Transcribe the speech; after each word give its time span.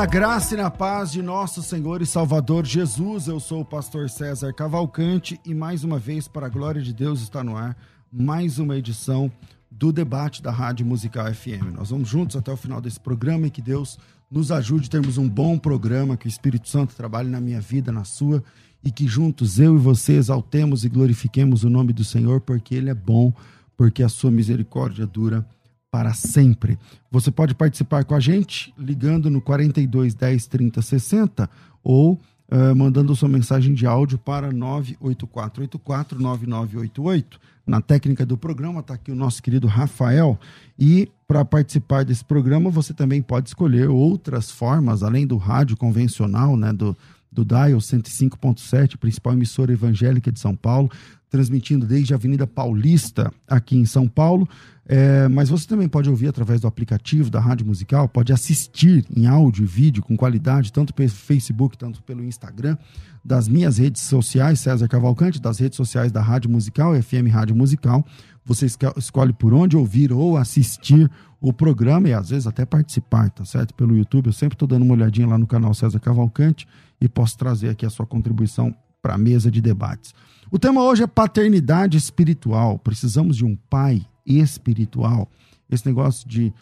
Na 0.00 0.06
graça 0.06 0.54
e 0.54 0.56
na 0.56 0.70
paz 0.70 1.12
de 1.12 1.20
nosso 1.20 1.62
Senhor 1.62 2.00
e 2.00 2.06
Salvador 2.06 2.64
Jesus. 2.64 3.28
Eu 3.28 3.38
sou 3.38 3.60
o 3.60 3.64
pastor 3.66 4.08
César 4.08 4.50
Cavalcante 4.50 5.38
e 5.44 5.52
mais 5.52 5.84
uma 5.84 5.98
vez, 5.98 6.26
para 6.26 6.46
a 6.46 6.48
glória 6.48 6.80
de 6.80 6.94
Deus, 6.94 7.20
está 7.20 7.44
no 7.44 7.54
ar 7.54 7.76
mais 8.10 8.58
uma 8.58 8.78
edição 8.78 9.30
do 9.70 9.92
debate 9.92 10.42
da 10.42 10.50
Rádio 10.50 10.86
Musical 10.86 11.30
FM. 11.34 11.76
Nós 11.76 11.90
vamos 11.90 12.08
juntos 12.08 12.34
até 12.34 12.50
o 12.50 12.56
final 12.56 12.80
desse 12.80 12.98
programa 12.98 13.48
e 13.48 13.50
que 13.50 13.60
Deus 13.60 13.98
nos 14.30 14.50
ajude 14.50 14.86
a 14.86 14.90
termos 14.90 15.18
um 15.18 15.28
bom 15.28 15.58
programa, 15.58 16.16
que 16.16 16.26
o 16.26 16.30
Espírito 16.30 16.70
Santo 16.70 16.96
trabalhe 16.96 17.28
na 17.28 17.38
minha 17.38 17.60
vida, 17.60 17.92
na 17.92 18.04
sua, 18.04 18.42
e 18.82 18.90
que 18.90 19.06
juntos 19.06 19.60
eu 19.60 19.74
e 19.76 19.78
você 19.78 20.14
exaltemos 20.14 20.82
e 20.82 20.88
glorifiquemos 20.88 21.62
o 21.62 21.68
nome 21.68 21.92
do 21.92 22.04
Senhor, 22.04 22.40
porque 22.40 22.74
Ele 22.74 22.88
é 22.88 22.94
bom, 22.94 23.34
porque 23.76 24.02
a 24.02 24.08
sua 24.08 24.30
misericórdia 24.30 25.06
dura 25.06 25.46
para 25.90 26.14
sempre. 26.14 26.78
Você 27.10 27.30
pode 27.30 27.54
participar 27.54 28.04
com 28.04 28.14
a 28.14 28.20
gente 28.20 28.72
ligando 28.78 29.28
no 29.28 29.40
42 29.40 30.14
10 30.14 30.46
30 30.46 30.82
60 30.82 31.50
ou 31.82 32.12
uh, 32.14 32.76
mandando 32.76 33.14
sua 33.16 33.28
mensagem 33.28 33.74
de 33.74 33.86
áudio 33.86 34.18
para 34.18 34.52
98484 34.52 36.20
9988. 36.20 37.40
Na 37.66 37.80
técnica 37.80 38.26
do 38.26 38.36
programa 38.36 38.80
está 38.80 38.94
aqui 38.94 39.12
o 39.12 39.16
nosso 39.16 39.42
querido 39.42 39.66
Rafael. 39.66 40.38
E 40.78 41.08
para 41.26 41.44
participar 41.44 42.04
desse 42.04 42.24
programa, 42.24 42.70
você 42.70 42.92
também 42.92 43.22
pode 43.22 43.48
escolher 43.48 43.88
outras 43.88 44.50
formas, 44.50 45.02
além 45.02 45.26
do 45.26 45.36
rádio 45.36 45.76
convencional, 45.76 46.56
né, 46.56 46.72
do, 46.72 46.96
do 47.30 47.44
Dial 47.44 47.78
105.7, 47.78 48.96
principal 48.96 49.34
emissora 49.34 49.72
evangélica 49.72 50.32
de 50.32 50.40
São 50.40 50.56
Paulo, 50.56 50.90
transmitindo 51.30 51.86
desde 51.86 52.12
a 52.12 52.16
Avenida 52.16 52.46
Paulista, 52.46 53.32
aqui 53.48 53.76
em 53.76 53.86
São 53.86 54.08
Paulo. 54.08 54.48
É, 54.92 55.28
mas 55.28 55.48
você 55.48 55.68
também 55.68 55.88
pode 55.88 56.10
ouvir 56.10 56.26
através 56.26 56.60
do 56.60 56.66
aplicativo 56.66 57.30
da 57.30 57.38
Rádio 57.38 57.64
Musical, 57.64 58.08
pode 58.08 58.32
assistir 58.32 59.06
em 59.16 59.24
áudio 59.26 59.62
e 59.62 59.66
vídeo 59.66 60.02
com 60.02 60.16
qualidade, 60.16 60.72
tanto 60.72 60.92
pelo 60.92 61.08
Facebook, 61.08 61.78
tanto 61.78 62.02
pelo 62.02 62.24
Instagram, 62.24 62.76
das 63.24 63.46
minhas 63.46 63.78
redes 63.78 64.02
sociais, 64.02 64.58
César 64.58 64.88
Cavalcante, 64.88 65.40
das 65.40 65.60
redes 65.60 65.76
sociais 65.76 66.10
da 66.10 66.20
Rádio 66.20 66.50
Musical, 66.50 67.00
FM 67.00 67.30
Rádio 67.30 67.54
Musical. 67.54 68.04
Você 68.44 68.66
escolhe 68.96 69.32
por 69.32 69.54
onde 69.54 69.76
ouvir 69.76 70.12
ou 70.12 70.36
assistir 70.36 71.08
o 71.40 71.52
programa 71.52 72.08
e 72.08 72.12
às 72.12 72.30
vezes 72.30 72.48
até 72.48 72.64
participar, 72.64 73.30
tá 73.30 73.44
certo? 73.44 73.72
Pelo 73.74 73.96
YouTube, 73.96 74.26
eu 74.26 74.32
sempre 74.32 74.56
estou 74.56 74.66
dando 74.66 74.82
uma 74.82 74.94
olhadinha 74.94 75.28
lá 75.28 75.38
no 75.38 75.46
canal 75.46 75.72
César 75.72 76.00
Cavalcante 76.00 76.66
e 77.00 77.08
posso 77.08 77.38
trazer 77.38 77.68
aqui 77.68 77.86
a 77.86 77.90
sua 77.90 78.06
contribuição 78.06 78.74
para 79.00 79.14
a 79.14 79.18
mesa 79.18 79.52
de 79.52 79.60
debates. 79.60 80.12
O 80.52 80.58
tema 80.58 80.82
hoje 80.82 81.04
é 81.04 81.06
paternidade 81.06 81.96
espiritual. 81.96 82.76
Precisamos 82.76 83.36
de 83.36 83.44
um 83.44 83.54
pai 83.54 84.04
espiritual. 84.26 85.30
Esse 85.70 85.86
negócio 85.86 86.28
de 86.28 86.52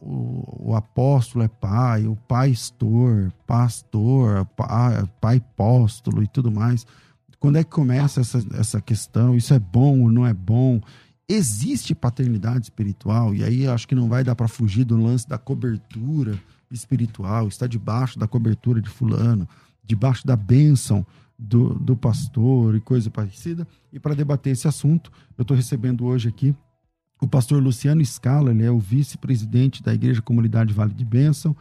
o, 0.00 0.70
o, 0.70 0.74
apóstolo 0.74 1.44
é 1.44 1.48
pai, 1.48 2.04
o 2.04 2.16
pastor, 2.16 3.32
pastor, 3.46 4.44
pai, 4.56 5.04
pai 5.20 5.36
apóstolo 5.36 6.20
e 6.20 6.26
tudo 6.26 6.50
mais. 6.50 6.84
Quando 7.38 7.58
é 7.58 7.62
que 7.62 7.70
começa 7.70 8.20
essa, 8.20 8.44
essa 8.54 8.80
questão? 8.80 9.36
Isso 9.36 9.54
é 9.54 9.58
bom 9.60 10.00
ou 10.00 10.10
não 10.10 10.26
é 10.26 10.34
bom? 10.34 10.80
Existe 11.28 11.94
paternidade 11.94 12.64
espiritual, 12.64 13.34
e 13.34 13.44
aí 13.44 13.68
acho 13.68 13.86
que 13.86 13.94
não 13.94 14.08
vai 14.08 14.24
dar 14.24 14.34
para 14.34 14.48
fugir 14.48 14.84
do 14.84 14.96
lance 14.96 15.28
da 15.28 15.38
cobertura 15.38 16.38
espiritual, 16.70 17.46
está 17.46 17.66
debaixo 17.66 18.18
da 18.18 18.26
cobertura 18.26 18.80
de 18.80 18.90
fulano, 18.90 19.48
debaixo 19.84 20.26
da 20.26 20.36
bênção 20.36 21.06
do, 21.44 21.74
do 21.74 21.96
pastor 21.96 22.74
e 22.74 22.80
coisa 22.80 23.10
parecida. 23.10 23.66
E 23.92 23.98
para 23.98 24.14
debater 24.14 24.52
esse 24.52 24.66
assunto, 24.66 25.12
eu 25.36 25.42
estou 25.42 25.56
recebendo 25.56 26.04
hoje 26.04 26.28
aqui 26.28 26.54
o 27.20 27.28
pastor 27.28 27.62
Luciano 27.62 28.04
Scala, 28.04 28.50
ele 28.50 28.64
é 28.64 28.70
o 28.70 28.78
vice-presidente 28.78 29.82
da 29.82 29.94
Igreja 29.94 30.20
Comunidade 30.20 30.74
Vale 30.74 30.92
de 30.92 31.04
Bênção, 31.04 31.56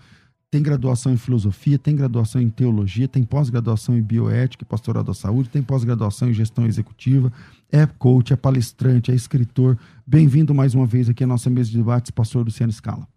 tem 0.52 0.62
graduação 0.62 1.14
em 1.14 1.18
filosofia, 1.18 1.80
tem 1.80 1.96
graduação 1.96 2.42
em 2.42 2.50
teologia, 2.50 3.08
tem 3.08 3.24
pós-graduação 3.24 3.98
em 3.98 4.02
bioética 4.02 4.64
e 4.64 4.68
pastoral 4.68 5.04
da 5.04 5.14
saúde, 5.14 5.50
tem 5.50 5.64
pós-graduação 5.64 6.30
em 6.30 6.34
gestão 6.34 6.66
executiva, 6.66 7.32
é 7.72 7.86
coach, 7.86 8.34
é 8.34 8.36
palestrante, 8.36 9.10
é 9.10 9.16
escritor. 9.16 9.78
Bem-vindo 10.06 10.54
mais 10.54 10.76
uma 10.76 10.86
vez 10.86 11.10
aqui 11.10 11.24
à 11.24 11.28
nossa 11.28 11.50
mesa 11.50 11.72
de 11.72 11.78
debates, 11.78 12.12
pastor 12.12 12.46
Luciano 12.46 12.72
Scala. 12.72 13.08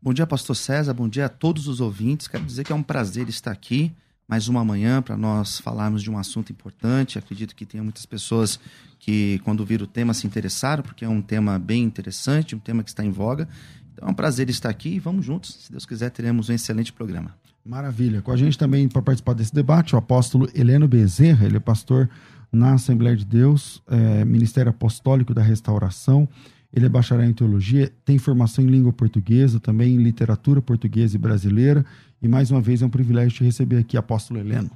Bom 0.00 0.14
dia, 0.14 0.26
pastor 0.26 0.56
César, 0.56 0.94
bom 0.94 1.08
dia 1.08 1.26
a 1.26 1.28
todos 1.28 1.66
os 1.66 1.80
ouvintes. 1.80 2.28
Quero 2.28 2.44
dizer 2.44 2.64
que 2.64 2.72
é 2.72 2.74
um 2.74 2.82
prazer 2.82 3.28
estar 3.28 3.50
aqui 3.50 3.92
mais 4.28 4.48
uma 4.48 4.64
manhã 4.64 5.00
para 5.00 5.16
nós 5.16 5.60
falarmos 5.60 6.02
de 6.02 6.10
um 6.10 6.18
assunto 6.18 6.50
importante. 6.50 7.18
Acredito 7.18 7.54
que 7.54 7.64
tenha 7.64 7.82
muitas 7.82 8.04
pessoas 8.04 8.58
que, 8.98 9.40
quando 9.44 9.64
viram 9.64 9.84
o 9.84 9.86
tema, 9.88 10.12
se 10.12 10.26
interessaram, 10.26 10.82
porque 10.82 11.04
é 11.04 11.08
um 11.08 11.22
tema 11.22 11.58
bem 11.58 11.84
interessante, 11.84 12.56
um 12.56 12.58
tema 12.58 12.82
que 12.82 12.90
está 12.90 13.04
em 13.04 13.10
voga. 13.10 13.48
Então 13.92 14.08
é 14.08 14.10
um 14.10 14.14
prazer 14.14 14.50
estar 14.50 14.68
aqui 14.68 14.90
e 14.90 14.98
vamos 14.98 15.24
juntos. 15.24 15.64
Se 15.64 15.70
Deus 15.70 15.86
quiser, 15.86 16.10
teremos 16.10 16.48
um 16.48 16.52
excelente 16.52 16.92
programa. 16.92 17.34
Maravilha. 17.64 18.20
Com 18.20 18.32
a 18.32 18.36
gente 18.36 18.58
também, 18.58 18.88
para 18.88 19.02
participar 19.02 19.34
desse 19.34 19.54
debate, 19.54 19.94
o 19.94 19.98
apóstolo 19.98 20.48
Heleno 20.54 20.86
Bezerra, 20.86 21.46
ele 21.46 21.56
é 21.56 21.60
pastor 21.60 22.08
na 22.52 22.74
Assembleia 22.74 23.16
de 23.16 23.24
Deus, 23.24 23.82
é, 23.88 24.24
Ministério 24.24 24.70
Apostólico 24.70 25.34
da 25.34 25.42
Restauração. 25.42 26.28
Ele 26.72 26.86
é 26.86 26.88
bacharel 26.88 27.28
em 27.28 27.32
teologia, 27.32 27.90
tem 28.04 28.18
formação 28.18 28.62
em 28.62 28.68
língua 28.68 28.92
portuguesa, 28.92 29.58
também 29.58 29.94
em 29.94 30.02
literatura 30.02 30.60
portuguesa 30.60 31.16
e 31.16 31.18
brasileira. 31.18 31.84
E 32.26 32.28
mais 32.28 32.50
uma 32.50 32.60
vez 32.60 32.82
é 32.82 32.86
um 32.86 32.90
privilégio 32.90 33.38
te 33.38 33.44
receber 33.44 33.78
aqui, 33.78 33.96
apóstolo 33.96 34.40
Heleno. 34.40 34.68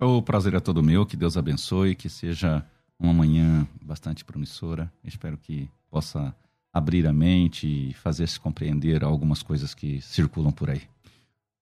O 0.00 0.22
prazer 0.22 0.54
é 0.54 0.58
todo 0.58 0.82
meu, 0.82 1.04
que 1.04 1.18
Deus 1.18 1.36
abençoe, 1.36 1.94
que 1.94 2.08
seja 2.08 2.64
uma 2.98 3.12
manhã 3.12 3.68
bastante 3.84 4.24
promissora. 4.24 4.90
Espero 5.04 5.36
que 5.36 5.68
possa 5.90 6.34
abrir 6.72 7.06
a 7.06 7.12
mente 7.12 7.66
e 7.66 7.92
fazer-se 7.92 8.40
compreender 8.40 9.04
algumas 9.04 9.42
coisas 9.42 9.74
que 9.74 10.00
circulam 10.00 10.50
por 10.50 10.70
aí. 10.70 10.80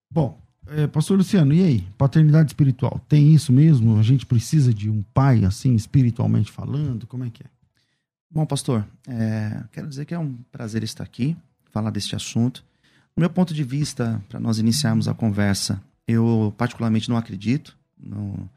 Bom, 0.09 0.41
é, 0.69 0.87
pastor 0.87 1.19
Luciano, 1.19 1.53
e 1.53 1.65
aí? 1.65 1.81
Paternidade 1.99 2.51
espiritual, 2.51 3.01
tem 3.09 3.35
isso 3.35 3.53
mesmo? 3.53 3.99
A 3.99 4.03
gente 4.05 4.25
precisa 4.25 4.73
de 4.73 4.89
um 4.89 5.03
pai, 5.13 5.45
assim, 5.45 5.75
espiritualmente 5.75 6.53
falando? 6.53 7.05
Como 7.05 7.25
é 7.25 7.31
que 7.31 7.43
é? 7.43 7.47
Bom, 8.31 8.47
pastor, 8.47 8.87
é, 9.09 9.65
quero 9.73 9.89
dizer 9.89 10.05
que 10.05 10.15
é 10.15 10.19
um 10.21 10.37
prazer 10.53 10.85
estar 10.85 11.03
aqui, 11.03 11.37
falar 11.73 11.91
deste 11.91 12.15
assunto. 12.15 12.65
Do 13.17 13.21
meu 13.21 13.31
ponto 13.31 13.53
de 13.53 13.63
vista, 13.63 14.23
para 14.29 14.41
nós 14.41 14.59
iniciarmos 14.59 15.07
a 15.07 15.15
conversa, 15.15 15.83
eu 16.07 16.55
particularmente 16.57 17.09
não 17.09 17.17
acredito 17.17 17.77
no, 17.99 18.49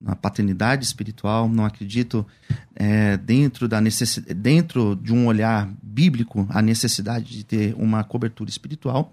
na 0.00 0.16
paternidade 0.16 0.84
espiritual, 0.84 1.48
não 1.48 1.64
acredito 1.64 2.26
é, 2.74 3.16
dentro, 3.16 3.68
da 3.68 3.80
necess... 3.80 4.18
dentro 4.36 4.96
de 4.96 5.12
um 5.12 5.26
olhar 5.26 5.72
bíblico 5.82 6.46
a 6.50 6.60
necessidade 6.60 7.30
de 7.30 7.44
ter 7.44 7.74
uma 7.76 8.02
cobertura 8.04 8.50
espiritual. 8.50 9.12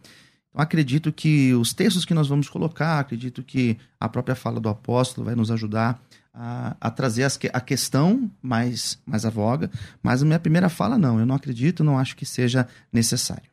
Então, 0.49 0.61
acredito 0.61 1.13
que 1.13 1.53
os 1.53 1.73
textos 1.73 2.05
que 2.05 2.13
nós 2.13 2.27
vamos 2.27 2.49
colocar, 2.49 2.99
acredito 2.99 3.43
que 3.43 3.77
a 3.99 4.09
própria 4.09 4.35
fala 4.35 4.59
do 4.59 4.67
apóstolo 4.67 5.25
vai 5.25 5.35
nos 5.35 5.51
ajudar 5.51 6.01
a, 6.33 6.75
a 6.81 6.89
trazer 6.89 7.23
as, 7.23 7.39
a 7.53 7.61
questão 7.61 8.29
mais, 8.41 8.99
mais 9.05 9.25
à 9.25 9.29
voga, 9.29 9.69
mas 10.01 10.21
a 10.21 10.25
minha 10.25 10.39
primeira 10.39 10.69
fala, 10.69 10.97
não, 10.97 11.19
eu 11.19 11.25
não 11.25 11.35
acredito, 11.35 11.83
não 11.83 11.97
acho 11.97 12.15
que 12.15 12.25
seja 12.25 12.67
necessário. 12.91 13.49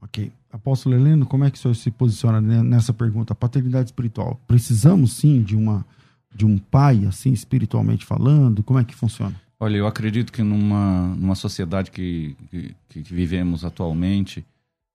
Ok. 0.00 0.32
Apóstolo 0.50 0.94
Heleno, 0.94 1.26
como 1.26 1.44
é 1.44 1.50
que 1.50 1.58
o 1.58 1.60
senhor 1.60 1.74
se 1.74 1.90
posiciona 1.90 2.40
nessa 2.40 2.92
pergunta? 2.92 3.34
Paternidade 3.34 3.88
espiritual. 3.88 4.40
Precisamos 4.46 5.12
sim 5.12 5.42
de 5.42 5.56
uma 5.56 5.84
de 6.34 6.44
um 6.44 6.58
pai, 6.58 7.04
assim, 7.06 7.32
espiritualmente 7.32 8.04
falando? 8.04 8.62
Como 8.62 8.78
é 8.78 8.84
que 8.84 8.94
funciona? 8.94 9.34
Olha, 9.58 9.76
eu 9.76 9.86
acredito 9.86 10.32
que 10.32 10.42
numa, 10.42 11.14
numa 11.16 11.34
sociedade 11.34 11.90
que, 11.90 12.36
que, 12.50 12.74
que 12.88 13.14
vivemos 13.14 13.64
atualmente, 13.64 14.46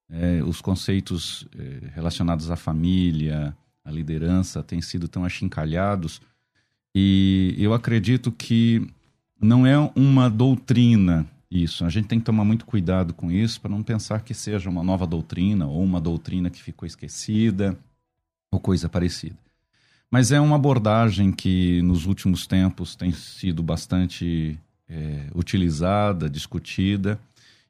é, 0.09 0.41
os 0.44 0.61
conceitos 0.61 1.45
é, 1.57 1.89
relacionados 1.94 2.50
à 2.50 2.55
família, 2.55 3.55
à 3.83 3.91
liderança, 3.91 4.63
têm 4.63 4.81
sido 4.81 5.07
tão 5.07 5.25
achincalhados. 5.25 6.21
E 6.95 7.55
eu 7.57 7.73
acredito 7.73 8.31
que 8.31 8.88
não 9.41 9.67
é 9.67 9.77
uma 9.95 10.29
doutrina 10.29 11.27
isso. 11.53 11.85
A 11.85 11.89
gente 11.89 12.07
tem 12.07 12.19
que 12.19 12.25
tomar 12.25 12.44
muito 12.44 12.65
cuidado 12.65 13.13
com 13.13 13.31
isso 13.31 13.61
para 13.61 13.69
não 13.69 13.83
pensar 13.83 14.21
que 14.21 14.33
seja 14.33 14.69
uma 14.69 14.83
nova 14.83 15.05
doutrina 15.05 15.67
ou 15.67 15.83
uma 15.83 16.01
doutrina 16.01 16.50
que 16.50 16.61
ficou 16.61 16.88
esquecida 16.88 17.77
ou 18.51 18.59
coisa 18.59 18.89
parecida. 18.89 19.38
Mas 20.09 20.31
é 20.31 20.39
uma 20.39 20.55
abordagem 20.55 21.31
que 21.31 21.81
nos 21.81 22.05
últimos 22.05 22.45
tempos 22.45 22.95
tem 22.95 23.11
sido 23.11 23.63
bastante 23.63 24.59
é, 24.88 25.27
utilizada, 25.33 26.29
discutida. 26.29 27.19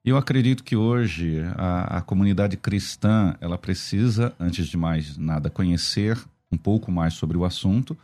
E 0.04 0.10
eu 0.10 0.18
acredito 0.18 0.64
que 0.64 0.76
hoje 0.76 1.42
a, 1.56 2.00
a 2.00 2.02
comunidade 2.02 2.58
cristã 2.58 3.36
ela 3.40 3.58
precisa, 3.58 4.34
antes 4.40 4.68
de 4.68 4.76
mais 4.76 5.18
nada, 5.18 5.50
conhecer 5.50 6.22
um 6.52 6.58
pouco 6.58 6.92
mais 6.92 7.14
sobre 7.14 7.38
o 7.38 7.46
assunto. 7.46 7.98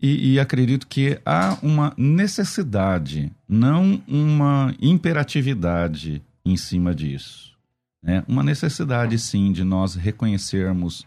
E, 0.00 0.34
e, 0.34 0.40
acredito 0.40 0.86
que 0.86 1.20
há 1.26 1.58
uma 1.60 1.92
necessidade, 1.96 3.32
não 3.48 4.00
uma 4.06 4.72
imperatividade 4.80 6.22
em 6.44 6.56
cima 6.56 6.94
disso. 6.94 7.56
Né? 8.00 8.22
Uma 8.28 8.44
necessidade, 8.44 9.18
sim, 9.18 9.50
de 9.50 9.64
nós 9.64 9.96
reconhecermos 9.96 11.04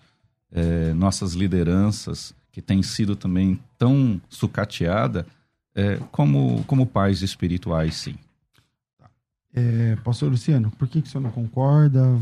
é, 0.51 0.93
nossas 0.93 1.33
lideranças 1.33 2.35
que 2.51 2.61
tem 2.61 2.83
sido 2.83 3.15
também 3.15 3.57
tão 3.77 4.21
sucateada, 4.29 5.25
é, 5.73 5.97
como, 6.11 6.63
como 6.65 6.85
pais 6.85 7.21
espirituais, 7.21 7.95
sim. 7.95 8.15
É, 9.53 9.95
pastor 10.03 10.29
Luciano, 10.29 10.71
por 10.71 10.87
que, 10.87 11.01
que 11.01 11.07
o 11.07 11.11
senhor 11.11 11.23
não 11.23 11.31
concorda? 11.31 12.19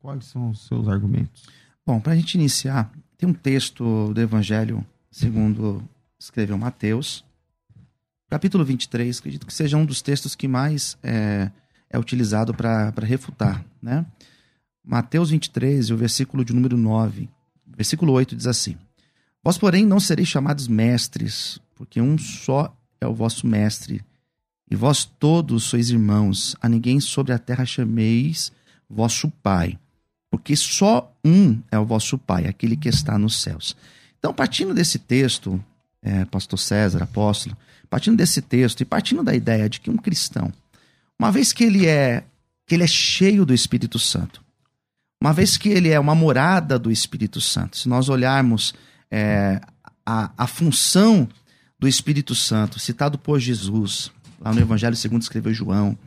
Quais 0.00 0.26
são 0.26 0.50
os 0.50 0.66
seus 0.66 0.88
argumentos? 0.88 1.44
Bom, 1.86 2.00
para 2.00 2.12
a 2.12 2.16
gente 2.16 2.34
iniciar, 2.34 2.90
tem 3.16 3.28
um 3.28 3.34
texto 3.34 4.12
do 4.12 4.20
Evangelho 4.20 4.84
segundo 5.10 5.82
escreveu 6.20 6.58
Mateus, 6.58 7.24
capítulo 8.28 8.62
23, 8.62 9.18
acredito 9.18 9.46
que 9.46 9.54
seja 9.54 9.78
um 9.78 9.86
dos 9.86 10.02
textos 10.02 10.34
que 10.34 10.46
mais 10.46 10.98
é, 11.02 11.50
é 11.88 11.98
utilizado 11.98 12.52
para 12.52 12.92
refutar, 13.02 13.64
né? 13.82 14.04
Mateus 14.84 15.30
23, 15.30 15.90
o 15.90 15.96
versículo 15.96 16.44
de 16.44 16.52
número 16.52 16.76
9, 16.76 17.28
versículo 17.66 18.12
8 18.12 18.36
diz 18.36 18.46
assim: 18.46 18.76
Vós, 19.42 19.56
porém, 19.56 19.86
não 19.86 19.98
sereis 19.98 20.28
chamados 20.28 20.68
mestres, 20.68 21.58
porque 21.74 22.00
um 22.00 22.18
só 22.18 22.74
é 23.00 23.06
o 23.06 23.14
vosso 23.14 23.46
mestre. 23.46 24.04
E 24.70 24.76
vós 24.76 25.04
todos 25.04 25.64
sois 25.64 25.90
irmãos, 25.90 26.54
a 26.60 26.68
ninguém 26.68 27.00
sobre 27.00 27.32
a 27.32 27.38
terra 27.38 27.64
chameis 27.64 28.52
vosso 28.88 29.30
Pai, 29.42 29.78
porque 30.30 30.54
só 30.54 31.12
um 31.24 31.60
é 31.70 31.78
o 31.78 31.86
vosso 31.86 32.18
Pai, 32.18 32.46
aquele 32.46 32.76
que 32.76 32.88
está 32.88 33.18
nos 33.18 33.40
céus. 33.40 33.76
Então, 34.18 34.34
partindo 34.34 34.74
desse 34.74 34.98
texto, 34.98 35.62
é, 36.02 36.24
pastor 36.24 36.58
César, 36.58 37.02
apóstolo, 37.02 37.56
partindo 37.88 38.16
desse 38.16 38.40
texto 38.40 38.80
e 38.80 38.84
partindo 38.84 39.22
da 39.22 39.34
ideia 39.34 39.68
de 39.68 39.80
que 39.80 39.90
um 39.90 39.96
cristão, 39.96 40.52
uma 41.18 41.30
vez 41.30 41.52
que 41.52 41.64
ele 41.64 41.86
é 41.86 42.24
que 42.66 42.74
ele 42.76 42.84
é 42.84 42.86
cheio 42.86 43.44
do 43.44 43.52
Espírito 43.52 43.98
Santo, 43.98 44.40
uma 45.20 45.32
vez 45.32 45.56
que 45.56 45.68
ele 45.68 45.88
é 45.88 45.98
uma 45.98 46.14
morada 46.14 46.78
do 46.78 46.90
Espírito 46.90 47.40
Santo, 47.40 47.76
se 47.76 47.88
nós 47.88 48.08
olharmos 48.08 48.72
é, 49.10 49.60
a, 50.06 50.30
a 50.38 50.46
função 50.46 51.28
do 51.78 51.88
Espírito 51.88 52.34
Santo, 52.34 52.78
citado 52.78 53.18
por 53.18 53.40
Jesus, 53.40 54.12
lá 54.40 54.52
no 54.52 54.60
Evangelho 54.60 54.96
segundo 54.96 55.22
escreveu 55.22 55.52
João, 55.52 55.98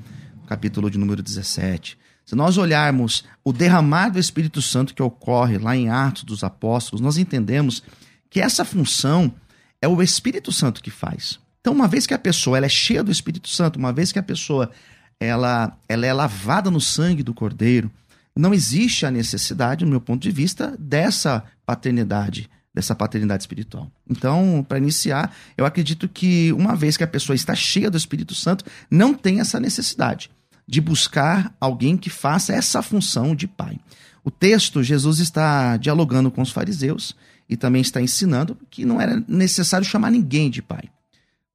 capítulo 0.47 0.89
de 0.89 0.97
número 0.97 1.21
17. 1.21 1.97
Se 2.25 2.35
nós 2.35 2.57
olharmos 2.57 3.25
o 3.43 3.51
derramar 3.51 4.09
do 4.09 4.19
Espírito 4.19 4.61
Santo 4.61 4.93
que 4.93 5.03
ocorre 5.03 5.57
lá 5.57 5.75
em 5.75 5.89
Atos 5.89 6.23
dos 6.23 6.43
Apóstolos, 6.43 7.01
nós 7.01 7.17
entendemos 7.17 7.83
que 8.29 8.39
essa 8.39 8.63
função 8.63 9.33
é 9.83 9.87
o 9.87 10.01
Espírito 10.01 10.49
Santo 10.49 10.81
que 10.81 10.89
faz. 10.89 11.37
Então, 11.59 11.73
uma 11.73 11.89
vez 11.89 12.07
que 12.07 12.13
a 12.13 12.17
pessoa 12.17 12.55
ela 12.55 12.67
é 12.67 12.69
cheia 12.69 13.03
do 13.03 13.11
Espírito 13.11 13.49
Santo, 13.49 13.77
uma 13.77 13.91
vez 13.91 14.13
que 14.13 14.19
a 14.19 14.23
pessoa 14.23 14.71
ela, 15.19 15.77
ela 15.89 16.05
é 16.05 16.13
lavada 16.13 16.71
no 16.71 16.79
sangue 16.79 17.21
do 17.21 17.33
Cordeiro, 17.33 17.91
não 18.33 18.53
existe 18.53 19.05
a 19.05 19.11
necessidade, 19.11 19.83
no 19.83 19.91
meu 19.91 19.99
ponto 19.99 20.23
de 20.23 20.31
vista, 20.31 20.73
dessa 20.79 21.43
paternidade 21.65 22.49
dessa 22.73 22.95
paternidade 22.95 23.43
espiritual. 23.43 23.91
Então, 24.09 24.65
para 24.67 24.79
iniciar, 24.79 25.31
eu 25.55 25.63
acredito 25.63 26.09
que 26.09 26.51
uma 26.53 26.75
vez 26.75 26.97
que 26.97 27.03
a 27.03 27.07
pessoa 27.07 27.35
está 27.35 27.53
cheia 27.53 27.91
do 27.91 27.97
Espírito 27.97 28.33
Santo, 28.33 28.65
não 28.89 29.13
tem 29.13 29.39
essa 29.39 29.59
necessidade 29.59 30.31
de 30.67 30.81
buscar 30.81 31.53
alguém 31.61 31.95
que 31.95 32.09
faça 32.09 32.51
essa 32.51 32.81
função 32.81 33.35
de 33.35 33.45
pai. 33.45 33.79
O 34.23 34.31
texto, 34.31 34.81
Jesus 34.81 35.19
está 35.19 35.77
dialogando 35.77 36.31
com 36.31 36.41
os 36.41 36.49
fariseus 36.49 37.15
e 37.53 37.57
também 37.57 37.83
está 37.83 38.01
ensinando 38.01 38.57
que 38.67 38.83
não 38.83 38.99
era 38.99 39.23
necessário 39.27 39.85
chamar 39.85 40.09
ninguém 40.09 40.49
de 40.49 40.59
pai, 40.59 40.89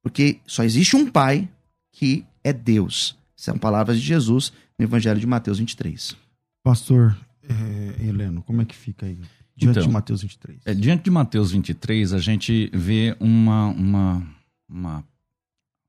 porque 0.01 0.39
só 0.47 0.63
existe 0.63 0.95
um 0.95 1.11
pai 1.11 1.49
que 1.91 2.25
é 2.45 2.53
Deus. 2.53 3.19
São 3.35 3.59
palavras 3.59 4.01
de 4.01 4.07
Jesus 4.07 4.53
no 4.79 4.85
Evangelho 4.85 5.19
de 5.19 5.27
Mateus 5.27 5.59
23. 5.59 6.17
Pastor 6.63 7.19
é, 7.43 8.07
Heleno, 8.07 8.43
como 8.43 8.63
é 8.63 8.65
que 8.65 8.77
fica 8.77 9.07
aí? 9.07 9.19
Diante 9.57 9.79
então, 9.79 9.83
de 9.83 9.89
Mateus 9.89 10.23
23. 10.23 10.61
É, 10.67 10.73
diante 10.73 11.03
de 11.03 11.11
Mateus 11.11 11.51
23, 11.51 12.13
a 12.13 12.19
gente 12.19 12.71
vê 12.73 13.17
uma, 13.19 13.67
uma, 13.67 14.27
uma, 14.69 15.05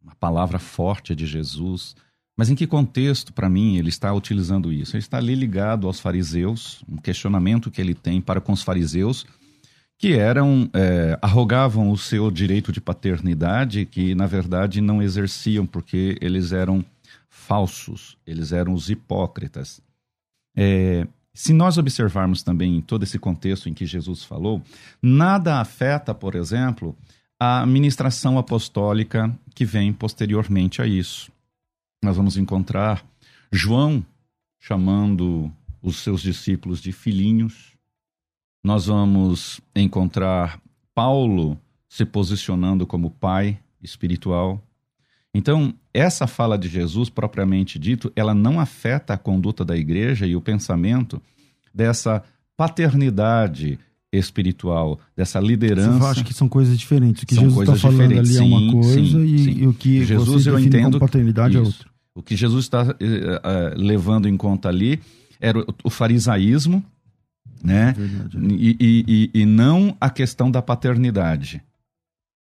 uma 0.02 0.16
palavra 0.16 0.58
forte 0.58 1.14
de 1.14 1.28
Jesus. 1.28 1.96
Mas 2.36 2.50
em 2.50 2.56
que 2.56 2.66
contexto, 2.66 3.32
para 3.32 3.48
mim, 3.48 3.78
ele 3.78 3.90
está 3.90 4.12
utilizando 4.12 4.74
isso? 4.74 4.96
Ele 4.96 5.04
está 5.04 5.18
ali 5.18 5.36
ligado 5.36 5.86
aos 5.86 6.00
fariseus, 6.00 6.84
um 6.90 6.98
questionamento 6.98 7.70
que 7.70 7.80
ele 7.80 7.94
tem 7.94 8.20
para 8.20 8.42
com 8.42 8.54
os 8.54 8.64
fariseus, 8.64 9.28
que 10.00 10.14
eram 10.14 10.70
é, 10.74 11.20
arrogavam 11.22 11.92
o 11.92 11.98
seu 11.98 12.32
direito 12.32 12.72
de 12.72 12.80
paternidade, 12.80 13.86
que 13.86 14.16
na 14.16 14.26
verdade 14.26 14.80
não 14.80 15.04
exerciam, 15.04 15.68
porque 15.68 16.18
eles 16.22 16.54
eram 16.54 16.84
falsos, 17.30 18.18
eles 18.26 18.54
eram 18.54 18.74
os 18.74 18.90
hipócritas. 18.90 19.82
É, 20.56 21.06
se 21.34 21.52
nós 21.52 21.78
observarmos 21.78 22.42
também 22.42 22.80
todo 22.80 23.04
esse 23.04 23.20
contexto 23.20 23.68
em 23.68 23.74
que 23.74 23.86
Jesus 23.86 24.24
falou, 24.24 24.62
nada 25.02 25.60
afeta, 25.60 26.16
por 26.16 26.34
exemplo, 26.34 26.96
a 27.38 27.66
ministração 27.66 28.38
apostólica 28.38 29.38
que 29.54 29.66
vem 29.66 29.92
posteriormente 29.92 30.82
a 30.82 30.88
isso. 30.88 31.30
Nós 32.02 32.16
vamos 32.16 32.38
encontrar 32.38 33.06
João 33.52 34.06
chamando 34.60 35.52
os 35.82 35.98
seus 35.98 36.22
discípulos 36.22 36.82
de 36.82 36.94
filhinhos. 36.94 37.74
Nós 38.64 38.88
vamos 38.88 39.62
encontrar 39.76 40.60
Paulo 40.94 41.58
se 41.88 42.06
posicionando 42.06 42.86
como 42.86 43.10
pai 43.10 43.58
espiritual. 43.82 44.62
Então, 45.34 45.74
essa 45.94 46.28
fala 46.28 46.58
de 46.58 46.68
Jesus, 46.68 47.10
propriamente 47.10 47.80
dito, 47.80 48.12
ela 48.16 48.34
não 48.34 48.60
afeta 48.60 49.14
a 49.14 49.18
conduta 49.18 49.64
da 49.64 49.78
igreja 49.78 50.26
e 50.26 50.36
o 50.36 50.42
pensamento 50.42 51.22
dessa 51.74 52.24
paternidade 52.58 53.80
espiritual, 54.12 55.00
dessa 55.16 55.40
liderança. 55.40 56.00
Você 56.00 56.06
acha 56.06 56.24
que 56.24 56.34
são 56.34 56.50
coisas 56.50 56.78
diferentes. 56.78 57.24
O 57.24 57.26
que 57.26 57.36
são 57.36 57.44
Jesus 57.46 57.70
está 57.70 57.90
falando 57.90 58.20
ali 58.20 58.38
é 58.38 58.42
uma 58.42 58.72
coisa 58.72 58.94
sim, 58.94 59.24
e, 59.24 59.40
sim. 59.40 59.52
e, 59.60 59.68
o 59.68 59.74
que 59.74 60.04
Jesus 60.04 60.48
eu 60.48 60.60
entendo 60.60 61.00
paternidade 61.00 61.58
é 61.58 61.62
isso. 61.62 61.70
é 61.70 61.74
outra. 61.74 61.90
O 62.16 62.24
que 62.24 62.36
Jesus 62.36 62.66
está 62.66 62.84
uh, 62.84 62.88
uh, 62.88 63.78
levando 63.78 64.28
em 64.28 64.36
conta 64.36 64.68
ali 64.68 65.00
era 65.40 65.60
o, 65.60 65.66
o 65.86 65.90
farisaísmo, 65.90 66.84
né? 67.64 67.96
É 67.98 68.38
e, 68.52 68.78
e, 69.08 69.42
e, 69.42 69.46
não 69.46 69.96
a 70.00 70.10
questão 70.10 70.50
da 70.50 70.62
paternidade. 70.62 71.62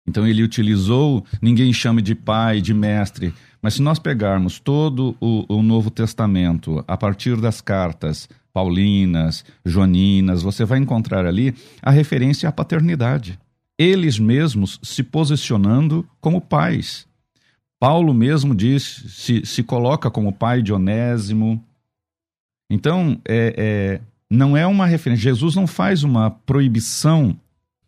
Então 0.08 0.26
ele 0.26 0.42
utilizou, 0.42 1.24
ninguém 1.42 1.72
chame 1.72 2.00
de 2.00 2.14
pai, 2.14 2.60
de 2.60 2.72
mestre, 2.72 3.34
mas 3.60 3.74
se 3.74 3.82
nós 3.82 3.98
pegarmos 3.98 4.60
todo 4.60 5.16
o, 5.20 5.44
o 5.48 5.62
Novo 5.62 5.90
Testamento, 5.90 6.84
a 6.86 6.96
partir 6.96 7.36
das 7.40 7.60
cartas 7.60 8.28
paulinas, 8.52 9.44
joaninas, 9.64 10.42
você 10.42 10.64
vai 10.64 10.78
encontrar 10.78 11.26
ali 11.26 11.54
a 11.82 11.90
referência 11.90 12.48
à 12.48 12.52
paternidade. 12.52 13.38
Eles 13.78 14.18
mesmos 14.18 14.80
se 14.82 15.02
posicionando 15.02 16.08
como 16.20 16.40
pais. 16.40 17.06
Paulo 17.78 18.14
mesmo 18.14 18.54
diz, 18.54 19.04
se, 19.08 19.44
se 19.44 19.62
coloca 19.62 20.10
como 20.10 20.32
pai 20.32 20.62
de 20.62 20.72
Onésimo. 20.72 21.62
Então, 22.70 23.20
é, 23.28 23.54
é 23.58 24.00
não 24.30 24.56
é 24.56 24.66
uma 24.66 24.86
referência. 24.86 25.30
Jesus 25.30 25.54
não 25.54 25.66
faz 25.66 26.02
uma 26.02 26.30
proibição 26.30 27.38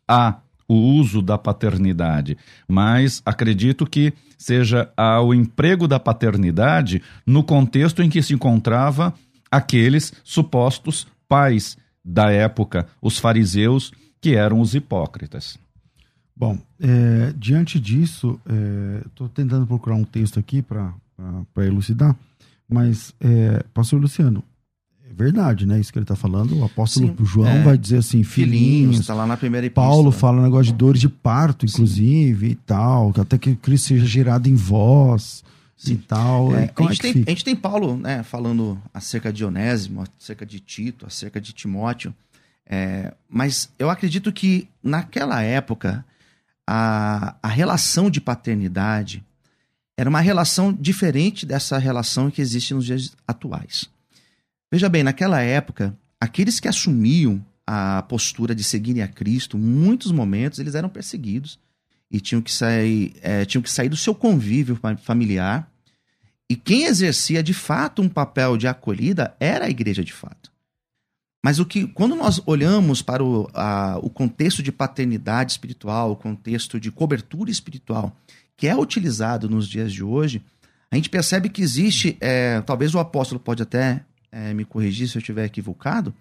a 0.06 0.38
o 0.68 0.74
uso 0.74 1.22
da 1.22 1.38
paternidade, 1.38 2.36
mas 2.68 3.22
acredito 3.24 3.86
que 3.86 4.12
seja 4.36 4.92
ao 4.94 5.32
emprego 5.32 5.88
da 5.88 5.98
paternidade 5.98 7.02
no 7.26 7.42
contexto 7.42 8.02
em 8.02 8.10
que 8.10 8.22
se 8.22 8.34
encontrava 8.34 9.14
aqueles 9.50 10.12
supostos 10.22 11.06
pais 11.26 11.78
da 12.04 12.30
época, 12.30 12.86
os 13.00 13.18
fariseus, 13.18 13.92
que 14.20 14.34
eram 14.34 14.60
os 14.60 14.74
hipócritas. 14.74 15.58
Bom, 16.36 16.58
é, 16.78 17.32
diante 17.36 17.80
disso, 17.80 18.38
estou 19.06 19.26
é, 19.26 19.30
tentando 19.34 19.66
procurar 19.66 19.96
um 19.96 20.04
texto 20.04 20.38
aqui 20.38 20.62
para 20.62 20.94
elucidar, 21.56 22.14
mas, 22.68 23.14
é, 23.20 23.64
pastor 23.74 24.00
Luciano, 24.00 24.44
é 25.10 25.14
verdade, 25.14 25.64
né? 25.66 25.80
Isso 25.80 25.90
que 25.90 25.98
ele 25.98 26.04
está 26.04 26.14
falando. 26.14 26.58
O 26.58 26.64
apóstolo 26.64 27.08
Sim, 27.08 27.24
João 27.24 27.48
é, 27.48 27.62
vai 27.62 27.78
dizer 27.78 27.98
assim, 27.98 28.22
filhinhos. 28.22 29.00
Está 29.00 29.14
lá 29.14 29.26
na 29.26 29.36
primeira 29.36 29.66
epístola. 29.66 29.88
Paulo 29.88 30.12
fala 30.12 30.42
negócio 30.42 30.66
de 30.66 30.74
dores 30.74 31.00
de 31.00 31.08
parto, 31.08 31.64
inclusive, 31.64 32.46
Sim. 32.46 32.52
e 32.52 32.54
tal. 32.54 33.14
Até 33.18 33.38
que 33.38 33.56
Cristo 33.56 33.88
seja 33.88 34.04
gerado 34.04 34.48
em 34.48 34.54
vós 34.54 35.42
Sim. 35.76 35.94
e 35.94 35.96
tal. 35.96 36.54
É, 36.54 36.70
a, 36.76 36.82
gente 36.92 37.06
é 37.06 37.12
tem, 37.12 37.24
a 37.26 37.30
gente 37.30 37.44
tem 37.44 37.56
Paulo 37.56 37.96
né, 37.96 38.22
falando 38.22 38.80
acerca 38.92 39.32
de 39.32 39.44
Onésimo, 39.44 40.04
acerca 40.20 40.44
de 40.44 40.60
Tito, 40.60 41.06
acerca 41.06 41.40
de 41.40 41.52
Timóteo. 41.54 42.14
É, 42.66 43.14
mas 43.30 43.70
eu 43.78 43.88
acredito 43.88 44.30
que 44.30 44.68
naquela 44.82 45.42
época 45.42 46.04
a, 46.66 47.34
a 47.42 47.48
relação 47.48 48.10
de 48.10 48.20
paternidade 48.20 49.24
era 49.96 50.10
uma 50.10 50.20
relação 50.20 50.70
diferente 50.70 51.46
dessa 51.46 51.78
relação 51.78 52.30
que 52.30 52.42
existe 52.42 52.74
nos 52.74 52.84
dias 52.84 53.16
atuais. 53.26 53.88
Veja 54.70 54.88
bem, 54.88 55.02
naquela 55.02 55.40
época, 55.40 55.96
aqueles 56.20 56.60
que 56.60 56.68
assumiam 56.68 57.44
a 57.66 58.02
postura 58.02 58.54
de 58.54 58.62
seguirem 58.62 59.02
a 59.02 59.08
Cristo, 59.08 59.56
muitos 59.56 60.12
momentos 60.12 60.58
eles 60.58 60.74
eram 60.74 60.88
perseguidos 60.88 61.58
e 62.10 62.20
tinham 62.20 62.42
que 62.42 62.52
sair, 62.52 63.14
é, 63.22 63.44
tinham 63.44 63.62
que 63.62 63.70
sair 63.70 63.88
do 63.88 63.96
seu 63.96 64.14
convívio 64.14 64.78
familiar. 65.02 65.70
E 66.48 66.56
quem 66.56 66.84
exercia 66.84 67.42
de 67.42 67.52
fato 67.52 68.00
um 68.00 68.08
papel 68.08 68.56
de 68.56 68.66
acolhida 68.66 69.36
era 69.38 69.66
a 69.66 69.70
igreja 69.70 70.02
de 70.02 70.12
fato. 70.12 70.50
Mas 71.44 71.58
o 71.58 71.66
que, 71.66 71.86
quando 71.86 72.16
nós 72.16 72.40
olhamos 72.46 73.00
para 73.00 73.22
o, 73.22 73.48
a, 73.54 73.98
o 74.02 74.10
contexto 74.10 74.62
de 74.62 74.72
paternidade 74.72 75.52
espiritual, 75.52 76.12
o 76.12 76.16
contexto 76.16 76.80
de 76.80 76.90
cobertura 76.90 77.50
espiritual, 77.50 78.16
que 78.56 78.66
é 78.66 78.76
utilizado 78.76 79.48
nos 79.48 79.68
dias 79.68 79.92
de 79.92 80.02
hoje, 80.02 80.42
a 80.90 80.96
gente 80.96 81.10
percebe 81.10 81.48
que 81.48 81.62
existe, 81.62 82.16
é, 82.20 82.60
talvez 82.62 82.94
o 82.94 82.98
apóstolo 82.98 83.38
pode 83.38 83.62
até 83.62 84.04
é, 84.30 84.52
me 84.54 84.64
corrigir 84.64 85.08
se 85.08 85.16
eu 85.16 85.20
estiver 85.20 85.44
equivocado, 85.44 86.14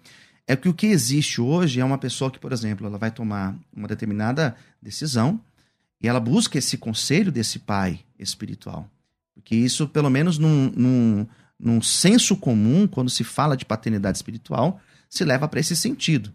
é 0.46 0.56
que 0.56 0.68
o 0.68 0.74
que 0.74 0.86
existe 0.86 1.40
hoje 1.40 1.80
é 1.80 1.84
uma 1.84 1.98
pessoa 1.98 2.30
que, 2.30 2.38
por 2.38 2.52
exemplo, 2.52 2.86
ela 2.86 2.96
vai 2.96 3.10
tomar 3.10 3.54
uma 3.74 3.86
determinada 3.86 4.56
decisão 4.80 5.40
e 6.00 6.08
ela 6.08 6.18
busca 6.18 6.56
esse 6.56 6.78
conselho 6.78 7.30
desse 7.30 7.58
pai 7.58 8.00
espiritual. 8.18 8.88
Porque 9.34 9.54
isso, 9.54 9.86
pelo 9.88 10.08
menos 10.08 10.38
num, 10.38 10.72
num, 10.74 11.26
num 11.58 11.82
senso 11.82 12.36
comum, 12.36 12.86
quando 12.86 13.10
se 13.10 13.24
fala 13.24 13.56
de 13.56 13.64
paternidade 13.64 14.16
espiritual, 14.16 14.80
se 15.08 15.24
leva 15.24 15.46
para 15.46 15.60
esse 15.60 15.76
sentido. 15.76 16.32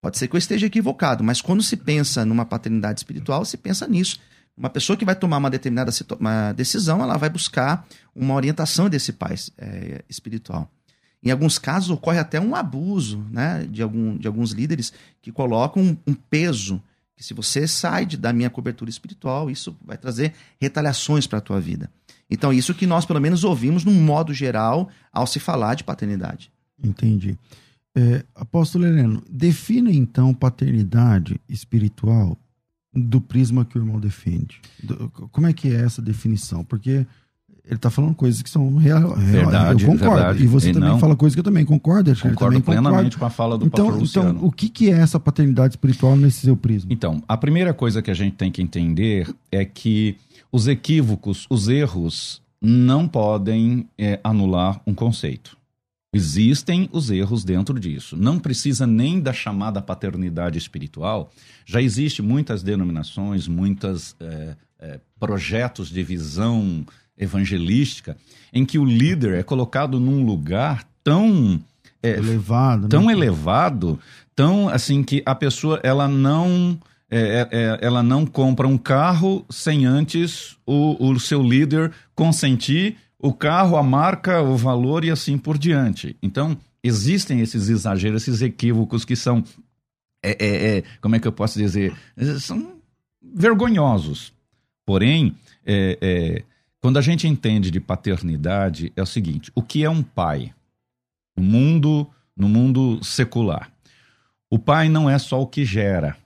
Pode 0.00 0.16
ser 0.16 0.28
que 0.28 0.34
eu 0.34 0.38
esteja 0.38 0.66
equivocado, 0.66 1.22
mas 1.22 1.40
quando 1.40 1.62
se 1.62 1.76
pensa 1.76 2.24
numa 2.24 2.46
paternidade 2.46 3.00
espiritual, 3.00 3.44
se 3.44 3.56
pensa 3.56 3.86
nisso. 3.86 4.18
Uma 4.56 4.70
pessoa 4.70 4.96
que 4.96 5.04
vai 5.04 5.14
tomar 5.14 5.38
uma 5.38 5.50
determinada 5.50 5.90
uma 6.18 6.52
decisão, 6.52 7.02
ela 7.02 7.16
vai 7.16 7.30
buscar 7.30 7.86
uma 8.14 8.34
orientação 8.34 8.88
desse 8.88 9.12
pai 9.12 9.34
é, 9.58 10.04
espiritual. 10.08 10.70
Em 11.22 11.30
alguns 11.30 11.58
casos, 11.58 11.90
ocorre 11.90 12.18
até 12.18 12.40
um 12.40 12.54
abuso 12.54 13.24
né, 13.30 13.66
de, 13.70 13.82
algum, 13.82 14.16
de 14.16 14.26
alguns 14.26 14.52
líderes 14.52 14.92
que 15.20 15.30
colocam 15.30 15.82
um, 15.82 15.96
um 16.06 16.14
peso 16.14 16.82
que 17.14 17.24
se 17.24 17.34
você 17.34 17.68
sai 17.68 18.06
de, 18.06 18.16
da 18.16 18.32
minha 18.32 18.48
cobertura 18.48 18.88
espiritual, 18.88 19.50
isso 19.50 19.76
vai 19.84 19.98
trazer 19.98 20.32
retaliações 20.58 21.26
para 21.26 21.38
a 21.38 21.42
tua 21.42 21.60
vida. 21.60 21.90
Então, 22.30 22.50
isso 22.50 22.74
que 22.74 22.86
nós, 22.86 23.04
pelo 23.04 23.20
menos, 23.20 23.44
ouvimos 23.44 23.84
num 23.84 24.00
modo 24.00 24.32
geral 24.32 24.88
ao 25.12 25.26
se 25.26 25.38
falar 25.38 25.74
de 25.74 25.84
paternidade. 25.84 26.50
Entendi. 26.82 27.36
É, 27.94 28.24
apóstolo 28.34 28.86
Heleno, 28.86 29.22
defina 29.28 29.90
então 29.92 30.32
paternidade 30.32 31.38
espiritual 31.46 32.38
do 32.94 33.20
prisma 33.20 33.66
que 33.66 33.76
o 33.76 33.82
irmão 33.82 34.00
defende. 34.00 34.60
Do, 34.82 35.10
como 35.10 35.46
é 35.46 35.52
que 35.52 35.68
é 35.68 35.80
essa 35.82 36.00
definição? 36.00 36.64
Porque 36.64 37.06
ele 37.64 37.76
está 37.76 37.90
falando 37.90 38.14
coisas 38.14 38.42
que 38.42 38.50
são 38.50 38.76
real, 38.76 39.14
verdade, 39.16 39.84
eu 39.84 39.92
concordo. 39.92 40.14
Verdade. 40.16 40.42
E 40.42 40.46
você 40.46 40.70
e 40.70 40.72
também 40.72 40.88
não, 40.88 40.98
fala 40.98 41.14
coisas 41.14 41.34
que 41.34 41.40
eu 41.40 41.44
também 41.44 41.64
concordo. 41.64 42.10
Acho 42.10 42.22
concordo 42.22 42.60
também 42.60 42.62
plenamente 42.62 43.16
concordo. 43.16 43.18
com 43.18 43.24
a 43.26 43.30
fala 43.30 43.58
do 43.58 43.66
então, 43.66 43.86
pastor 43.86 44.00
Luciano. 44.00 44.30
Então, 44.30 44.46
o 44.46 44.52
que, 44.52 44.68
que 44.68 44.90
é 44.90 44.94
essa 44.94 45.20
paternidade 45.20 45.74
espiritual 45.74 46.16
nesse 46.16 46.40
seu 46.40 46.56
prisma? 46.56 46.92
Então, 46.92 47.22
a 47.28 47.36
primeira 47.36 47.72
coisa 47.72 48.02
que 48.02 48.10
a 48.10 48.14
gente 48.14 48.36
tem 48.36 48.50
que 48.50 48.62
entender 48.62 49.32
é 49.52 49.64
que 49.64 50.16
os 50.50 50.66
equívocos, 50.66 51.46
os 51.48 51.68
erros, 51.68 52.42
não 52.60 53.08
podem 53.08 53.88
é, 53.96 54.20
anular 54.22 54.80
um 54.86 54.94
conceito. 54.94 55.56
Existem 56.12 56.88
os 56.92 57.08
erros 57.08 57.44
dentro 57.44 57.78
disso. 57.78 58.16
Não 58.16 58.38
precisa 58.38 58.86
nem 58.86 59.20
da 59.20 59.32
chamada 59.32 59.80
paternidade 59.80 60.58
espiritual. 60.58 61.30
Já 61.64 61.80
existe 61.80 62.20
muitas 62.20 62.64
denominações, 62.64 63.46
muitos 63.46 64.16
é, 64.18 64.56
é, 64.80 65.00
projetos 65.20 65.88
de 65.88 66.02
visão 66.02 66.84
evangelística 67.20 68.16
em 68.52 68.64
que 68.64 68.78
o 68.78 68.84
líder 68.84 69.34
é 69.34 69.42
colocado 69.42 70.00
num 70.00 70.24
lugar 70.24 70.84
tão 71.04 71.60
é, 72.02 72.16
elevado, 72.16 72.88
tão 72.88 73.06
né? 73.06 73.12
elevado, 73.12 73.98
tão 74.34 74.68
assim 74.68 75.02
que 75.02 75.22
a 75.24 75.34
pessoa 75.34 75.78
ela 75.82 76.08
não 76.08 76.78
é, 77.10 77.18
é, 77.18 77.48
é, 77.50 77.78
ela 77.82 78.02
não 78.02 78.24
compra 78.24 78.66
um 78.66 78.78
carro 78.78 79.44
sem 79.50 79.84
antes 79.84 80.56
o, 80.64 81.10
o 81.10 81.18
seu 81.18 81.42
líder 81.42 81.92
consentir 82.14 82.96
o 83.18 83.32
carro, 83.32 83.76
a 83.76 83.82
marca, 83.82 84.40
o 84.42 84.56
valor 84.56 85.04
e 85.04 85.10
assim 85.10 85.36
por 85.36 85.58
diante. 85.58 86.16
Então, 86.22 86.56
existem 86.82 87.40
esses 87.40 87.68
exageros, 87.68 88.22
esses 88.22 88.40
equívocos 88.40 89.04
que 89.04 89.14
são. 89.14 89.44
É, 90.22 90.78
é, 90.78 90.84
como 91.00 91.16
é 91.16 91.18
que 91.18 91.28
eu 91.28 91.32
posso 91.32 91.58
dizer? 91.58 91.94
São 92.40 92.74
vergonhosos. 93.22 94.32
Porém, 94.86 95.34
é, 95.64 95.98
é, 96.00 96.42
quando 96.80 96.98
a 96.98 97.02
gente 97.02 97.28
entende 97.28 97.70
de 97.70 97.80
paternidade, 97.80 98.92
é 98.96 99.02
o 99.02 99.06
seguinte: 99.06 99.52
o 99.54 99.62
que 99.62 99.84
é 99.84 99.90
um 99.90 100.02
pai? 100.02 100.54
No 101.36 101.42
mundo, 101.42 102.08
no 102.36 102.48
mundo 102.48 103.02
secular. 103.04 103.70
O 104.50 104.58
pai 104.58 104.88
não 104.88 105.08
é 105.08 105.18
só 105.18 105.40
o 105.40 105.46
que 105.46 105.64
gera. 105.64 106.16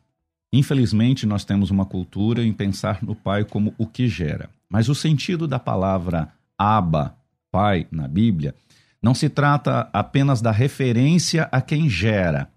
Infelizmente, 0.53 1.27
nós 1.27 1.45
temos 1.45 1.71
uma 1.71 1.85
cultura 1.85 2.45
em 2.45 2.53
pensar 2.53 3.03
no 3.03 3.15
pai 3.15 3.45
como 3.45 3.75
o 3.77 3.87
que 3.87 4.09
gera. 4.09 4.49
Mas 4.69 4.89
o 4.89 4.95
sentido 4.95 5.47
da 5.47 5.59
palavra 5.59 6.33
Abba, 6.57 7.17
Pai, 7.51 7.87
na 7.91 8.09
Bíblia, 8.09 8.55
não 9.03 9.15
se 9.15 9.29
trata 9.29 9.89
apenas 9.93 10.41
da 10.41 10.51
referência 10.51 11.49
a 11.53 11.61
quem 11.61 11.89
gera, 11.91 12.49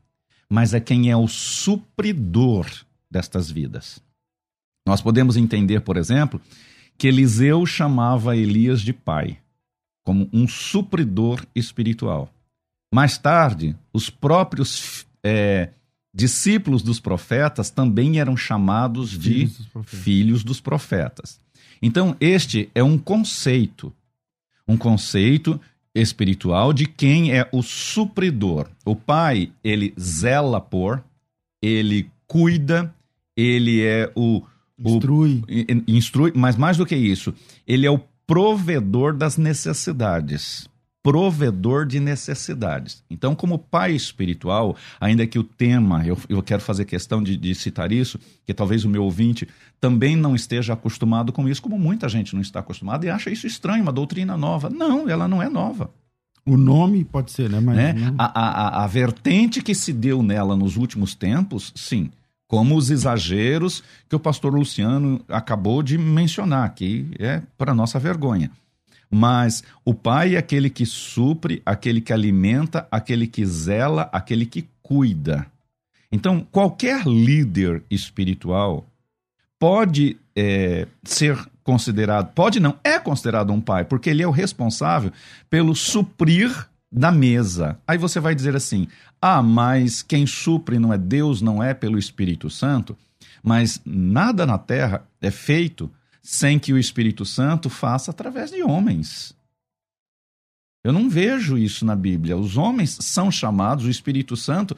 mas 0.49 0.73
a 0.73 0.79
quem 0.79 1.11
é 1.11 1.17
o 1.17 1.27
supridor 1.27 2.67
destas 3.09 3.51
vidas. 3.51 4.01
Nós 4.85 5.01
podemos 5.01 5.35
entender, 5.35 5.81
por 5.81 5.97
exemplo, 5.97 6.39
que 6.97 7.07
Eliseu 7.07 7.65
chamava 7.65 8.35
Elias 8.35 8.81
de 8.81 8.93
pai, 8.93 9.37
como 10.03 10.29
um 10.33 10.47
supridor 10.47 11.45
espiritual. 11.55 12.31
Mais 12.93 13.17
tarde, 13.17 13.75
os 13.93 14.09
próprios 14.09 15.05
é, 15.23 15.69
discípulos 16.13 16.81
dos 16.81 16.99
profetas 16.99 17.69
também 17.69 18.19
eram 18.19 18.35
chamados 18.35 19.11
de 19.11 19.47
filhos 19.47 19.67
dos, 19.73 19.89
filhos 19.89 20.43
dos 20.43 20.59
profetas. 20.59 21.39
Então, 21.81 22.15
este 22.19 22.69
é 22.73 22.81
um 22.81 22.97
conceito, 22.97 23.93
um 24.67 24.75
conceito 24.75 25.59
espiritual 25.93 26.73
de 26.73 26.85
quem 26.85 27.31
é 27.31 27.47
o 27.51 27.61
supridor. 27.61 28.67
O 28.85 28.95
pai, 28.95 29.51
ele 29.63 29.93
zela 29.99 30.59
por, 30.59 31.03
ele 31.61 32.09
cuida, 32.25 32.93
ele 33.35 33.83
é 33.83 34.11
o. 34.15 34.41
Instrui. 34.79 35.43
O, 35.47 35.91
instrui, 35.91 36.31
mas 36.35 36.55
mais 36.55 36.77
do 36.77 36.85
que 36.85 36.95
isso, 36.95 37.33
ele 37.65 37.85
é 37.85 37.91
o 37.91 37.99
provedor 38.25 39.13
das 39.13 39.37
necessidades 39.37 40.69
provedor 41.07 41.85
de 41.85 42.01
necessidades. 42.01 43.01
Então, 43.09 43.33
como 43.33 43.57
pai 43.57 43.93
espiritual, 43.93 44.75
ainda 44.99 45.25
que 45.25 45.39
o 45.39 45.43
tema, 45.43 46.05
eu, 46.05 46.17
eu 46.27 46.43
quero 46.43 46.61
fazer 46.61 46.83
questão 46.83 47.23
de, 47.23 47.37
de, 47.37 47.55
citar 47.55 47.93
isso, 47.93 48.19
que 48.45 48.53
talvez 48.53 48.83
o 48.83 48.89
meu 48.89 49.05
ouvinte 49.05 49.47
também 49.79 50.17
não 50.17 50.35
esteja 50.35 50.73
acostumado 50.73 51.31
com 51.31 51.47
isso, 51.47 51.61
como 51.61 51.79
muita 51.79 52.09
gente 52.09 52.33
não 52.33 52.41
está 52.41 52.59
acostumada 52.59 53.05
e 53.05 53.09
acha 53.09 53.29
isso 53.29 53.47
estranho, 53.47 53.83
uma 53.83 53.93
doutrina 53.93 54.35
nova. 54.35 54.69
Não, 54.69 55.07
ela 55.07 55.29
não 55.29 55.41
é 55.41 55.47
nova. 55.47 55.89
O 56.45 56.57
nome 56.57 57.05
pode 57.05 57.31
ser, 57.31 57.49
né? 57.49 57.61
Mas 57.61 57.77
né? 57.77 57.95
A, 58.17 58.81
a, 58.81 58.83
a 58.83 58.87
vertente 58.87 59.61
que 59.61 59.73
se 59.73 59.93
deu 59.93 60.21
nela 60.21 60.57
nos 60.57 60.75
últimos 60.75 61.15
tempos, 61.15 61.71
sim 61.73 62.09
como 62.47 62.75
os 62.75 62.89
exageros 62.89 63.83
que 64.07 64.15
o 64.15 64.19
pastor 64.19 64.53
Luciano 64.53 65.21
acabou 65.27 65.83
de 65.83 65.97
mencionar, 65.97 66.73
que 66.73 67.07
é 67.19 67.41
para 67.57 67.73
nossa 67.73 67.99
vergonha. 67.99 68.49
Mas 69.09 69.63
o 69.85 69.93
pai 69.93 70.35
é 70.35 70.37
aquele 70.37 70.69
que 70.69 70.85
supre, 70.85 71.61
aquele 71.65 72.01
que 72.01 72.13
alimenta, 72.13 72.87
aquele 72.91 73.27
que 73.27 73.45
zela, 73.45 74.09
aquele 74.11 74.45
que 74.45 74.67
cuida. 74.81 75.45
Então, 76.11 76.45
qualquer 76.51 77.05
líder 77.05 77.83
espiritual 77.89 78.85
pode 79.59 80.17
é, 80.35 80.87
ser 81.03 81.37
considerado, 81.63 82.33
pode 82.33 82.59
não, 82.59 82.77
é 82.83 82.97
considerado 82.97 83.51
um 83.51 83.59
pai, 83.59 83.83
porque 83.83 84.09
ele 84.09 84.23
é 84.23 84.27
o 84.27 84.31
responsável 84.31 85.11
pelo 85.49 85.75
suprir 85.75 86.69
da 86.91 87.11
mesa. 87.11 87.79
Aí 87.87 87.97
você 87.97 88.19
vai 88.19 88.33
dizer 88.33 88.55
assim: 88.55 88.87
ah, 89.21 89.41
mas 89.41 90.01
quem 90.01 90.25
supre 90.25 90.79
não 90.79 90.93
é 90.93 90.97
Deus, 90.97 91.41
não 91.41 91.61
é 91.61 91.73
pelo 91.73 91.97
Espírito 91.97 92.49
Santo. 92.49 92.97
Mas 93.43 93.81
nada 93.85 94.45
na 94.45 94.57
terra 94.57 95.07
é 95.21 95.31
feito 95.31 95.91
sem 96.21 96.59
que 96.59 96.73
o 96.73 96.77
Espírito 96.77 97.25
Santo 97.25 97.69
faça 97.69 98.11
através 98.11 98.51
de 98.51 98.61
homens. 98.63 99.35
Eu 100.83 100.93
não 100.93 101.09
vejo 101.09 101.57
isso 101.57 101.85
na 101.85 101.95
Bíblia. 101.95 102.37
Os 102.37 102.55
homens 102.55 102.97
são 103.01 103.29
chamados, 103.29 103.85
o 103.85 103.89
Espírito 103.89 104.37
Santo, 104.37 104.75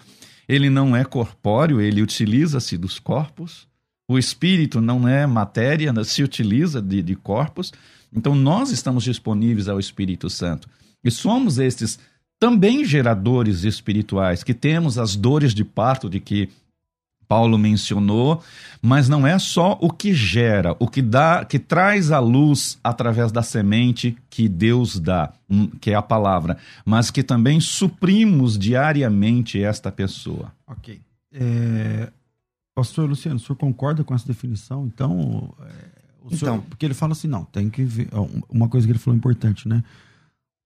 ele 0.48 0.70
não 0.70 0.96
é 0.96 1.06
corpóreo, 1.06 1.80
ele 1.80 2.02
utiliza-se 2.02 2.78
dos 2.78 2.98
corpos. 2.98 3.69
O 4.10 4.18
Espírito 4.18 4.82
não 4.82 5.08
é 5.08 5.28
matéria, 5.28 5.94
se 6.04 6.24
utiliza 6.24 6.82
de, 6.82 7.04
de 7.04 7.16
corpos. 7.16 7.72
Então 8.12 8.34
nós 8.34 8.72
estamos 8.72 9.04
disponíveis 9.04 9.70
ao 9.70 9.80
Espírito 9.80 10.32
Santo. 10.32 10.68
E 11.04 11.12
somos 11.12 11.60
estes 11.60 12.00
também 12.40 12.84
geradores 12.84 13.64
espirituais, 13.64 14.44
que 14.44 14.54
temos 14.54 14.98
as 14.98 15.16
dores 15.16 15.54
de 15.54 15.64
parto 15.64 16.10
de 16.10 16.20
que 16.20 16.50
Paulo 17.28 17.56
mencionou, 17.60 18.42
mas 18.82 19.08
não 19.08 19.28
é 19.28 19.38
só 19.38 19.78
o 19.80 19.92
que 19.92 20.12
gera, 20.12 20.76
o 20.80 20.88
que 20.88 21.04
dá, 21.04 21.46
que 21.46 21.60
traz 21.60 22.12
a 22.12 22.18
luz 22.18 22.80
através 22.84 23.32
da 23.32 23.44
semente 23.44 24.18
que 24.28 24.50
Deus 24.50 25.00
dá, 25.00 25.32
hum, 25.48 25.68
que 25.80 25.92
é 25.92 25.96
a 25.96 26.02
palavra, 26.02 26.58
mas 26.84 27.12
que 27.12 27.22
também 27.22 27.60
suprimos 27.60 28.58
diariamente 28.58 29.62
esta 29.62 29.92
pessoa. 29.92 30.52
Ok. 30.66 31.00
É... 31.32 32.12
Pastor 32.80 33.10
Luciano, 33.10 33.38
o 33.38 33.40
senhor 33.40 33.56
concorda 33.56 34.04
com 34.04 34.14
essa 34.14 34.26
definição? 34.26 34.86
Então, 34.86 35.54
é... 35.62 35.86
o 36.24 36.36
senhor... 36.36 36.56
então, 36.56 36.62
porque 36.62 36.86
ele 36.86 36.94
fala 36.94 37.12
assim, 37.12 37.28
não, 37.28 37.44
tem 37.46 37.70
que 37.70 37.84
ver, 37.84 38.10
uma 38.50 38.70
coisa 38.70 38.88
que 38.88 38.92
ele 38.92 39.00
falou 39.00 39.18
importante, 39.18 39.68
né? 39.68 39.84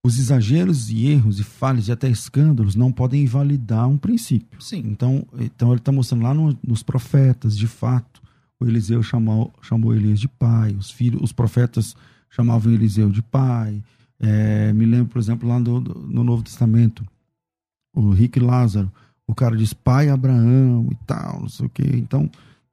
os 0.06 0.20
exageros 0.20 0.90
e 0.90 1.08
erros 1.08 1.40
e 1.40 1.44
falhas 1.44 1.88
e 1.88 1.92
até 1.92 2.10
escândalos 2.10 2.76
não 2.76 2.92
podem 2.92 3.24
invalidar 3.24 3.88
um 3.88 3.98
princípio. 3.98 4.62
Sim. 4.62 4.84
Então, 4.86 5.26
então 5.40 5.70
ele 5.70 5.80
está 5.80 5.94
mostrando 5.94 6.24
lá 6.24 6.34
no, 6.34 6.58
nos 6.62 6.84
profetas, 6.84 7.58
de 7.58 7.68
fato, 7.68 8.22
o 8.60 8.66
Eliseu 8.66 9.02
chamou, 9.02 9.54
chamou 9.62 9.96
Elias 9.96 10.20
de 10.20 10.28
pai, 10.28 10.76
os 10.78 10.92
filhos, 10.92 11.22
os 11.22 11.32
profetas 11.32 11.96
chamavam 12.30 12.74
Eliseu 12.74 13.10
de 13.10 13.22
pai. 13.22 13.82
É, 14.20 14.74
me 14.74 14.86
lembro, 14.86 15.08
por 15.08 15.20
exemplo, 15.20 15.48
lá 15.48 15.58
no, 15.58 15.80
no 15.80 16.24
Novo 16.24 16.44
Testamento, 16.44 17.06
o 17.96 18.10
Rick 18.10 18.40
Lázaro, 18.40 18.92
o 19.28 19.34
cara 19.34 19.56
diz 19.56 19.74
pai 19.74 20.10
Abraão 20.10 20.88
e 20.92 20.96
tal, 21.06 21.42
não 21.42 21.50
sei 21.50 21.66
o 21.66 21.70
quê. 21.70 21.90
Então, 21.94 22.30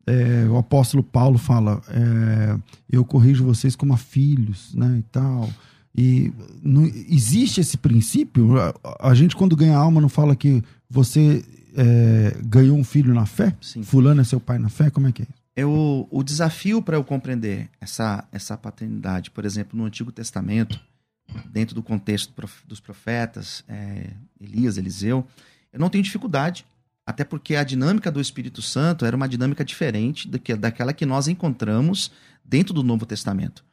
é, 0.06 0.46
o 0.48 0.56
apóstolo 0.56 1.02
Paulo 1.02 1.38
fala, 1.38 1.80
é, 1.88 2.58
eu 2.90 3.04
corrijo 3.04 3.44
vocês 3.44 3.76
como 3.76 3.92
a 3.92 3.96
filhos, 3.96 4.74
né, 4.74 4.98
e 4.98 5.02
tal. 5.02 5.48
E 5.96 6.32
não, 6.62 6.84
existe 6.84 7.60
esse 7.60 7.76
princípio? 7.76 8.58
A, 8.60 8.74
a, 9.10 9.14
gente, 9.14 9.36
quando 9.36 9.56
ganha 9.56 9.76
alma, 9.76 10.00
não 10.00 10.08
fala 10.08 10.36
que 10.36 10.62
você 10.88 11.44
é, 11.76 12.36
ganhou 12.44 12.76
um 12.76 12.84
filho 12.84 13.12
na 13.14 13.26
fé? 13.26 13.54
Sim. 13.60 13.82
Fulano 13.82 14.20
é 14.20 14.24
seu 14.24 14.40
pai 14.40 14.58
na 14.58 14.68
fé? 14.68 14.90
Como 14.90 15.08
é 15.08 15.12
que 15.12 15.22
é? 15.22 15.26
Eu, 15.56 16.08
o 16.10 16.22
desafio 16.22 16.80
para 16.80 16.96
eu 16.96 17.04
compreender 17.04 17.68
essa, 17.80 18.26
essa 18.32 18.56
paternidade, 18.56 19.30
por 19.30 19.44
exemplo, 19.44 19.78
no 19.78 19.84
Antigo 19.84 20.12
Testamento, 20.12 20.80
dentro 21.50 21.74
do 21.74 21.82
contexto 21.82 22.32
dos 22.66 22.80
profetas, 22.80 23.64
é, 23.68 24.10
Elias, 24.40 24.78
Eliseu, 24.78 25.26
eu 25.72 25.78
não 25.78 25.88
tenho 25.88 26.04
dificuldade, 26.04 26.64
até 27.06 27.24
porque 27.24 27.56
a 27.56 27.64
dinâmica 27.64 28.10
do 28.10 28.20
Espírito 28.20 28.62
Santo 28.62 29.04
era 29.04 29.16
uma 29.16 29.28
dinâmica 29.28 29.64
diferente 29.64 30.28
do 30.28 30.38
que, 30.38 30.54
daquela 30.54 30.92
que 30.92 31.06
nós 31.06 31.28
encontramos 31.28 32.10
dentro 32.44 32.72
do 32.72 32.82
Novo 32.82 33.06
Testamento. 33.06 33.64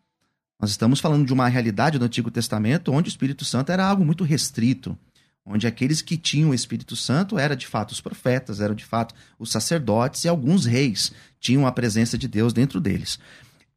Nós 0.60 0.72
estamos 0.72 1.00
falando 1.00 1.26
de 1.26 1.34
uma 1.34 1.48
realidade 1.48 2.00
do 2.00 2.06
Antigo 2.06 2.32
Testamento 2.32 2.92
onde 2.92 3.10
o 3.10 3.12
Espírito 3.12 3.46
Santo 3.46 3.72
era 3.72 3.86
algo 3.86 4.04
muito 4.04 4.24
restrito, 4.24 4.98
onde 5.46 5.68
aqueles 5.68 6.02
que 6.02 6.18
tinham 6.18 6.50
o 6.50 6.54
Espírito 6.54 6.96
Santo 6.96 7.38
eram 7.38 7.56
de 7.56 7.68
fato 7.68 7.92
os 7.92 8.02
profetas, 8.02 8.60
eram 8.60 8.76
de 8.76 8.84
fato 8.84 9.14
os 9.38 9.52
sacerdotes 9.52 10.24
e 10.24 10.28
alguns 10.28 10.66
reis 10.66 11.14
tinham 11.40 11.68
a 11.68 11.72
presença 11.72 12.18
de 12.18 12.28
Deus 12.28 12.54
dentro 12.54 12.82
deles. 12.82 13.20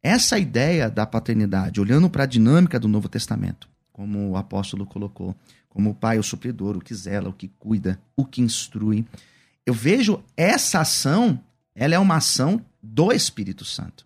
Essa 0.03 0.39
ideia 0.39 0.89
da 0.89 1.05
paternidade, 1.05 1.79
olhando 1.79 2.09
para 2.09 2.23
a 2.23 2.27
dinâmica 2.27 2.79
do 2.79 2.87
Novo 2.87 3.07
Testamento, 3.07 3.69
como 3.91 4.29
o 4.29 4.37
apóstolo 4.37 4.85
colocou, 4.85 5.35
como 5.69 5.91
o 5.91 5.95
pai, 5.95 6.19
o 6.19 6.23
supridor, 6.23 6.77
o 6.77 6.81
que 6.81 6.93
zela, 6.93 7.29
o 7.29 7.33
que 7.33 7.47
cuida, 7.47 8.01
o 8.15 8.25
que 8.25 8.41
instrui, 8.41 9.05
eu 9.65 9.73
vejo 9.73 10.23
essa 10.35 10.81
ação, 10.81 11.39
ela 11.75 11.95
é 11.95 11.99
uma 11.99 12.17
ação 12.17 12.63
do 12.81 13.11
Espírito 13.11 13.63
Santo. 13.63 14.05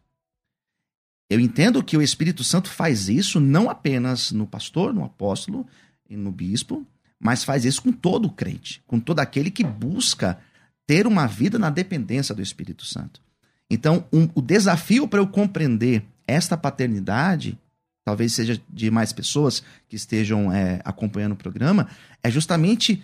Eu 1.29 1.39
entendo 1.39 1.83
que 1.83 1.97
o 1.97 2.01
Espírito 2.01 2.43
Santo 2.43 2.69
faz 2.69 3.09
isso 3.09 3.39
não 3.39 3.69
apenas 3.69 4.31
no 4.31 4.45
pastor, 4.45 4.93
no 4.93 5.03
apóstolo 5.03 5.65
e 6.07 6.15
no 6.15 6.31
bispo, 6.31 6.85
mas 7.19 7.43
faz 7.43 7.65
isso 7.65 7.81
com 7.81 7.91
todo 7.91 8.29
crente, 8.29 8.83
com 8.85 8.99
todo 8.99 9.19
aquele 9.19 9.49
que 9.49 9.63
busca 9.63 10.37
ter 10.85 11.07
uma 11.07 11.25
vida 11.25 11.57
na 11.57 11.69
dependência 11.69 12.35
do 12.35 12.41
Espírito 12.41 12.85
Santo. 12.85 13.21
Então, 13.69 14.05
um, 14.13 14.29
o 14.35 14.41
desafio 14.41 15.07
para 15.07 15.19
eu 15.19 15.27
compreender 15.27 16.05
esta 16.27 16.55
paternidade, 16.55 17.57
talvez 18.05 18.33
seja 18.33 18.61
de 18.69 18.91
mais 18.91 19.11
pessoas 19.11 19.63
que 19.89 19.95
estejam 19.95 20.53
é, 20.53 20.79
acompanhando 20.85 21.31
o 21.31 21.37
programa, 21.37 21.89
é 22.21 22.29
justamente 22.29 23.03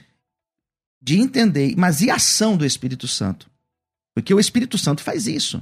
de 1.02 1.18
entender, 1.18 1.74
mas 1.76 2.02
e 2.02 2.12
a 2.12 2.16
ação 2.16 2.56
do 2.56 2.66
Espírito 2.66 3.08
Santo? 3.08 3.50
Porque 4.14 4.34
o 4.34 4.40
Espírito 4.40 4.78
Santo 4.78 5.02
faz 5.02 5.26
isso. 5.26 5.62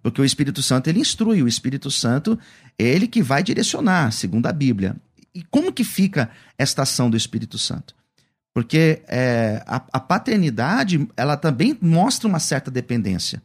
Porque 0.00 0.22
o 0.22 0.24
Espírito 0.24 0.62
Santo 0.62 0.88
ele 0.88 1.00
instrui, 1.00 1.42
o 1.42 1.48
Espírito 1.48 1.90
Santo 1.90 2.38
ele 2.78 3.08
que 3.08 3.20
vai 3.20 3.42
direcionar, 3.42 4.12
segundo 4.12 4.46
a 4.46 4.52
Bíblia. 4.52 4.94
E 5.34 5.42
como 5.42 5.72
que 5.72 5.82
fica 5.82 6.30
esta 6.56 6.82
ação 6.82 7.10
do 7.10 7.16
Espírito 7.16 7.58
Santo? 7.58 7.96
Porque 8.54 9.02
é, 9.08 9.62
a, 9.66 9.76
a 9.92 10.00
paternidade 10.00 11.08
ela 11.16 11.36
também 11.36 11.76
mostra 11.80 12.28
uma 12.28 12.38
certa 12.38 12.70
dependência. 12.70 13.42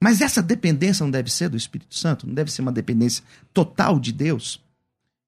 Mas 0.00 0.20
essa 0.20 0.42
dependência 0.42 1.02
não 1.02 1.10
deve 1.10 1.30
ser 1.30 1.48
do 1.48 1.56
Espírito 1.56 1.94
Santo, 1.94 2.26
não 2.26 2.34
deve 2.34 2.52
ser 2.52 2.60
uma 2.60 2.72
dependência 2.72 3.24
total 3.54 3.98
de 3.98 4.12
Deus. 4.12 4.60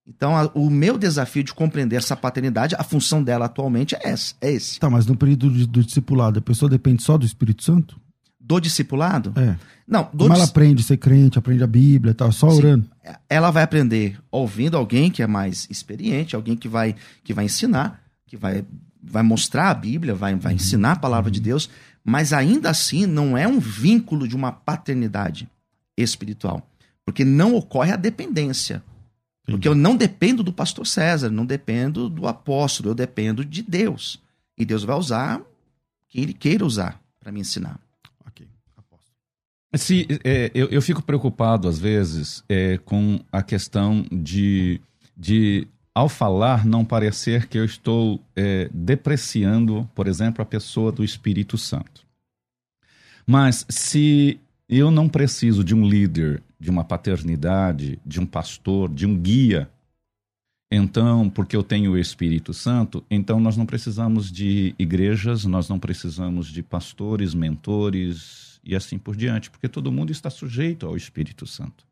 Então, 0.09 0.37
a, 0.37 0.51
o 0.55 0.71
meu 0.71 0.97
desafio 0.97 1.43
de 1.43 1.53
compreender 1.53 1.97
essa 1.97 2.17
paternidade, 2.17 2.77
a 2.79 2.85
função 2.85 3.23
dela 3.23 3.47
atualmente 3.47 3.95
é, 3.97 4.01
essa, 4.05 4.35
é 4.41 4.53
esse. 4.53 4.79
Tá, 4.79 4.89
mas 4.89 5.07
no 5.07 5.17
período 5.17 5.51
do, 5.51 5.67
do 5.67 5.85
discipulado, 5.85 6.39
a 6.39 6.43
pessoa 6.43 6.71
depende 6.71 7.03
só 7.03 7.19
do 7.19 7.27
Espírito 7.27 7.65
Santo? 7.65 8.01
do 8.47 8.61
discipulado? 8.61 9.33
É. 9.37 9.57
Não, 9.87 10.09
do 10.13 10.25
Como 10.25 10.35
ela 10.35 10.45
aprende 10.45 10.83
a 10.83 10.85
ser 10.85 10.97
crente, 10.97 11.39
aprende 11.39 11.65
a 11.65 11.67
Bíblia, 11.67 12.15
tal, 12.15 12.31
só 12.31 12.49
Sim. 12.51 12.59
orando. 12.59 12.91
Ela 13.29 13.51
vai 13.51 13.63
aprender 13.63 14.19
ouvindo 14.31 14.77
alguém 14.77 15.11
que 15.11 15.23
é 15.23 15.27
mais 15.27 15.67
experiente, 15.69 16.37
alguém 16.37 16.57
que 16.57 16.69
vai 16.69 16.95
que 17.25 17.35
vai 17.35 17.45
ensinar, 17.45 18.01
que 18.27 18.37
vai 18.37 18.65
vai 19.03 19.23
mostrar 19.23 19.71
a 19.71 19.75
Bíblia, 19.75 20.15
vai 20.15 20.35
vai 20.37 20.53
uhum. 20.53 20.57
ensinar 20.57 20.93
a 20.93 20.97
palavra 20.97 21.29
uhum. 21.29 21.33
de 21.33 21.41
Deus, 21.41 21.69
mas 22.05 22.33
ainda 22.33 22.71
assim 22.71 23.05
não 23.05 23.37
é 23.37 23.49
um 23.49 23.59
vínculo 23.59 24.29
de 24.29 24.37
uma 24.37 24.53
paternidade 24.53 25.49
espiritual, 25.97 26.69
porque 27.05 27.25
não 27.25 27.55
ocorre 27.55 27.93
a 27.93 27.97
dependência. 27.97 28.83
Porque 29.47 29.69
eu 29.69 29.75
não 29.75 29.97
dependo 29.97 30.43
do 30.43 30.53
pastor 30.53 30.87
César, 30.87 31.31
não 31.31 31.47
dependo 31.47 32.09
do 32.09 32.27
apóstolo, 32.27 32.91
eu 32.91 32.95
dependo 32.95 33.45
de 33.45 33.63
Deus. 33.63 34.21
E 34.59 34.65
Deus 34.65 34.83
vai 34.83 34.97
usar 34.97 35.41
quem 36.09 36.25
ele 36.25 36.35
queira 36.35 36.65
usar 36.65 37.01
para 37.21 37.31
me 37.31 37.41
ensinar. 37.41 37.79
Se, 39.75 40.07
é, 40.25 40.51
eu, 40.55 40.69
eu 40.69 40.81
fico 40.81 41.03
preocupado, 41.03 41.69
às 41.69 41.79
vezes, 41.79 42.43
é, 42.49 42.79
com 42.79 43.21
a 43.31 43.43
questão 43.43 44.07
de, 44.11 44.81
de, 45.17 45.67
ao 45.95 46.09
falar, 46.09 46.65
não 46.65 46.85
parecer 46.85 47.47
que 47.47 47.59
eu 47.59 47.65
estou 47.65 48.21
é, 48.35 48.71
depreciando, 48.73 49.89
por 49.95 50.07
exemplo, 50.07 50.43
a 50.43 50.47
pessoa 50.47 50.91
do 50.91 51.05
Espírito 51.05 51.59
Santo. 51.59 52.07
Mas 53.27 53.67
se 53.69 54.41
eu 54.69 54.91
não 54.91 55.09
preciso 55.09 55.63
de 55.63 55.75
um 55.75 55.87
líder, 55.87 56.43
de 56.59 56.71
uma 56.71 56.85
paternidade, 56.85 57.99
de 58.05 58.21
um 58.21 58.27
pastor, 58.27 58.89
de 58.89 59.07
um 59.07 59.17
guia, 59.17 59.71
então, 60.71 61.31
porque 61.31 61.55
eu 61.55 61.63
tenho 61.63 61.93
o 61.93 61.99
Espírito 61.99 62.53
Santo, 62.53 63.05
então 63.09 63.39
nós 63.39 63.57
não 63.57 63.65
precisamos 63.65 64.33
de 64.33 64.75
igrejas, 64.79 65.45
nós 65.45 65.69
não 65.69 65.79
precisamos 65.79 66.49
de 66.49 66.63
pastores, 66.63 67.35
mentores, 67.35 68.61
e 68.65 68.75
assim 68.75 68.99
por 68.99 69.15
diante, 69.15 69.49
porque 69.49 69.69
todo 69.69 69.93
mundo 69.93 70.11
está 70.11 70.29
sujeito 70.29 70.85
ao 70.87 70.97
Espírito 70.97 71.47
Santo. 71.47 71.87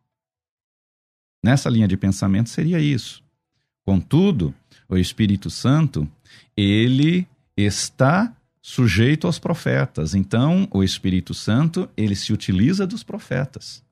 Nessa 1.42 1.70
linha 1.70 1.87
de 1.87 1.96
pensamento 1.96 2.50
seria 2.50 2.81
isso. 2.81 3.22
Contudo, 3.87 4.53
o 4.88 4.96
Espírito 4.96 5.50
Santo, 5.50 6.11
ele 6.57 7.29
está 7.57 8.35
sujeito 8.61 9.27
aos 9.27 9.38
profetas. 9.38 10.14
Então, 10.14 10.66
o 10.72 10.83
Espírito 10.83 11.33
Santo, 11.33 11.88
ele 11.96 12.16
se 12.16 12.33
utiliza 12.33 12.87
dos 12.87 13.05
profetas. 13.05 13.85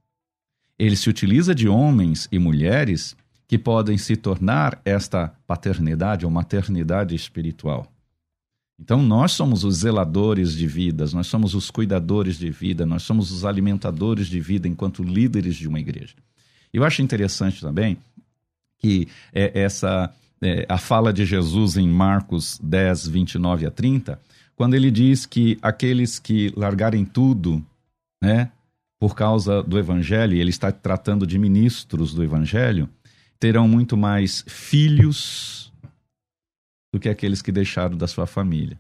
Ele 0.83 0.97
se 0.97 1.09
utiliza 1.09 1.55
de 1.55 1.69
homens 1.69 2.29
e 2.33 2.41
mulheres 2.41 3.17
que 3.47 3.57
podem 3.57 3.97
se 3.97 4.17
tornar 4.17 4.81
esta 4.85 5.33
paternidade 5.47 6.25
ou 6.25 6.31
maternidade 6.31 7.15
espiritual. 7.15 7.87
Então, 8.81 9.01
nós 9.01 9.31
somos 9.31 9.63
os 9.63 9.77
zeladores 9.77 10.53
de 10.57 10.67
vidas, 10.67 11.13
nós 11.13 11.29
somos 11.29 11.55
os 11.55 11.71
cuidadores 11.71 12.37
de 12.37 12.51
vida, 12.51 12.85
nós 12.85 13.05
somos 13.05 13.31
os 13.31 13.45
alimentadores 13.45 14.27
de 14.27 14.41
vida 14.41 14.67
enquanto 14.67 15.05
líderes 15.05 15.55
de 15.55 15.69
uma 15.69 15.79
igreja. 15.79 16.17
Eu 16.73 16.83
acho 16.83 17.01
interessante 17.01 17.61
também 17.61 17.97
que 18.77 19.07
é, 19.33 19.63
essa 19.63 20.13
é, 20.43 20.67
a 20.69 20.79
fala 20.79 21.13
de 21.13 21.25
Jesus 21.25 21.77
em 21.77 21.87
Marcos 21.87 22.59
10, 22.61 23.07
29 23.07 23.67
a 23.67 23.71
30, 23.71 24.21
quando 24.57 24.75
ele 24.75 24.91
diz 24.91 25.27
que 25.27 25.57
aqueles 25.63 26.19
que 26.19 26.53
largarem 26.57 27.05
tudo, 27.05 27.65
né, 28.21 28.51
por 29.03 29.17
causa 29.17 29.65
do 29.65 29.81
evangelho, 29.81 30.37
ele 30.37 30.51
está 30.51 30.71
tratando 30.71 31.27
de 31.27 31.37
ministros 31.37 32.15
do 32.15 32.23
evangelho, 32.23 32.89
terão 33.37 33.67
muito 33.67 33.97
mais 33.97 34.45
filhos 34.47 35.73
do 36.95 37.01
que 37.01 37.09
aqueles 37.09 37.43
que 37.43 37.51
deixaram 37.51 37.97
da 37.97 38.07
sua 38.07 38.29
família. 38.29 38.79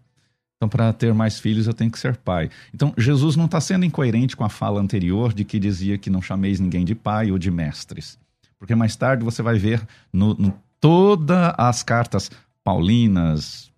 Então, 0.56 0.68
para 0.68 0.92
ter 0.92 1.12
mais 1.12 1.40
filhos, 1.40 1.66
eu 1.66 1.74
tenho 1.74 1.90
que 1.90 1.98
ser 1.98 2.16
pai. 2.16 2.50
Então, 2.72 2.94
Jesus 2.96 3.34
não 3.34 3.46
está 3.46 3.60
sendo 3.60 3.84
incoerente 3.84 4.36
com 4.36 4.44
a 4.44 4.48
fala 4.48 4.80
anterior 4.80 5.32
de 5.32 5.42
que 5.44 5.58
dizia 5.58 5.98
que 5.98 6.08
não 6.08 6.22
chameis 6.22 6.60
ninguém 6.60 6.84
de 6.84 6.94
pai 6.94 7.32
ou 7.32 7.36
de 7.36 7.50
mestres. 7.50 8.16
Porque 8.60 8.76
mais 8.76 8.94
tarde 8.94 9.24
você 9.24 9.42
vai 9.42 9.58
ver 9.58 9.84
no, 10.12 10.34
no 10.34 10.54
todas 10.78 11.52
as 11.58 11.82
cartas 11.82 12.30
paulinas, 12.62 13.72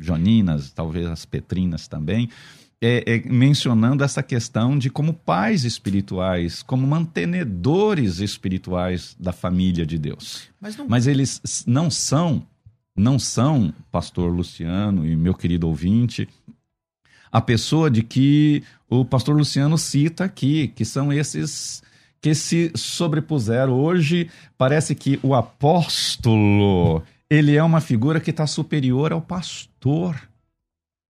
joninas, 0.00 0.72
talvez 0.72 1.06
as 1.06 1.24
petrinas 1.24 1.86
também, 1.86 2.28
é, 2.82 3.04
é, 3.06 3.28
mencionando 3.28 4.04
essa 4.04 4.22
questão 4.22 4.78
de 4.78 4.90
como 4.90 5.14
pais 5.14 5.64
espirituais, 5.64 6.62
como 6.62 6.86
mantenedores 6.86 8.20
espirituais 8.20 9.16
da 9.18 9.32
família 9.32 9.86
de 9.86 9.98
Deus. 9.98 10.48
Mas, 10.60 10.76
não... 10.76 10.86
Mas 10.88 11.06
eles 11.06 11.64
não 11.66 11.90
são, 11.90 12.46
não 12.96 13.18
são, 13.18 13.72
pastor 13.90 14.32
Luciano 14.32 15.06
e 15.06 15.16
meu 15.16 15.34
querido 15.34 15.68
ouvinte, 15.68 16.28
a 17.32 17.40
pessoa 17.40 17.90
de 17.90 18.02
que 18.02 18.62
o 18.88 19.04
pastor 19.04 19.36
Luciano 19.36 19.76
cita 19.76 20.24
aqui, 20.24 20.68
que 20.68 20.84
são 20.84 21.12
esses 21.12 21.82
que 22.20 22.34
se 22.34 22.72
sobrepuseram. 22.74 23.72
Hoje 23.72 24.30
parece 24.56 24.94
que 24.94 25.18
o 25.22 25.34
apóstolo 25.34 27.02
ele 27.28 27.56
é 27.56 27.62
uma 27.62 27.80
figura 27.80 28.20
que 28.20 28.30
está 28.30 28.46
superior 28.46 29.12
ao 29.12 29.20
pastor. 29.20 30.16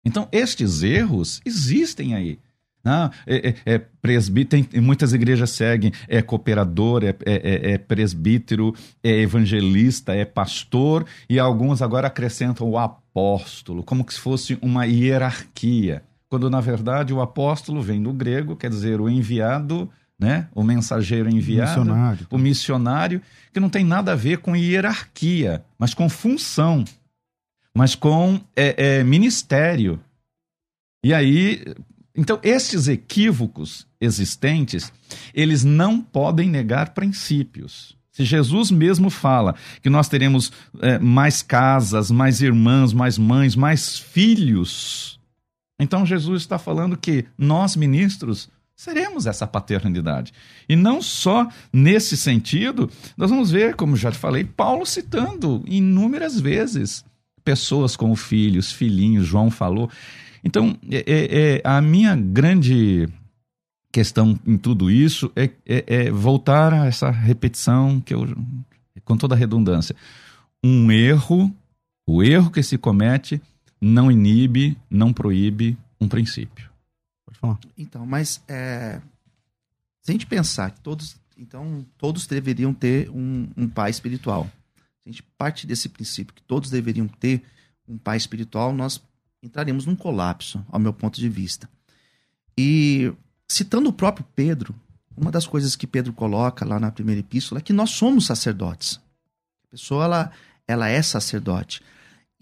Então, 0.07 0.29
estes 0.31 0.85
erros 0.85 1.41
existem 1.45 2.15
aí. 2.15 2.39
Não, 2.85 3.11
é, 3.27 3.49
é, 3.49 3.75
é 3.75 3.79
presbítero, 4.01 4.65
tem, 4.65 4.81
muitas 4.81 5.13
igrejas 5.13 5.51
seguem, 5.51 5.91
é 6.07 6.23
cooperador, 6.23 7.03
é, 7.03 7.09
é, 7.09 7.15
é, 7.25 7.71
é, 7.73 7.79
presbítero, 7.79 8.73
é 9.03 9.11
evangelista, 9.11 10.15
é 10.15 10.25
pastor, 10.25 11.05
e 11.29 11.41
alguns 11.41 11.83
agora 11.83 12.07
acrescentam 12.07 12.71
o 12.71 12.79
apóstolo, 12.79 13.83
como 13.83 14.07
se 14.09 14.21
fosse 14.21 14.57
uma 14.63 14.85
hierarquia. 14.85 16.05
Quando, 16.29 16.49
na 16.49 16.61
verdade, 16.61 17.13
o 17.13 17.21
apóstolo 17.21 17.83
vem 17.83 18.01
do 18.01 18.13
grego, 18.13 18.55
quer 18.55 18.71
dizer, 18.71 19.01
o 19.01 19.11
enviado, 19.11 19.91
né? 20.17 20.47
o 20.55 20.63
mensageiro 20.63 21.29
enviado, 21.29 21.81
missionário. 21.81 22.27
o 22.31 22.39
missionário, 22.39 23.21
que 23.53 23.59
não 23.59 23.69
tem 23.69 23.85
nada 23.85 24.13
a 24.13 24.17
ver 24.17 24.39
com 24.39 24.55
hierarquia, 24.55 25.65
mas 25.77 25.93
com 25.93 26.09
função 26.09 26.85
mas 27.77 27.95
com 27.95 28.41
é, 28.57 29.01
é, 29.01 29.05
ministério. 29.05 30.01
E 31.05 31.13
aí, 31.13 31.63
então, 32.17 32.41
esses 32.43 32.89
equívocos 32.89 33.87
existentes, 34.01 34.91
eles 35.35 35.63
não 35.63 36.01
podem 36.01 36.49
negar 36.49 36.95
princípios. 36.95 37.95
Se 38.11 38.25
Jesus 38.25 38.71
mesmo 38.71 39.11
fala 39.11 39.55
que 39.83 39.91
nós 39.91 40.09
teremos 40.09 40.51
é, 40.81 40.99
mais 40.99 41.43
casas, 41.43 42.11
mais 42.11 42.41
irmãs, 42.41 42.95
mais 42.95 43.19
mães, 43.19 43.55
mais 43.55 43.99
filhos, 43.99 45.21
então 45.79 46.07
Jesus 46.07 46.41
está 46.41 46.59
falando 46.59 46.97
que 46.97 47.27
nós, 47.37 47.77
ministros, 47.77 48.49
seremos 48.75 49.27
essa 49.27 49.47
paternidade. 49.47 50.33
E 50.67 50.75
não 50.75 51.03
só 51.03 51.47
nesse 51.71 52.17
sentido, 52.17 52.91
nós 53.19 53.29
vamos 53.29 53.51
ver, 53.51 53.77
como 53.77 53.97
já 53.97 54.11
te 54.11 54.17
falei, 54.17 54.45
Paulo 54.45 54.87
citando 54.87 55.63
inúmeras 55.67 56.41
vezes 56.41 57.05
pessoas 57.47 57.95
como 57.95 58.17
filhos, 58.17 58.73
filhinhos, 58.73 59.25
João 59.25 59.53
falou. 59.53 59.89
Então, 60.43 60.77
é, 60.91 61.05
é, 61.07 61.55
é, 61.57 61.63
a 61.63 61.81
minha 61.81 62.17
grande 62.17 63.09
questão 63.93 64.39
em 64.45 64.59
tudo 64.59 64.91
isso 64.91 65.31
é, 65.37 65.45
é, 65.65 65.85
é, 65.87 66.11
voltar 66.11 66.75
a 66.75 66.87
essa 66.87 67.09
repetição 67.09 68.01
que 68.01 68.13
eu, 68.13 68.27
com 69.05 69.17
toda 69.17 69.37
a 69.37 69.39
redundância, 69.39 69.95
um 70.63 70.91
erro, 70.91 71.55
o 72.05 72.21
erro 72.21 72.51
que 72.51 72.65
se 72.65 72.77
comete 72.77 73.41
não 73.81 74.11
inibe, 74.11 74.77
não 74.91 75.13
proíbe 75.13 75.79
um 76.01 76.09
princípio. 76.09 76.69
Pode 77.25 77.39
falar. 77.39 77.59
Então, 77.79 78.05
mas 78.05 78.43
é, 78.49 79.01
se 80.03 80.11
a 80.11 80.13
gente 80.13 80.27
pensar 80.27 80.73
que 80.73 80.81
todos, 80.81 81.17
então 81.39 81.87
todos 81.97 82.27
deveriam 82.27 82.75
ter 82.75 83.09
um, 83.09 83.49
um 83.57 83.69
pai 83.69 83.91
espiritual 83.91 84.51
a 85.07 85.11
gente 85.11 85.23
parte 85.39 85.67
desse 85.67 85.89
princípio 85.89 86.35
que 86.35 86.43
todos 86.43 86.69
deveriam 86.69 87.07
ter 87.07 87.43
um 87.89 87.97
pai 87.97 88.17
espiritual, 88.17 88.73
nós 88.73 89.01
entraremos 89.41 89.87
num 89.87 89.95
colapso, 89.95 90.65
ao 90.69 90.81
meu 90.81 90.93
ponto 90.93 91.21
de 91.21 91.29
vista. 91.29 91.69
E 92.59 93.13
citando 93.49 93.89
o 93.89 93.93
próprio 93.93 94.27
Pedro, 94.35 94.75
uma 95.17 95.31
das 95.31 95.47
coisas 95.47 95.77
que 95.77 95.87
Pedro 95.87 96.13
coloca 96.13 96.65
lá 96.65 96.81
na 96.81 96.91
primeira 96.91 97.21
epístola 97.21 97.61
é 97.61 97.63
que 97.63 97.73
nós 97.73 97.91
somos 97.91 98.27
sacerdotes. 98.27 99.01
A 99.69 99.71
pessoa 99.71 100.05
ela, 100.05 100.33
ela 100.67 100.89
é 100.89 101.01
sacerdote. 101.01 101.81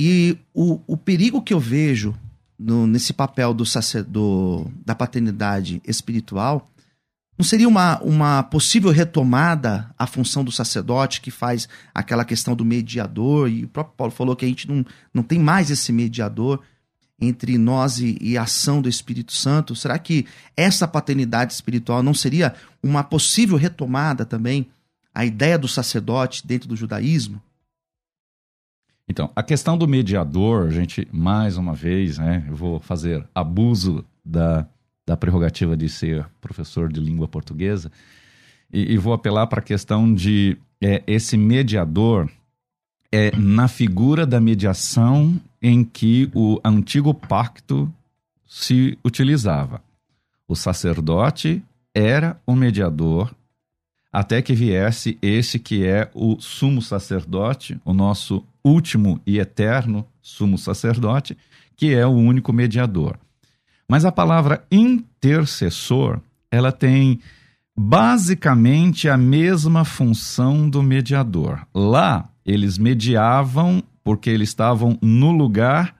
E 0.01 0.39
o, 0.55 0.81
o 0.87 0.97
perigo 0.97 1.43
que 1.43 1.53
eu 1.53 1.61
vejo 1.61 2.19
no, 2.59 2.87
nesse 2.87 3.13
papel 3.13 3.53
do, 3.53 3.65
do 4.09 4.71
da 4.85 4.95
paternidade 4.95 5.83
espiritual 5.87 6.71
não 7.37 7.45
seria 7.45 7.69
uma, 7.69 8.01
uma 8.01 8.43
possível 8.45 8.91
retomada 8.91 9.93
à 9.99 10.07
função 10.07 10.45
do 10.45 10.53
sacerdote 10.53 11.21
que 11.21 11.31
faz 11.31 11.69
aquela 11.93 12.25
questão 12.25 12.55
do 12.55 12.65
mediador? 12.65 13.49
E 13.49 13.65
o 13.65 13.69
próprio 13.69 13.97
Paulo 13.97 14.13
falou 14.13 14.37
que 14.37 14.45
a 14.45 14.49
gente 14.49 14.69
não, 14.69 14.85
não 15.13 15.23
tem 15.23 15.39
mais 15.39 15.71
esse 15.71 15.93
mediador 15.93 16.61
entre 17.21 17.59
nós 17.59 17.99
e, 17.99 18.17
e 18.21 18.39
a 18.39 18.43
ação 18.43 18.81
do 18.81 18.89
Espírito 18.89 19.33
Santo. 19.33 19.75
Será 19.75 19.99
que 19.99 20.27
essa 20.57 20.87
paternidade 20.87 21.53
espiritual 21.53 22.03
não 22.03 22.15
seria 22.15 22.55
uma 22.83 23.03
possível 23.03 23.57
retomada 23.57 24.25
também 24.25 24.69
à 25.13 25.25
ideia 25.25 25.59
do 25.59 25.69
sacerdote 25.69 26.47
dentro 26.47 26.69
do 26.69 26.77
judaísmo? 26.77 27.43
Então, 29.09 29.31
a 29.37 29.43
questão 29.43 29.77
do 29.77 29.87
mediador, 29.87 30.71
gente, 30.71 31.07
mais 31.13 31.57
uma 31.57 31.75
vez, 31.75 32.17
né, 32.19 32.45
eu 32.49 32.55
vou 32.55 32.81
fazer 32.81 33.27
abuso 33.35 34.05
da 34.25 34.67
da 35.07 35.17
prerrogativa 35.17 35.77
de 35.77 35.89
ser 35.89 36.27
professor 36.41 36.93
de 36.93 37.01
língua 37.01 37.29
portuguesa, 37.29 37.91
e, 38.73 38.95
e 38.95 38.99
vou 38.99 39.13
apelar 39.13 39.47
para 39.47 39.61
a 39.61 39.65
questão 39.65 40.13
de 40.13 40.57
é, 40.81 41.03
esse 41.07 41.37
mediador 41.37 42.31
é 43.13 43.31
na 43.37 43.69
figura 43.69 44.27
da 44.27 44.41
mediação 44.41 45.41
em 45.63 45.85
que 45.85 46.29
o 46.35 46.61
antigo 46.65 47.15
pacto 47.15 47.93
se 48.45 48.99
utilizava. 49.05 49.81
O 50.49 50.57
sacerdote 50.57 51.63
era 51.95 52.41
o 52.45 52.55
mediador 52.55 53.33
até 54.13 54.41
que 54.41 54.55
viesse 54.55 55.19
esse 55.21 55.59
que 55.59 55.85
é 55.85 56.09
o 56.15 56.41
sumo 56.41 56.81
sacerdote, 56.81 57.81
o 57.85 57.93
nosso 57.93 58.45
último 58.63 59.21
e 59.27 59.39
eterno 59.39 60.07
sumo 60.23 60.57
sacerdote, 60.57 61.37
que 61.77 61.93
é 61.93 62.07
o 62.07 62.11
único 62.11 62.53
mediador. 62.53 63.19
Mas 63.89 64.05
a 64.05 64.13
palavra 64.13 64.65
intercessor, 64.71 66.21
ela 66.51 66.73
tem 66.73 67.21
basicamente 67.77 69.09
a 69.09 69.17
mesma 69.17 69.85
função 69.85 70.69
do 70.69 70.83
mediador. 70.83 71.67
Lá, 71.75 72.29
eles 72.45 72.79
mediavam 72.79 73.83
porque 74.03 74.31
eles 74.31 74.51
estavam 74.51 74.99
no 75.03 75.33
lugar 75.33 75.97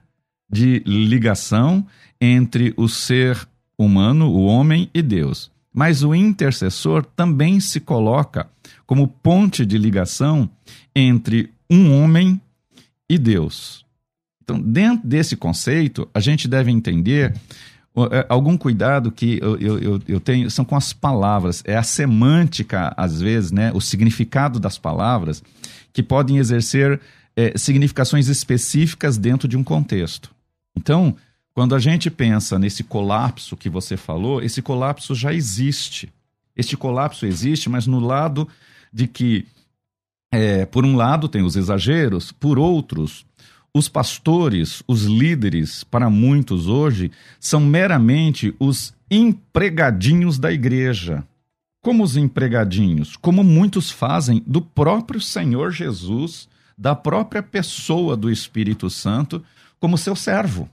de 0.49 0.81
ligação 0.85 1.85
entre 2.21 2.73
o 2.77 2.87
ser 2.87 3.47
humano, 3.77 4.29
o 4.29 4.45
homem 4.45 4.89
e 4.93 5.01
Deus. 5.01 5.51
Mas 5.73 6.03
o 6.03 6.15
intercessor 6.15 7.03
também 7.03 7.59
se 7.59 7.81
coloca 7.81 8.49
como 8.85 9.07
ponte 9.07 9.65
de 9.65 9.77
ligação 9.77 10.49
entre 10.95 11.51
um 11.69 11.91
homem 11.91 12.39
e 13.09 13.17
Deus. 13.17 13.85
Então, 14.41 14.61
dentro 14.61 15.07
desse 15.07 15.35
conceito, 15.35 16.07
a 16.13 16.19
gente 16.19 16.47
deve 16.47 16.71
entender 16.71 17.35
algum 18.27 18.57
cuidado 18.57 19.11
que 19.11 19.39
eu, 19.41 19.57
eu, 19.57 20.01
eu, 20.07 20.19
tenho 20.19 20.51
são 20.51 20.65
com 20.65 20.75
as 20.75 20.91
palavras, 20.91 21.63
é 21.65 21.77
a 21.77 21.83
semântica, 21.83 22.93
às 22.97 23.21
vezes, 23.21 23.51
né, 23.51 23.71
o 23.73 23.79
significado 23.79 24.59
das 24.59 24.77
palavras, 24.77 25.41
que 25.93 26.03
podem 26.03 26.37
exercer 26.37 26.99
é, 27.35 27.57
significações 27.57 28.27
específicas 28.27 29.17
dentro 29.17 29.47
de 29.47 29.55
um 29.55 29.63
contexto. 29.63 30.29
Então, 30.75 31.15
quando 31.53 31.73
a 31.73 31.79
gente 31.79 32.11
pensa 32.11 32.59
nesse 32.59 32.83
colapso 32.83 33.55
que 33.55 33.69
você 33.69 33.95
falou, 33.95 34.41
esse 34.41 34.61
colapso 34.61 35.15
já 35.15 35.33
existe. 35.33 36.11
Este 36.55 36.75
colapso 36.75 37.25
existe, 37.25 37.69
mas 37.69 37.87
no 37.87 37.99
lado 37.99 38.47
de 38.91 39.07
que 39.07 39.45
é, 40.35 40.65
por 40.65 40.83
um 40.83 40.97
lado, 40.97 41.29
tem 41.29 41.43
os 41.43 41.55
exageros, 41.55 42.31
por 42.33 42.59
outros, 42.59 43.25
os 43.75 43.89
pastores, 43.89 44.81
os 44.87 45.03
líderes, 45.03 45.83
para 45.83 46.09
muitos 46.09 46.65
hoje, 46.65 47.11
são 47.37 47.59
meramente 47.59 48.55
os 48.57 48.93
empregadinhos 49.11 50.39
da 50.39 50.49
igreja. 50.49 51.27
Como 51.83 52.01
os 52.01 52.15
empregadinhos, 52.15 53.17
como 53.17 53.43
muitos 53.43 53.91
fazem 53.91 54.41
do 54.47 54.61
próprio 54.61 55.19
Senhor 55.19 55.73
Jesus, 55.73 56.47
da 56.77 56.95
própria 56.95 57.43
pessoa 57.43 58.15
do 58.15 58.31
Espírito 58.31 58.89
Santo, 58.89 59.43
como 59.77 59.97
seu 59.97 60.15
servo. 60.15 60.69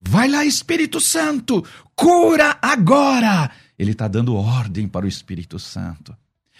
Vai 0.00 0.28
lá, 0.28 0.44
Espírito 0.44 1.00
Santo, 1.00 1.64
cura 1.96 2.56
agora! 2.62 3.50
Ele 3.76 3.90
está 3.90 4.06
dando 4.06 4.36
ordem 4.36 4.86
para 4.86 5.04
o 5.04 5.08
Espírito 5.08 5.58
Santo. 5.58 6.16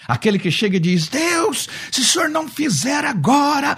Aquele 0.09 0.37
que 0.37 0.51
chega 0.51 0.79
e 0.79 0.81
diz: 0.81 1.07
Deus, 1.07 1.69
se 1.93 2.01
o 2.01 2.05
senhor 2.05 2.29
não 2.29 2.49
fizer 2.49 3.05
agora, 3.05 3.77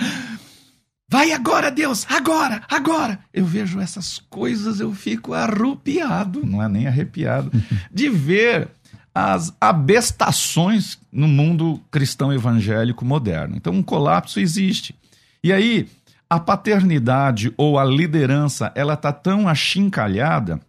vai 1.14 1.30
agora, 1.30 1.70
Deus, 1.70 2.04
agora, 2.10 2.60
agora. 2.68 3.20
Eu 3.32 3.44
vejo 3.44 3.78
essas 3.78 4.18
coisas, 4.28 4.80
eu 4.80 4.92
fico 4.92 5.32
arrupiado, 5.32 6.44
não 6.44 6.60
é 6.60 6.68
nem 6.68 6.88
arrepiado, 6.88 7.52
de 7.88 8.08
ver 8.08 8.68
as 9.14 9.54
abestações 9.60 10.98
no 11.12 11.28
mundo 11.28 11.80
cristão 11.88 12.32
evangélico 12.32 13.04
moderno. 13.04 13.54
Então, 13.56 13.72
um 13.72 13.82
colapso 13.82 14.40
existe. 14.40 14.92
E 15.40 15.52
aí, 15.52 15.88
a 16.28 16.40
paternidade 16.40 17.54
ou 17.56 17.78
a 17.78 17.84
liderança, 17.84 18.72
ela 18.74 18.94
está 18.94 19.12
tão 19.12 19.46
achincalhada 19.46 20.60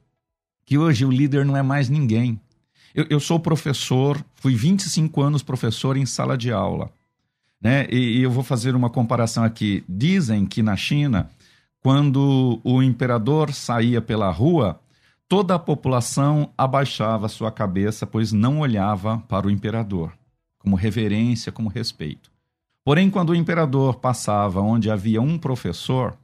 que 0.63 0.77
hoje 0.77 1.05
o 1.05 1.11
líder 1.11 1.43
não 1.43 1.57
é 1.57 1.63
mais 1.63 1.89
ninguém. 1.89 2.39
Eu, 2.93 3.07
eu 3.09 3.19
sou 3.19 3.39
professor, 3.39 4.23
fui 4.35 4.53
25 4.53 5.23
anos 5.23 5.41
professor 5.41 5.97
em 5.97 6.05
sala 6.05 6.37
de 6.37 6.51
aula. 6.51 6.91
Né? 7.65 7.87
E, 7.89 8.19
e 8.19 8.21
eu 8.21 8.29
vou 8.29 8.43
fazer 8.43 8.75
uma 8.75 8.91
comparação 8.91 9.43
aqui. 9.43 9.83
Dizem 9.89 10.45
que 10.45 10.61
na 10.61 10.77
China, 10.77 11.31
quando 11.79 12.61
o 12.63 12.83
imperador 12.83 13.51
saía 13.51 13.99
pela 13.99 14.29
rua, 14.29 14.79
toda 15.27 15.55
a 15.55 15.59
população 15.59 16.53
abaixava 16.55 17.27
sua 17.27 17.51
cabeça, 17.51 18.05
pois 18.05 18.31
não 18.31 18.59
olhava 18.59 19.17
para 19.27 19.47
o 19.47 19.49
imperador, 19.49 20.13
como 20.59 20.75
reverência, 20.75 21.51
como 21.51 21.67
respeito. 21.67 22.29
Porém, 22.83 23.09
quando 23.09 23.31
o 23.31 23.35
imperador 23.35 23.95
passava 23.95 24.61
onde 24.61 24.91
havia 24.91 25.19
um 25.19 25.35
professor, 25.35 26.15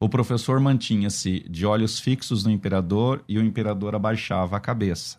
o 0.00 0.08
professor 0.08 0.58
mantinha-se 0.58 1.44
de 1.50 1.66
olhos 1.66 2.00
fixos 2.00 2.44
no 2.44 2.50
imperador 2.50 3.22
e 3.28 3.36
o 3.36 3.44
imperador 3.44 3.94
abaixava 3.94 4.56
a 4.56 4.60
cabeça 4.60 5.18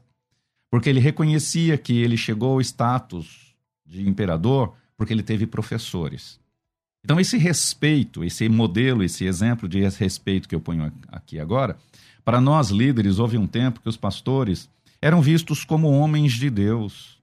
porque 0.70 0.90
ele 0.90 1.00
reconhecia 1.00 1.78
que 1.78 2.02
ele 2.02 2.16
chegou 2.16 2.54
ao 2.54 2.62
status 2.62 3.56
de 3.86 4.08
imperador 4.08 4.74
porque 5.00 5.14
ele 5.14 5.24
teve 5.24 5.48
professores. 5.48 6.38
Então, 7.02 7.22
esse 7.22 7.38
respeito, 7.38 8.22
esse 8.22 8.50
modelo, 8.50 9.02
esse 9.02 9.24
exemplo 9.24 9.66
de 9.66 9.80
respeito 9.80 10.50
que 10.50 10.54
eu 10.54 10.60
ponho 10.60 10.92
aqui 11.08 11.40
agora, 11.40 11.78
para 12.26 12.42
nós 12.42 12.70
líderes, 12.70 13.18
houve 13.18 13.38
um 13.38 13.48
tempo 13.48 13.80
que 13.80 13.88
os 13.88 13.96
pastores 13.96 14.70
eram 15.02 15.22
vistos 15.22 15.64
como 15.64 15.90
homens 15.90 16.34
de 16.34 16.50
Deus, 16.50 17.18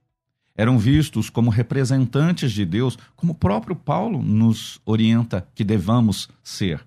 eram 0.55 0.79
vistos 0.79 1.29
como 1.29 1.51
representantes 1.51 2.51
de 2.51 2.65
Deus, 2.65 2.97
como 3.15 3.33
o 3.33 3.35
próprio 3.35 3.75
Paulo 3.75 4.23
nos 4.23 4.81
orienta 4.83 5.47
que 5.53 5.63
devamos 5.63 6.29
ser. 6.43 6.83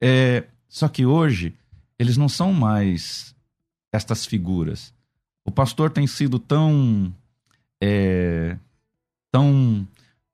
É, 0.00 0.44
só 0.68 0.86
que 0.86 1.04
hoje, 1.04 1.52
eles 1.98 2.16
não 2.16 2.28
são 2.28 2.52
mais 2.52 3.34
estas 3.92 4.24
figuras. 4.24 4.94
O 5.44 5.50
pastor 5.50 5.90
tem 5.90 6.06
sido 6.06 6.38
tão. 6.38 7.12
É, 7.80 8.56
tão 9.36 9.86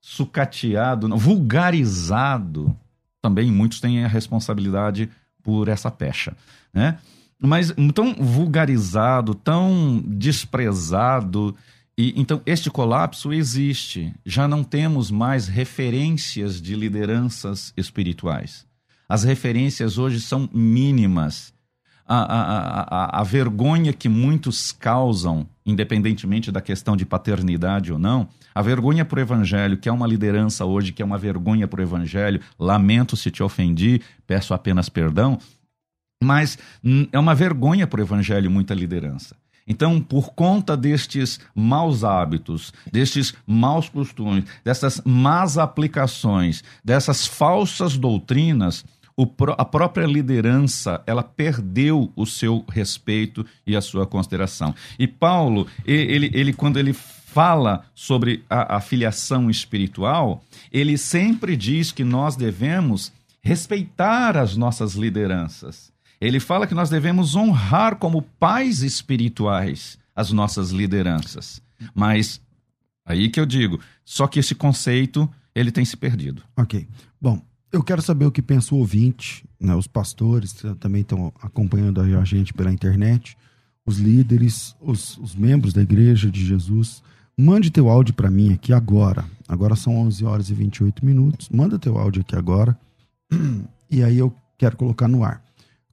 sucateado, 0.03 1.09
vulgarizado. 1.17 2.77
Também 3.23 3.51
muitos 3.51 3.81
têm 3.81 4.05
a 4.05 4.09
responsabilidade 4.09 5.09
por 5.43 5.69
essa 5.69 5.91
pecha, 5.91 6.37
né? 6.75 6.99
Mas 7.41 7.73
tão 7.95 8.15
vulgarizado, 8.15 9.35
tão 9.35 10.03
desprezado. 10.05 11.57
E, 11.97 12.13
então, 12.21 12.41
este 12.47 12.71
colapso 12.71 13.33
existe. 13.33 14.15
Já 14.25 14.47
não 14.47 14.63
temos 14.63 15.11
mais 15.11 15.49
referências 15.49 16.61
de 16.61 16.77
lideranças 16.77 17.73
espirituais. 17.77 18.65
As 19.09 19.25
referências 19.25 19.99
hoje 19.99 20.21
são 20.21 20.49
mínimas 20.53 21.53
a, 22.07 22.17
a, 22.17 22.83
a, 22.83 23.21
a 23.21 23.25
vergonha 23.25 23.93
que 23.93 24.09
muitos 24.09 24.73
causam, 24.73 25.47
independentemente 25.65 26.51
da 26.51 26.61
questão 26.61 26.97
de 26.97 27.07
paternidade 27.07 27.93
ou 27.93 27.99
não, 27.99 28.29
a 28.55 28.63
vergonha 28.63 29.05
para 29.05 29.19
o 29.19 29.23
evangelho, 29.23 29.77
que 29.77 29.89
é 29.89 29.93
uma 29.93 30.07
liderança 30.07 30.65
hoje, 30.65 30.93
que 30.93 31.03
é 31.03 31.05
uma 31.05 31.19
vergonha 31.19 31.69
para 31.69 31.81
o 31.81 31.83
evangelho, 31.83 32.41
lamento 32.59 33.17
se 33.17 33.31
te 33.31 33.43
ofendi, 33.43 34.01
peço 34.27 34.53
apenas 34.53 34.89
perdão, 34.89 35.39
mas 36.23 36.59
é 37.13 37.19
uma 37.19 37.35
vergonha 37.35 37.87
para 37.87 38.01
o 38.01 38.05
evangelho 38.05 38.51
muita 38.51 38.75
liderança. 38.75 39.37
Então, 39.67 40.01
por 40.01 40.35
conta 40.35 40.77
destes 40.77 41.39
maus 41.55 42.03
hábitos, 42.03 42.73
destes 42.91 43.35
maus 43.47 43.89
costumes, 43.89 44.45
dessas 44.65 45.01
más 45.05 45.57
aplicações, 45.57 46.65
dessas 46.85 47.27
falsas 47.27 47.97
doutrinas, 47.97 48.85
a 49.57 49.65
própria 49.65 50.07
liderança 50.07 51.03
ela 51.07 51.23
perdeu 51.23 52.13
o 52.15 52.27
seu 52.27 52.65
respeito 52.69 53.45
e 53.67 53.77
a 53.77 53.81
sua 53.81 54.07
consideração. 54.07 54.75
E 54.99 55.07
Paulo, 55.07 55.67
ele, 55.85 56.31
ele 56.33 56.53
quando 56.53 56.79
ele 56.79 56.93
fala 56.93 57.85
sobre 57.95 58.45
a, 58.49 58.77
a 58.77 58.81
filiação 58.81 59.51
espiritual, 59.51 60.45
ele 60.71 60.99
sempre 60.99 61.57
diz 61.57 61.91
que 61.91 62.05
nós 62.05 62.37
devemos 62.37 63.13
respeitar 63.43 64.37
as 64.37 64.57
nossas 64.57 64.95
lideranças. 64.95 65.91
Ele 66.21 66.39
fala 66.39 66.67
que 66.67 66.75
nós 66.75 66.89
devemos 66.89 67.35
honrar 67.35 67.97
como 67.97 68.23
pais 68.23 68.83
espirituais 68.83 69.99
as 70.15 70.31
nossas 70.31 70.71
lideranças. 70.71 71.61
Mas 71.95 72.41
aí 73.05 73.29
que 73.29 73.41
eu 73.41 73.47
digo, 73.47 73.81
só 74.05 74.27
que 74.27 74.39
esse 74.39 74.55
conceito 74.55 75.29
ele 75.55 75.73
tem 75.73 75.85
se 75.85 75.97
perdido. 75.97 76.43
Ok. 76.57 76.87
Bom, 77.21 77.43
eu 77.73 77.83
quero 77.83 78.03
saber 78.03 78.27
o 78.27 78.31
que 78.31 78.43
pensa 78.43 78.75
o 78.75 78.79
ouvinte, 78.79 79.45
né? 79.59 79.75
os 79.75 79.87
pastores 79.87 80.55
também 80.79 81.01
estão 81.01 81.33
acompanhando 81.43 82.03
a 82.03 82.25
gente 82.25 82.53
pela 82.53 82.71
internet, 82.71 83.37
os 83.85 83.99
líderes, 83.99 84.77
os, 84.81 85.17
os 85.19 85.35
membros 85.35 85.73
da 85.73 85.81
Igreja 85.81 86.31
de 86.31 86.45
Jesus. 86.45 87.03
Mande 87.37 87.71
teu 87.71 87.89
áudio 87.89 88.13
para 88.13 88.31
mim 88.31 88.53
aqui 88.53 88.73
agora. 88.73 89.25
Agora 89.49 89.75
são 89.75 89.97
11 89.97 90.25
horas 90.25 90.51
e 90.51 90.55
28 90.55 91.05
minutos. 91.05 91.49
Manda 91.49 91.79
teu 91.79 91.99
áudio 91.99 92.21
aqui 92.21 92.37
agora. 92.37 92.79
E 93.91 94.03
aí 94.03 94.17
eu 94.17 94.35
quero 94.57 94.75
colocar 94.75 95.07
no 95.07 95.23
ar. 95.23 95.43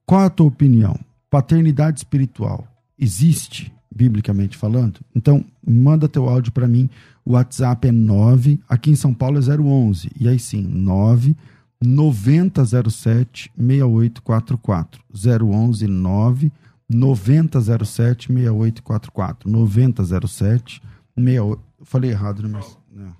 Qual 0.06 0.22
a 0.22 0.30
tua 0.30 0.46
opinião? 0.46 0.98
Paternidade 1.28 2.00
espiritual 2.00 2.66
existe, 2.98 3.70
biblicamente 3.94 4.56
falando? 4.56 5.00
Então, 5.14 5.44
manda 5.66 6.08
teu 6.08 6.26
áudio 6.26 6.50
para 6.50 6.66
mim. 6.66 6.88
O 7.24 7.32
WhatsApp 7.32 7.88
é 7.88 7.92
9, 7.92 8.58
aqui 8.66 8.90
em 8.90 8.96
São 8.96 9.12
Paulo 9.12 9.38
é 9.38 9.42
011. 9.42 10.10
E 10.18 10.28
aí 10.28 10.38
sim, 10.38 10.62
9 10.62 11.36
9007 11.82 13.50
6844 13.56 15.02
011 15.12 15.86
9 15.86 16.52
9007 16.88 18.32
6844 18.32 19.50
9007 19.50 20.82
68 21.16 21.62
falei 21.82 22.10
errado 22.10 22.42
né 22.42 22.60
não. 22.92 23.16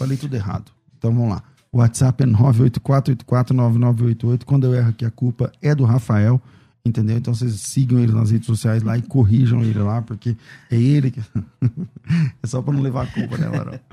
falei 0.00 0.16
tudo 0.16 0.34
errado 0.34 0.72
então 0.96 1.12
vamos 1.12 1.28
lá 1.30 1.42
o 1.70 1.76
WhatsApp 1.78 2.22
é 2.22 2.26
984849988 2.26 4.44
quando 4.44 4.64
eu 4.64 4.74
erro 4.74 4.88
aqui 4.88 5.04
a 5.04 5.10
culpa 5.10 5.52
é 5.60 5.74
do 5.74 5.84
Rafael 5.84 6.40
entendeu? 6.82 7.18
Então 7.18 7.34
vocês 7.34 7.52
sigam 7.60 7.98
ele 7.98 8.12
nas 8.12 8.30
redes 8.30 8.46
sociais 8.46 8.82
lá 8.82 8.96
e 8.96 9.02
corrijam 9.02 9.62
ele 9.62 9.78
lá, 9.78 10.00
porque 10.00 10.34
é 10.70 10.76
ele 10.76 11.10
que. 11.10 11.20
é 12.42 12.46
só 12.46 12.62
para 12.62 12.72
não 12.72 12.80
levar 12.80 13.02
a 13.02 13.06
culpa, 13.06 13.36
né, 13.36 13.48
Larão? 13.48 13.78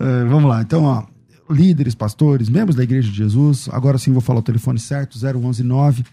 É, 0.00 0.24
vamos 0.26 0.48
lá, 0.48 0.62
então, 0.62 0.84
ó 0.84 1.04
líderes, 1.50 1.94
pastores, 1.94 2.48
membros 2.48 2.76
da 2.76 2.82
Igreja 2.82 3.10
de 3.10 3.16
Jesus. 3.16 3.68
Agora 3.72 3.98
sim 3.98 4.12
vou 4.12 4.20
falar 4.20 4.40
o 4.40 4.42
telefone 4.42 4.78
certo: 4.78 5.18
011 5.18 5.62
9 5.62 6.04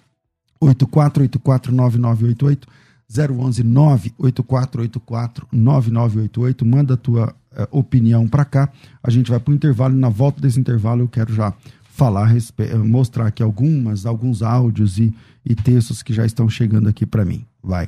8484 0.59 1.73
9988. 1.73 2.67
011 3.07 3.63
98484 3.63 5.47
9988. 5.51 6.65
Manda 6.65 6.95
a 6.95 6.97
tua 6.97 7.35
uh, 7.51 7.67
opinião 7.77 8.27
para 8.27 8.43
cá. 8.43 8.69
A 9.03 9.11
gente 9.11 9.29
vai 9.29 9.39
para 9.39 9.51
o 9.51 9.55
intervalo 9.55 9.95
e 9.95 9.99
na 9.99 10.09
volta 10.09 10.41
desse 10.41 10.59
intervalo 10.59 11.01
eu 11.01 11.07
quero 11.07 11.33
já 11.33 11.53
falar, 11.83 12.33
mostrar 12.83 13.27
aqui 13.27 13.41
algumas, 13.41 14.05
alguns 14.05 14.41
áudios 14.41 14.97
e, 14.97 15.15
e 15.45 15.55
textos 15.55 16.03
que 16.03 16.13
já 16.13 16.25
estão 16.25 16.49
chegando 16.49 16.89
aqui 16.89 17.05
para 17.05 17.23
mim. 17.23 17.45
Vai. 17.63 17.87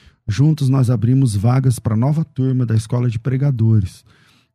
Juntos 0.27 0.69
nós 0.69 0.89
abrimos 0.89 1.35
vagas 1.35 1.79
para 1.79 1.93
a 1.93 1.97
nova 1.97 2.23
turma 2.23 2.65
da 2.65 2.75
Escola 2.75 3.09
de 3.09 3.19
Pregadores. 3.19 4.05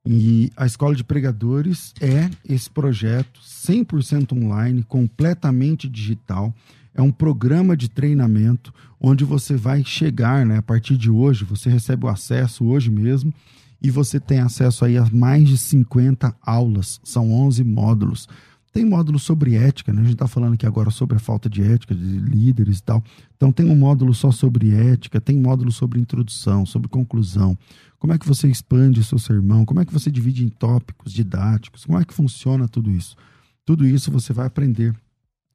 E 0.05 0.53
a 0.57 0.65
Escola 0.65 0.95
de 0.95 1.03
Pregadores 1.03 1.93
é 2.01 2.31
esse 2.49 2.71
projeto 2.71 3.41
100% 3.41 4.33
online, 4.33 4.85
completamente 4.85 5.89
digital. 5.89 6.55
É 6.95 7.03
um 7.03 7.11
programa 7.11 7.77
de 7.77 7.91
treinamento 7.91 8.73
onde 9.01 9.25
você 9.25 9.57
vai 9.57 9.85
chegar, 9.85 10.47
né? 10.47 10.59
A 10.59 10.63
partir 10.63 10.97
de 10.97 11.11
hoje, 11.11 11.45
você 11.45 11.69
recebe 11.69 12.07
o 12.07 12.09
acesso 12.09 12.65
hoje 12.65 12.91
mesmo 12.91 13.35
e 13.83 13.91
você 13.91 14.19
tem 14.19 14.39
acesso 14.39 14.85
aí 14.85 14.97
a 14.97 15.07
mais 15.13 15.49
de 15.49 15.59
50 15.59 16.35
aulas, 16.41 17.01
são 17.05 17.33
11 17.33 17.63
módulos. 17.65 18.29
Tem 18.77 18.85
módulo 18.85 19.19
sobre 19.19 19.55
ética, 19.55 19.91
né? 19.91 20.03
A 20.03 20.05
gente 20.05 20.13
está 20.13 20.29
falando 20.29 20.53
aqui 20.53 20.67
agora 20.67 20.91
sobre 20.91 21.17
a 21.17 21.19
falta 21.19 21.49
de 21.49 21.63
ética 21.63 21.95
de 21.95 22.19
líderes 22.19 22.79
e 22.79 22.83
tal. 22.83 23.03
Então 23.35 23.51
tem 23.51 23.65
um 23.65 23.75
módulo 23.75 24.13
só 24.13 24.31
sobre 24.31 24.71
ética, 24.71 25.19
tem 25.19 25.41
módulo 25.41 25.73
sobre 25.73 25.99
introdução, 25.99 26.67
sobre 26.67 26.87
conclusão. 26.87 27.57
Como 27.99 28.13
é 28.13 28.19
que 28.19 28.29
você 28.29 28.49
expande 28.49 29.01
o 29.01 29.03
seu 29.03 29.19
sermão? 29.19 29.65
Como 29.65 29.81
é 29.81 29.85
que 29.87 29.95
você 29.95 30.11
divide 30.11 30.45
em 30.45 30.51
tópicos 30.51 31.11
didáticos? 31.11 31.87
Como 31.87 31.99
é 31.99 32.05
que 32.05 32.13
funciona 32.13 32.69
tudo 32.69 32.91
isso? 32.91 33.17
Tudo 33.65 33.87
isso 33.87 34.11
você 34.11 34.35
vai 34.35 34.47
aprender 34.47 34.95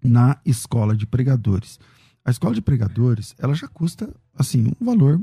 na 0.03 0.39
escola 0.43 0.95
de 0.95 1.05
pregadores. 1.05 1.79
A 2.25 2.31
escola 2.31 2.55
de 2.55 2.61
pregadores, 2.63 3.35
ela 3.37 3.53
já 3.53 3.67
custa, 3.67 4.09
assim, 4.35 4.73
um 4.81 4.83
valor, 4.83 5.21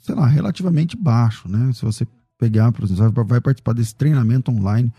sei 0.00 0.14
lá, 0.14 0.26
relativamente 0.26 0.98
baixo, 0.98 1.48
né? 1.48 1.72
Se 1.72 1.82
você 1.82 2.06
pegar, 2.36 2.72
por 2.72 2.84
exemplo, 2.84 3.24
vai 3.24 3.40
participar 3.40 3.72
desse 3.72 3.94
treinamento 3.94 4.50
online 4.50 4.92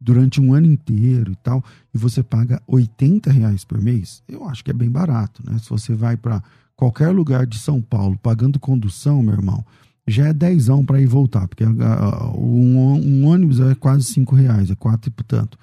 durante 0.00 0.40
um 0.40 0.52
ano 0.52 0.66
inteiro 0.66 1.32
e 1.32 1.36
tal, 1.36 1.64
e 1.94 1.98
você 1.98 2.22
paga 2.22 2.62
80 2.66 3.30
reais 3.30 3.64
por 3.64 3.80
mês, 3.80 4.22
eu 4.28 4.46
acho 4.48 4.62
que 4.62 4.70
é 4.70 4.74
bem 4.74 4.90
barato, 4.90 5.42
né? 5.44 5.58
Se 5.58 5.68
você 5.68 5.94
vai 5.94 6.16
para 6.16 6.42
qualquer 6.76 7.08
lugar 7.08 7.46
de 7.46 7.58
São 7.58 7.80
Paulo 7.80 8.18
pagando 8.22 8.60
condução, 8.60 9.22
meu 9.22 9.34
irmão, 9.34 9.64
já 10.06 10.28
é 10.28 10.32
dezão 10.32 10.84
para 10.84 11.00
ir 11.00 11.06
voltar, 11.06 11.48
porque 11.48 11.64
um, 11.64 12.78
um, 12.78 13.26
ônibus 13.26 13.58
é 13.58 13.74
quase 13.74 14.04
cinco 14.04 14.36
reais, 14.36 14.70
é 14.70 14.74
quatro 14.74 15.10
e 15.10 15.24
tanto. 15.24 15.58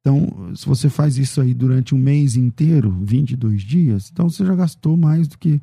Então, 0.00 0.52
se 0.54 0.64
você 0.66 0.88
faz 0.88 1.18
isso 1.18 1.40
aí 1.40 1.52
durante 1.52 1.94
um 1.94 1.98
mês 1.98 2.36
inteiro, 2.36 2.96
22 3.02 3.62
dias, 3.62 4.10
então 4.12 4.30
você 4.30 4.44
já 4.46 4.54
gastou 4.54 4.96
mais 4.96 5.26
do 5.26 5.36
que 5.36 5.60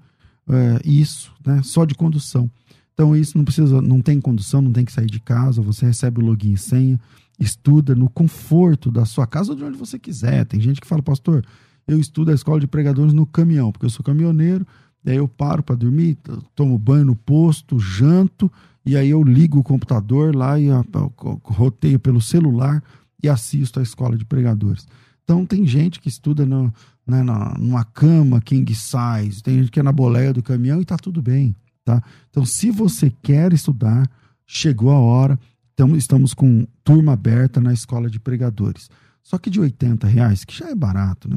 é, 0.50 0.82
isso, 0.84 1.32
né? 1.46 1.62
Só 1.64 1.86
de 1.86 1.96
condução. 1.96 2.50
Então, 2.94 3.16
isso 3.16 3.38
não 3.38 3.44
precisa, 3.44 3.82
não 3.82 4.02
tem 4.02 4.22
condução, 4.22 4.62
não 4.62 4.72
tem 4.72 4.86
que 4.86 4.92
sair 4.92 5.08
de 5.08 5.20
casa, 5.20 5.62
você 5.62 5.86
recebe 5.86 6.22
o 6.22 6.26
login 6.26 6.54
e 6.54 6.58
senha, 6.58 7.00
estuda 7.40 7.96
no 7.96 8.10
conforto 8.10 8.92
da 8.92 9.06
sua 9.06 9.28
casa 9.28 9.52
ou 9.52 9.58
de 9.58 9.64
onde 9.64 9.78
você 9.78 10.00
quiser. 10.00 10.46
Tem 10.46 10.60
gente 10.60 10.80
que 10.80 10.88
fala, 10.88 11.02
pastor, 11.02 11.46
eu 11.88 12.00
estudo 12.00 12.32
a 12.32 12.34
escola 12.34 12.60
de 12.60 12.68
pregadores 12.68 13.14
no 13.14 13.26
caminhão, 13.26 13.72
porque 13.72 13.86
eu 13.86 13.90
sou 13.90 14.04
caminhoneiro, 14.04 14.66
daí 15.04 15.18
eu 15.18 15.28
paro 15.28 15.62
para 15.62 15.76
dormir, 15.76 16.18
tomo 16.56 16.78
banho 16.78 17.06
no 17.06 17.16
posto, 17.16 17.80
janto, 17.80 18.52
e 18.86 18.96
aí 18.96 19.10
eu 19.10 19.24
ligo 19.24 19.60
o 19.60 19.64
computador 19.64 20.36
lá 20.36 20.60
e 20.60 20.68
roteio 21.44 22.00
pelo 22.00 22.22
celular 22.22 22.84
e 23.22 23.30
assisto 23.30 23.80
a 23.80 23.84
escola 23.84 24.18
de 24.18 24.26
pregadores. 24.26 24.88
Então 25.24 25.46
tem 25.46 25.66
gente 25.66 26.00
que 26.00 26.08
estuda 26.08 26.46
no, 26.46 26.72
né, 27.06 27.24
numa 27.60 27.84
cama 27.84 28.40
king 28.40 28.74
size, 28.74 29.42
tem 29.42 29.60
gente 29.60 29.72
que 29.72 29.80
é 29.80 29.84
na 29.84 29.92
boleia 29.92 30.32
do 30.32 30.44
caminhão 30.44 30.82
e 30.82 30.86
tá 30.86 30.98
tudo 30.98 31.22
bem, 31.22 31.56
tá? 31.84 32.02
Então 32.30 32.46
se 32.46 32.70
você 32.70 33.12
quer 33.22 33.52
estudar, 33.54 34.10
chegou 34.46 34.92
a 34.92 35.00
hora, 35.00 35.40
então, 35.76 35.94
estamos 35.94 36.34
com 36.34 36.66
turma 36.86 37.12
aberta 37.12 37.60
na 37.60 37.74
escola 37.74 38.10
de 38.10 38.18
pregadores. 38.18 38.90
Só 39.22 39.38
que 39.38 39.50
de 39.50 39.60
80 39.60 40.08
reais, 40.08 40.46
que 40.46 40.58
já 40.58 40.70
é 40.70 40.76
barato, 40.76 41.30
né? 41.30 41.36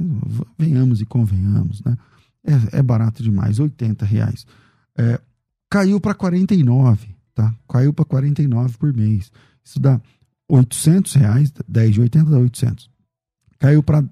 Venhamos 0.57 1.01
e 1.01 1.05
convenhamos, 1.05 1.83
né? 1.83 1.98
É, 2.44 2.79
é 2.79 2.83
barato 2.83 3.20
demais, 3.20 3.59
80 3.59 4.05
reais. 4.07 4.46
É, 4.96 5.20
caiu 5.68 6.01
para 6.01 6.14
49, 6.14 7.09
tá? 7.35 7.53
Caiu 7.68 7.92
para 7.92 8.05
49 8.05 8.79
por 8.79 8.94
mês. 8.94 9.33
Isso 9.64 9.81
dá 9.81 10.01
800 10.48 11.14
reais, 11.14 11.53
10 11.66 11.94
de 11.94 12.01
80 12.01 12.31
dá 12.31 12.38
800. 12.38 12.88
Caiu 13.59 13.83
para 13.83 14.05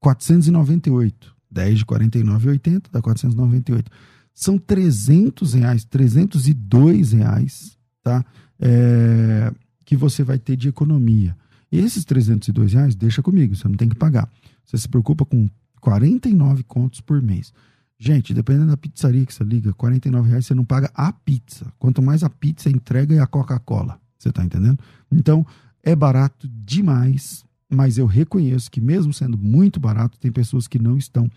498, 0.00 1.36
10 1.48 1.78
de 1.78 1.86
49,80 1.86 2.86
dá 2.90 3.00
498. 3.00 3.88
São 4.34 4.58
300 4.58 5.54
reais, 5.54 5.84
302 5.84 7.12
reais, 7.12 7.78
tá? 8.02 8.24
É, 8.58 9.52
que 9.88 9.96
você 9.96 10.22
vai 10.22 10.38
ter 10.38 10.54
de 10.54 10.68
economia. 10.68 11.34
E 11.72 11.78
esses 11.78 12.04
302 12.04 12.74
reais, 12.74 12.94
deixa 12.94 13.22
comigo, 13.22 13.56
você 13.56 13.66
não 13.66 13.74
tem 13.74 13.88
que 13.88 13.94
pagar. 13.94 14.30
Você 14.62 14.76
se 14.76 14.86
preocupa 14.86 15.24
com 15.24 15.48
49 15.80 16.62
contos 16.64 17.00
por 17.00 17.22
mês. 17.22 17.54
Gente, 17.98 18.34
dependendo 18.34 18.66
da 18.66 18.76
pizzaria 18.76 19.24
que 19.24 19.32
você 19.32 19.42
liga, 19.42 19.72
49 19.72 20.28
reais 20.28 20.44
você 20.44 20.54
não 20.54 20.62
paga 20.62 20.90
a 20.94 21.10
pizza. 21.10 21.72
Quanto 21.78 22.02
mais 22.02 22.22
a 22.22 22.28
pizza 22.28 22.68
entrega 22.68 23.14
e 23.14 23.18
a 23.18 23.26
Coca-Cola. 23.26 23.98
Você 24.18 24.30
tá 24.30 24.44
entendendo? 24.44 24.78
Então, 25.10 25.46
é 25.82 25.96
barato 25.96 26.46
demais, 26.46 27.42
mas 27.66 27.96
eu 27.96 28.04
reconheço 28.04 28.70
que 28.70 28.82
mesmo 28.82 29.14
sendo 29.14 29.38
muito 29.38 29.80
barato, 29.80 30.20
tem 30.20 30.30
pessoas 30.30 30.68
que 30.68 30.78
não 30.78 30.98
estão 30.98 31.30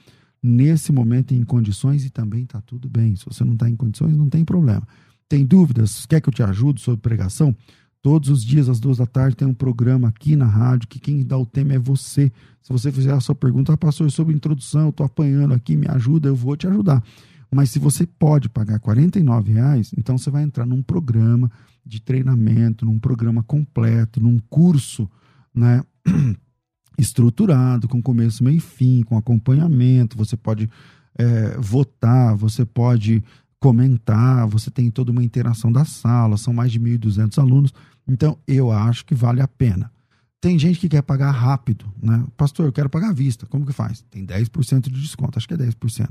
nesse 0.44 0.92
momento 0.92 1.34
em 1.34 1.46
condições 1.46 2.04
e 2.04 2.10
também 2.10 2.46
tá 2.46 2.60
tudo 2.60 2.90
bem. 2.90 3.16
Se 3.16 3.24
você 3.24 3.46
não 3.46 3.54
está 3.54 3.70
em 3.70 3.78
condições, 3.78 4.18
não 4.18 4.28
tem 4.28 4.44
problema. 4.44 4.86
Tem 5.30 5.46
dúvidas? 5.46 6.06
Quer 6.06 6.20
que 6.20 6.28
eu 6.28 6.34
te 6.34 6.44
ajude 6.44 6.82
sobre 6.82 7.00
pregação? 7.00 7.56
Todos 8.02 8.30
os 8.30 8.44
dias, 8.44 8.68
às 8.68 8.80
duas 8.80 8.98
da 8.98 9.06
tarde, 9.06 9.36
tem 9.36 9.48
um 9.48 9.54
programa 9.54 10.08
aqui 10.08 10.36
na 10.36 10.46
rádio 10.46 10.88
que 10.88 11.00
quem 11.00 11.24
dá 11.24 11.38
o 11.38 11.46
tema 11.46 11.74
é 11.74 11.80
você. 11.80 12.32
Se 12.62 12.74
você 12.74 12.92
fizer 12.92 13.14
a 13.14 13.20
sua 13.20 13.36
pergunta, 13.36 13.74
ah, 13.74 13.78
pastor, 13.78 14.10
sobre 14.10 14.34
introdução, 14.34 14.86
eu 14.86 14.90
estou 14.90 15.06
apanhando 15.06 15.54
aqui, 15.54 15.76
me 15.76 15.88
ajuda, 15.88 16.28
eu 16.28 16.36
vou 16.36 16.58
te 16.58 16.68
ajudar. 16.68 17.04
Mas 17.54 17.70
se 17.70 17.78
você 17.78 18.08
pode 18.08 18.50
pagar 18.50 18.80
R$ 18.80 19.54
reais, 19.54 19.92
então 19.98 20.18
você 20.18 20.32
vai 20.32 20.42
entrar 20.42 20.66
num 20.66 20.82
programa 20.82 21.52
de 21.86 22.02
treinamento, 22.02 22.86
num 22.86 22.98
programa 22.98 23.44
completo, 23.44 24.22
num 24.22 24.40
curso 24.50 25.10
né, 25.54 25.84
estruturado, 26.98 27.88
com 27.88 28.02
começo, 28.02 28.44
meio 28.44 28.58
e 28.58 28.62
fim, 28.62 29.04
com 29.04 29.18
acompanhamento. 29.18 30.18
Você 30.18 30.38
pode 30.38 30.70
é, 31.18 31.58
votar, 31.60 32.36
você 32.36 32.66
pode 32.66 33.24
comentar, 33.60 34.48
você 34.48 34.72
tem 34.72 34.90
toda 34.90 35.12
uma 35.12 35.24
interação 35.24 35.72
da 35.72 35.86
sala, 35.86 36.36
são 36.38 36.54
mais 36.54 36.72
de 36.72 36.80
1.200 36.80 37.38
alunos. 37.38 37.74
Então, 38.08 38.38
eu 38.48 38.72
acho 38.72 39.06
que 39.06 39.16
vale 39.16 39.42
a 39.42 39.48
pena. 39.48 39.92
Tem 40.40 40.58
gente 40.58 40.80
que 40.80 40.90
quer 40.90 41.04
pagar 41.04 41.30
rápido, 41.30 41.86
né? 42.02 42.26
Pastor, 42.36 42.66
eu 42.66 42.72
quero 42.72 42.90
pagar 42.90 43.10
à 43.10 43.14
vista. 43.14 43.46
Como 43.46 43.66
que 43.66 43.72
faz? 43.72 44.04
Tem 44.10 44.26
10% 44.26 44.90
de 44.90 45.00
desconto, 45.00 45.38
acho 45.38 45.48
que 45.48 45.54
é 45.54 45.58
10%. 45.58 46.10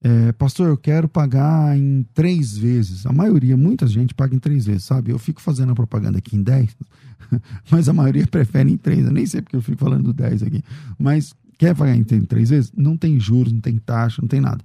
É, 0.00 0.30
pastor, 0.30 0.68
eu 0.68 0.76
quero 0.76 1.08
pagar 1.08 1.76
em 1.76 2.06
três 2.14 2.56
vezes. 2.56 3.04
A 3.04 3.12
maioria, 3.12 3.56
muita 3.56 3.84
gente 3.88 4.14
paga 4.14 4.34
em 4.34 4.38
três 4.38 4.66
vezes, 4.66 4.84
sabe? 4.84 5.10
Eu 5.10 5.18
fico 5.18 5.40
fazendo 5.40 5.72
a 5.72 5.74
propaganda 5.74 6.18
aqui 6.18 6.36
em 6.36 6.42
10, 6.42 6.76
mas 7.68 7.88
a 7.88 7.92
maioria 7.92 8.24
prefere 8.30 8.70
em 8.70 8.76
três. 8.76 9.04
Eu 9.04 9.12
nem 9.12 9.26
sei 9.26 9.42
porque 9.42 9.56
eu 9.56 9.62
fico 9.62 9.78
falando 9.78 10.04
do 10.04 10.12
10 10.12 10.44
aqui. 10.44 10.62
Mas 10.96 11.34
quer 11.58 11.74
pagar 11.74 11.96
em 11.96 12.04
três 12.04 12.50
vezes? 12.50 12.72
Não 12.76 12.96
tem 12.96 13.18
juros, 13.18 13.52
não 13.52 13.60
tem 13.60 13.76
taxa, 13.76 14.22
não 14.22 14.28
tem 14.28 14.40
nada. 14.40 14.64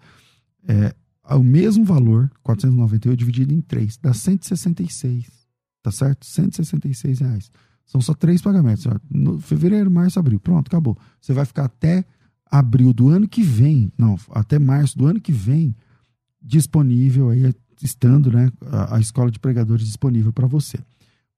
É, 0.68 0.94
o 1.32 1.42
mesmo 1.42 1.84
valor, 1.84 2.30
498 2.44 3.18
dividido 3.18 3.54
em 3.54 3.62
três, 3.62 3.98
dá 3.98 4.14
166 4.14 5.43
tá 5.84 5.92
certo? 5.92 6.26
166 6.26 7.20
reais. 7.20 7.52
São 7.86 8.02
só 8.02 8.14
três 8.14 8.42
pagamentos. 8.42 8.88
No 9.12 9.40
fevereiro, 9.40 9.92
março, 9.92 10.18
abril. 10.18 10.40
Pronto, 10.40 10.68
acabou. 10.68 10.98
Você 11.22 11.34
vai 11.34 11.46
ficar 11.46 11.66
até 11.66 12.06
abril 12.50 12.94
do 12.94 13.10
ano 13.10 13.28
que 13.28 13.44
vem, 13.44 13.92
não, 13.98 14.18
até 14.32 14.58
março 14.58 14.98
do 14.98 15.06
ano 15.06 15.20
que 15.20 15.32
vem, 15.32 15.76
disponível 16.42 17.30
aí, 17.30 17.54
estando 17.82 18.32
né, 18.32 18.50
a, 18.72 18.98
a 18.98 19.00
escola 19.00 19.30
de 19.30 19.40
pregadores 19.40 19.86
disponível 19.86 20.32
para 20.32 20.48
você. 20.48 20.78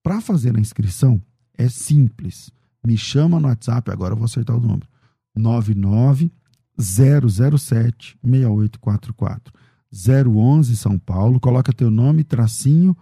Para 0.03 0.21
fazer 0.21 0.55
a 0.55 0.59
inscrição, 0.59 1.21
é 1.57 1.67
simples. 1.67 2.51
Me 2.85 2.97
chama 2.97 3.39
no 3.39 3.47
WhatsApp, 3.47 3.89
agora 3.89 4.13
eu 4.13 4.17
vou 4.17 4.25
acertar 4.25 4.55
o 4.55 4.59
número. 4.59 4.87
99 5.35 6.31
007 6.77 8.17
6844. 8.21 9.53
011 9.91 10.75
São 10.75 10.99
Paulo, 10.99 11.39
coloca 11.39 11.71
teu 11.71 11.89
nome, 11.89 12.23
tracinho, 12.23 12.95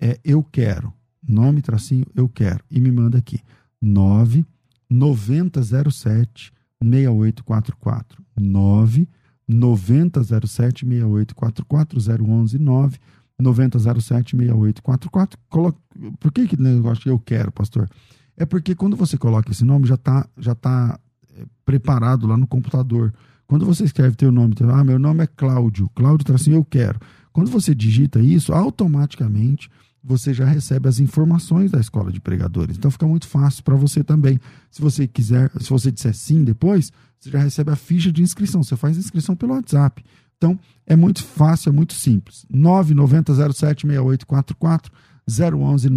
é 0.00 0.18
eu 0.24 0.42
quero. 0.42 0.92
Nome, 1.26 1.62
tracinho, 1.62 2.06
eu 2.14 2.28
quero. 2.28 2.60
E 2.70 2.80
me 2.80 2.90
manda 2.90 3.18
aqui. 3.18 3.40
9 3.80 4.44
9007 4.88 6.52
6844. 6.82 8.22
9 8.38 9.08
9007 9.48 10.86
6844 10.86 11.98
011 12.24 12.58
9 12.58 12.98
9007 13.38 14.36
6844. 14.36 15.38
Coloca... 15.48 15.78
Por 16.18 16.32
que 16.32 16.46
que 16.46 16.60
negócio 16.60 17.08
eu 17.08 17.18
quero, 17.18 17.50
pastor? 17.50 17.88
É 18.36 18.44
porque 18.44 18.74
quando 18.74 18.96
você 18.96 19.16
coloca 19.16 19.50
esse 19.50 19.64
nome, 19.64 19.86
já 19.86 19.94
está 19.94 20.28
já 20.38 20.54
tá 20.54 20.98
é, 21.34 21.44
preparado 21.64 22.26
lá 22.26 22.36
no 22.36 22.46
computador. 22.46 23.12
Quando 23.46 23.64
você 23.64 23.84
escreve 23.84 24.16
teu 24.16 24.32
nome, 24.32 24.54
ah, 24.72 24.84
meu 24.84 24.98
nome 24.98 25.22
é 25.22 25.26
Cláudio, 25.26 25.88
Cláudio 25.94 26.26
tracinho 26.26 26.56
eu 26.56 26.64
quero. 26.64 26.98
Quando 27.32 27.50
você 27.50 27.74
digita 27.74 28.20
isso, 28.20 28.52
automaticamente 28.52 29.70
você 30.06 30.32
já 30.32 30.44
recebe 30.44 30.88
as 30.88 31.00
informações 31.00 31.72
da 31.72 31.80
escola 31.80 32.12
de 32.12 32.20
pregadores. 32.20 32.76
Então 32.76 32.92
fica 32.92 33.06
muito 33.06 33.26
fácil 33.26 33.64
para 33.64 33.74
você 33.74 34.04
também. 34.04 34.38
Se 34.70 34.80
você 34.80 35.08
quiser, 35.08 35.50
se 35.60 35.68
você 35.68 35.90
disser 35.90 36.14
sim 36.14 36.44
depois, 36.44 36.92
você 37.18 37.30
já 37.30 37.40
recebe 37.40 37.72
a 37.72 37.76
ficha 37.76 38.12
de 38.12 38.22
inscrição. 38.22 38.62
Você 38.62 38.76
faz 38.76 38.96
a 38.96 39.00
inscrição 39.00 39.34
pelo 39.34 39.54
WhatsApp. 39.54 40.04
Então 40.36 40.56
é 40.86 40.94
muito 40.94 41.24
fácil, 41.24 41.70
é 41.70 41.72
muito 41.72 41.94
simples. 41.94 42.46
990076844 42.54 44.92
011 45.28 45.90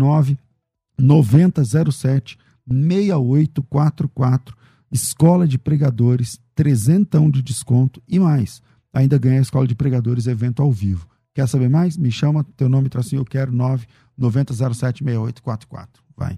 99007 0.97 2.39
6844 2.67 4.57
Escola 4.91 5.47
de 5.47 5.59
Pregadores, 5.59 6.39
trezentão 6.55 7.29
de 7.29 7.43
desconto 7.43 8.01
e 8.07 8.17
mais. 8.17 8.59
Ainda 8.91 9.19
ganha 9.19 9.37
a 9.37 9.43
Escola 9.43 9.67
de 9.67 9.75
Pregadores 9.75 10.25
evento 10.25 10.63
ao 10.63 10.71
vivo. 10.71 11.07
Quer 11.39 11.47
saber 11.47 11.69
mais? 11.69 11.95
Me 11.95 12.11
chama, 12.11 12.45
teu 12.57 12.67
nome 12.67 12.89
tracinho 12.89 13.21
eu 13.21 13.25
quero 13.25 13.53
990076844. 14.19 15.87
Vai. 16.17 16.37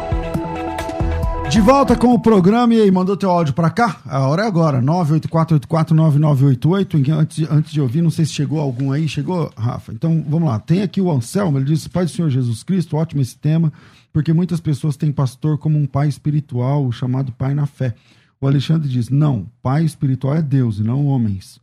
De 1.51 1.59
volta 1.59 1.97
com 1.97 2.13
o 2.13 2.19
programa 2.19 2.73
e 2.73 2.81
aí, 2.81 2.89
mandou 2.89 3.17
teu 3.17 3.29
áudio 3.29 3.53
para 3.53 3.69
cá? 3.69 3.99
A 4.05 4.25
hora 4.27 4.43
é 4.43 4.47
agora, 4.47 4.81
984849988. 4.81 7.11
Antes, 7.11 7.51
antes 7.51 7.73
de 7.73 7.81
ouvir, 7.81 8.01
não 8.01 8.09
sei 8.09 8.25
se 8.25 8.31
chegou 8.31 8.59
algum 8.59 8.91
aí. 8.91 9.07
Chegou, 9.07 9.51
Rafa? 9.55 9.91
Então, 9.91 10.25
vamos 10.27 10.49
lá. 10.49 10.57
Tem 10.59 10.81
aqui 10.81 10.99
o 11.01 11.11
Anselmo, 11.11 11.57
ele 11.57 11.65
diz, 11.65 11.87
Pai 11.87 12.05
do 12.05 12.11
Senhor 12.11 12.29
Jesus 12.29 12.63
Cristo, 12.63 12.95
ótimo 12.95 13.21
esse 13.21 13.37
tema 13.37 13.71
porque 14.13 14.33
muitas 14.33 14.59
pessoas 14.59 14.97
têm 14.97 15.11
pastor 15.11 15.57
como 15.57 15.77
um 15.77 15.85
pai 15.85 16.07
espiritual, 16.07 16.91
chamado 16.91 17.31
pai 17.31 17.53
na 17.53 17.65
fé. 17.65 17.95
O 18.39 18.47
Alexandre 18.47 18.89
diz: 18.89 19.09
não, 19.09 19.47
pai 19.61 19.83
espiritual 19.83 20.35
é 20.35 20.41
Deus 20.41 20.79
e 20.79 20.83
não 20.83 21.07
homens. 21.07 21.59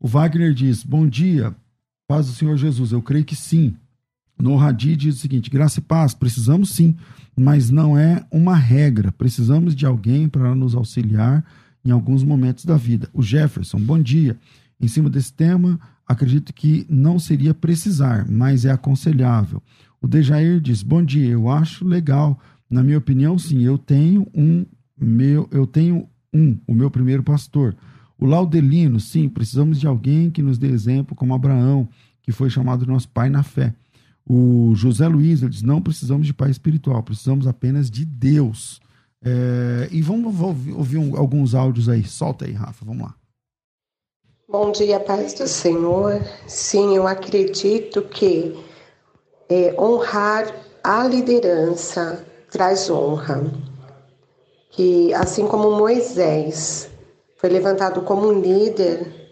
O 0.00 0.08
Wagner 0.08 0.52
diz: 0.52 0.82
bom 0.82 1.06
dia, 1.06 1.54
paz 2.08 2.26
do 2.26 2.32
Senhor 2.32 2.56
Jesus. 2.56 2.92
Eu 2.92 3.02
creio 3.02 3.24
que 3.24 3.36
sim. 3.36 3.76
No 4.42 4.58
Hadi 4.58 4.96
diz 4.96 5.14
o 5.14 5.18
seguinte: 5.18 5.48
graça 5.48 5.78
e 5.78 5.82
paz, 5.82 6.14
precisamos 6.14 6.70
sim, 6.70 6.96
mas 7.38 7.70
não 7.70 7.96
é 7.96 8.26
uma 8.28 8.56
regra. 8.56 9.12
Precisamos 9.12 9.72
de 9.72 9.86
alguém 9.86 10.28
para 10.28 10.52
nos 10.52 10.74
auxiliar 10.74 11.44
em 11.84 11.92
alguns 11.92 12.24
momentos 12.24 12.64
da 12.64 12.76
vida. 12.76 13.08
O 13.14 13.22
Jefferson, 13.22 13.78
bom 13.78 14.02
dia. 14.02 14.36
Em 14.80 14.88
cima 14.88 15.08
desse 15.08 15.32
tema, 15.32 15.78
acredito 16.04 16.52
que 16.52 16.84
não 16.90 17.20
seria 17.20 17.54
precisar, 17.54 18.28
mas 18.28 18.64
é 18.64 18.72
aconselhável. 18.72 19.62
O 20.00 20.08
Dejair 20.08 20.60
diz: 20.60 20.82
Bom 20.82 21.04
dia, 21.04 21.28
eu 21.28 21.48
acho 21.48 21.86
legal. 21.86 22.36
Na 22.68 22.82
minha 22.82 22.98
opinião, 22.98 23.38
sim, 23.38 23.62
eu 23.62 23.78
tenho 23.78 24.26
um 24.34 24.66
meu, 25.00 25.48
eu 25.52 25.68
tenho 25.68 26.08
um, 26.34 26.58
o 26.66 26.74
meu 26.74 26.90
primeiro 26.90 27.22
pastor. 27.22 27.76
O 28.18 28.26
Laudelino, 28.26 28.98
sim, 28.98 29.28
precisamos 29.28 29.78
de 29.78 29.86
alguém 29.86 30.32
que 30.32 30.42
nos 30.42 30.58
dê 30.58 30.66
exemplo, 30.66 31.14
como 31.14 31.32
Abraão, 31.32 31.88
que 32.22 32.32
foi 32.32 32.50
chamado 32.50 32.84
nosso 32.84 33.08
pai 33.08 33.30
na 33.30 33.44
fé. 33.44 33.72
O 34.28 34.72
José 34.74 35.06
Luiz 35.08 35.42
ele 35.42 35.50
diz: 35.50 35.62
não 35.62 35.80
precisamos 35.80 36.26
de 36.26 36.34
pai 36.34 36.50
espiritual, 36.50 37.02
precisamos 37.02 37.46
apenas 37.46 37.90
de 37.90 38.04
Deus. 38.04 38.80
É, 39.24 39.88
e 39.90 40.02
vamos 40.02 40.40
ouvir, 40.40 40.98
um, 40.98 41.16
alguns 41.16 41.54
áudios 41.54 41.88
aí. 41.88 42.04
Solta 42.04 42.44
aí, 42.44 42.52
Rafa, 42.52 42.84
vamos 42.84 43.02
lá. 43.02 43.14
Bom 44.48 44.70
dia, 44.72 45.00
paz 45.00 45.32
do 45.34 45.46
Senhor. 45.46 46.20
Sim, 46.46 46.96
eu 46.96 47.06
acredito 47.06 48.02
que 48.02 48.54
é, 49.48 49.74
honrar 49.80 50.52
a 50.82 51.06
liderança 51.06 52.26
traz 52.50 52.90
honra. 52.90 53.42
Que 54.70 55.12
assim 55.14 55.46
como 55.46 55.76
Moisés 55.76 56.90
foi 57.36 57.50
levantado 57.50 58.02
como 58.02 58.32
líder, 58.32 59.30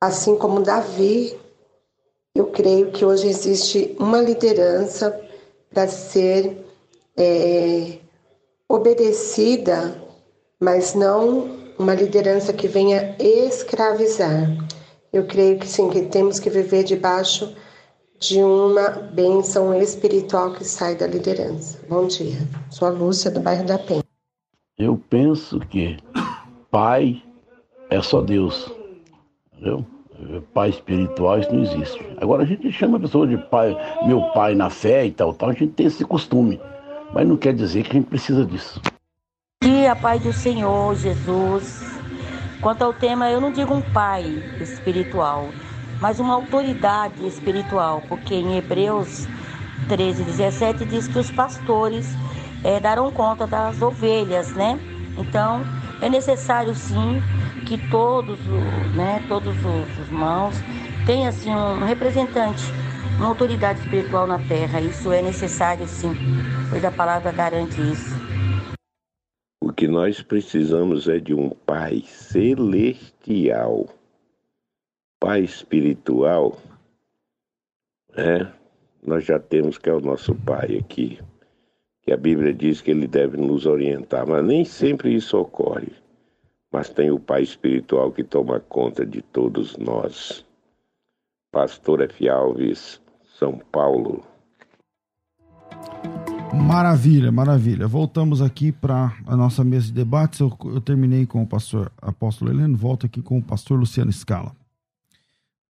assim 0.00 0.36
como 0.36 0.62
Davi, 0.62 1.36
eu 2.34 2.46
creio 2.46 2.90
que 2.90 3.04
hoje 3.04 3.28
existe 3.28 3.94
uma 3.98 4.20
liderança 4.20 5.18
para 5.72 5.86
ser 5.86 6.66
é, 7.16 7.98
obedecida, 8.68 10.02
mas 10.60 10.94
não 10.94 11.64
uma 11.78 11.94
liderança 11.94 12.52
que 12.52 12.66
venha 12.66 13.16
escravizar. 13.20 14.50
Eu 15.12 15.26
creio 15.26 15.60
que 15.60 15.66
sim, 15.66 15.88
que 15.90 16.02
temos 16.02 16.40
que 16.40 16.50
viver 16.50 16.82
debaixo 16.82 17.54
de 18.18 18.42
uma 18.42 18.88
bênção 18.90 19.72
espiritual 19.80 20.52
que 20.54 20.64
sai 20.64 20.96
da 20.96 21.06
liderança. 21.06 21.78
Bom 21.88 22.06
dia. 22.06 22.38
Sou 22.68 22.88
a 22.88 22.90
Lúcia, 22.90 23.30
do 23.30 23.38
bairro 23.38 23.64
da 23.64 23.78
Penha. 23.78 24.02
Eu 24.76 25.00
penso 25.08 25.60
que 25.60 25.98
pai 26.68 27.22
é 27.90 28.02
só 28.02 28.20
Deus. 28.20 28.72
Entendeu? 29.52 29.86
Pai 30.52 30.70
espiritual, 30.70 31.38
isso 31.38 31.52
não 31.52 31.62
existe. 31.62 32.04
Agora 32.20 32.42
a 32.42 32.46
gente 32.46 32.70
chama 32.72 32.96
a 32.96 33.00
pessoa 33.00 33.26
de 33.26 33.36
pai, 33.36 33.76
meu 34.06 34.22
pai 34.32 34.54
na 34.54 34.70
fé 34.70 35.06
e 35.06 35.10
tal, 35.10 35.32
tal, 35.34 35.50
a 35.50 35.52
gente 35.52 35.72
tem 35.72 35.86
esse 35.86 36.04
costume. 36.04 36.60
Mas 37.12 37.26
não 37.26 37.36
quer 37.36 37.54
dizer 37.54 37.84
que 37.84 37.90
a 37.90 37.94
gente 37.94 38.08
precisa 38.08 38.44
disso. 38.44 38.80
Dia, 39.62 39.94
Pai 39.94 40.18
do 40.18 40.32
Senhor, 40.32 40.94
Jesus. 40.96 41.82
Quanto 42.60 42.82
ao 42.82 42.92
tema, 42.92 43.30
eu 43.30 43.40
não 43.40 43.52
digo 43.52 43.74
um 43.74 43.82
pai 43.92 44.24
espiritual, 44.60 45.48
mas 46.00 46.18
uma 46.18 46.34
autoridade 46.34 47.26
espiritual, 47.26 48.02
porque 48.08 48.34
em 48.34 48.56
Hebreus 48.56 49.28
13, 49.88 50.24
17 50.24 50.84
diz 50.86 51.06
que 51.06 51.18
os 51.18 51.30
pastores 51.30 52.08
é, 52.64 52.80
darão 52.80 53.10
conta 53.10 53.46
das 53.46 53.80
ovelhas, 53.82 54.52
né? 54.54 54.78
Então 55.18 55.62
é 56.00 56.08
necessário 56.08 56.74
sim 56.74 57.20
que 57.66 57.78
todos, 57.90 58.38
né, 58.94 59.24
todos 59.28 59.54
os 59.56 59.98
irmãos 60.06 60.54
tenham 61.06 61.28
assim, 61.28 61.50
um 61.50 61.84
representante, 61.84 62.62
uma 63.18 63.28
autoridade 63.28 63.80
espiritual 63.80 64.26
na 64.26 64.38
terra. 64.38 64.80
Isso 64.80 65.12
é 65.12 65.22
necessário 65.22 65.86
sim, 65.86 66.14
pois 66.70 66.84
a 66.84 66.90
palavra 66.90 67.32
garante 67.32 67.80
isso. 67.80 68.14
O 69.62 69.72
que 69.72 69.88
nós 69.88 70.22
precisamos 70.22 71.08
é 71.08 71.18
de 71.18 71.34
um 71.34 71.50
Pai 71.50 72.02
celestial 72.06 73.86
pai 75.24 75.40
espiritual, 75.40 76.58
né? 78.14 78.52
Nós 79.02 79.24
já 79.24 79.38
temos 79.38 79.78
que 79.78 79.88
é 79.88 79.92
o 79.94 80.00
nosso 80.00 80.34
pai 80.34 80.76
aqui, 80.76 81.18
que 82.04 82.12
a 82.12 82.16
Bíblia 82.16 82.52
diz 82.52 82.82
que 82.82 82.90
ele 82.90 83.06
deve 83.06 83.38
nos 83.38 83.64
orientar, 83.64 84.28
mas 84.28 84.44
nem 84.44 84.64
sempre 84.64 85.14
isso 85.14 85.38
ocorre. 85.38 85.92
Mas 86.70 86.90
tem 86.90 87.10
o 87.10 87.18
pai 87.18 87.42
espiritual 87.42 88.12
que 88.12 88.22
toma 88.22 88.60
conta 88.60 89.06
de 89.06 89.22
todos 89.22 89.76
nós. 89.78 90.44
Pastor 91.50 92.02
F. 92.02 92.28
Alves, 92.28 93.00
São 93.38 93.58
Paulo. 93.72 94.22
Maravilha, 96.52 97.32
maravilha. 97.32 97.86
Voltamos 97.86 98.42
aqui 98.42 98.70
para 98.70 99.16
a 99.26 99.36
nossa 99.36 99.64
mesa 99.64 99.86
de 99.86 99.92
debates. 99.92 100.40
Eu, 100.40 100.52
eu, 100.64 100.80
terminei 100.80 101.26
com 101.26 101.42
o 101.42 101.46
pastor 101.46 101.90
Apóstolo 102.00 102.50
Heleno, 102.50 102.76
volto 102.76 103.06
aqui 103.06 103.22
com 103.22 103.38
o 103.38 103.42
pastor 103.42 103.78
Luciano 103.78 104.12
Scala. 104.12 104.54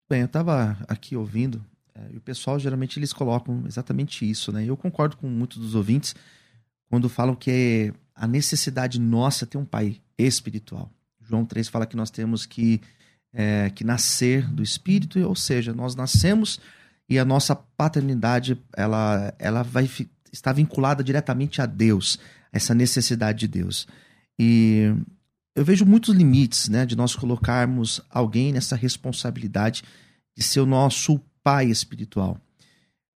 Bem, 0.10 0.22
eu 0.22 0.26
estava 0.26 0.78
aqui 0.88 1.16
ouvindo, 1.16 1.64
e 2.12 2.18
o 2.18 2.22
pessoal 2.22 2.60
geralmente 2.60 2.98
eles 2.98 3.14
colocam 3.14 3.64
exatamente 3.68 4.30
isso, 4.30 4.52
né? 4.52 4.66
Eu 4.66 4.76
concordo 4.76 5.18
com 5.18 5.28
muitos 5.28 5.58
dos 5.58 5.76
ouvintes 5.76 6.16
quando 6.90 7.10
falam 7.10 7.36
que 7.36 7.94
a 8.16 8.28
necessidade 8.28 9.00
nossa 9.00 9.46
é 9.46 9.48
ter 9.48 9.58
um 9.58 9.66
pai 9.66 10.02
espiritual. 10.18 10.92
João 11.22 11.46
3 11.46 11.68
fala 11.68 11.86
que 11.86 11.96
nós 11.96 12.12
temos 12.12 12.46
que, 12.46 12.82
é, 13.32 13.70
que 13.70 13.84
nascer 13.84 14.48
do 14.52 14.62
Espírito, 14.62 15.20
ou 15.20 15.36
seja, 15.36 15.74
nós 15.74 15.96
nascemos 15.96 16.60
e 17.10 17.18
a 17.20 17.26
nossa 17.26 17.56
paternidade 17.56 18.58
ela, 18.76 19.34
ela 19.40 19.64
vai 19.64 19.90
estar 20.32 20.54
vinculada 20.54 21.04
diretamente 21.04 21.62
a 21.62 21.66
Deus, 21.66 22.20
essa 22.52 22.74
necessidade 22.74 23.40
de 23.40 23.48
Deus. 23.48 23.88
E 24.38 24.94
eu 25.56 25.64
vejo 25.64 25.86
muitos 25.86 26.14
limites 26.14 26.70
né, 26.70 26.86
de 26.86 26.96
nós 26.96 27.16
colocarmos 27.16 28.02
alguém 28.10 28.52
nessa 28.52 28.76
responsabilidade 28.76 29.84
de 30.36 30.44
ser 30.44 30.60
o 30.60 30.66
nosso 30.66 31.22
pai 31.44 31.66
espiritual. 31.68 32.38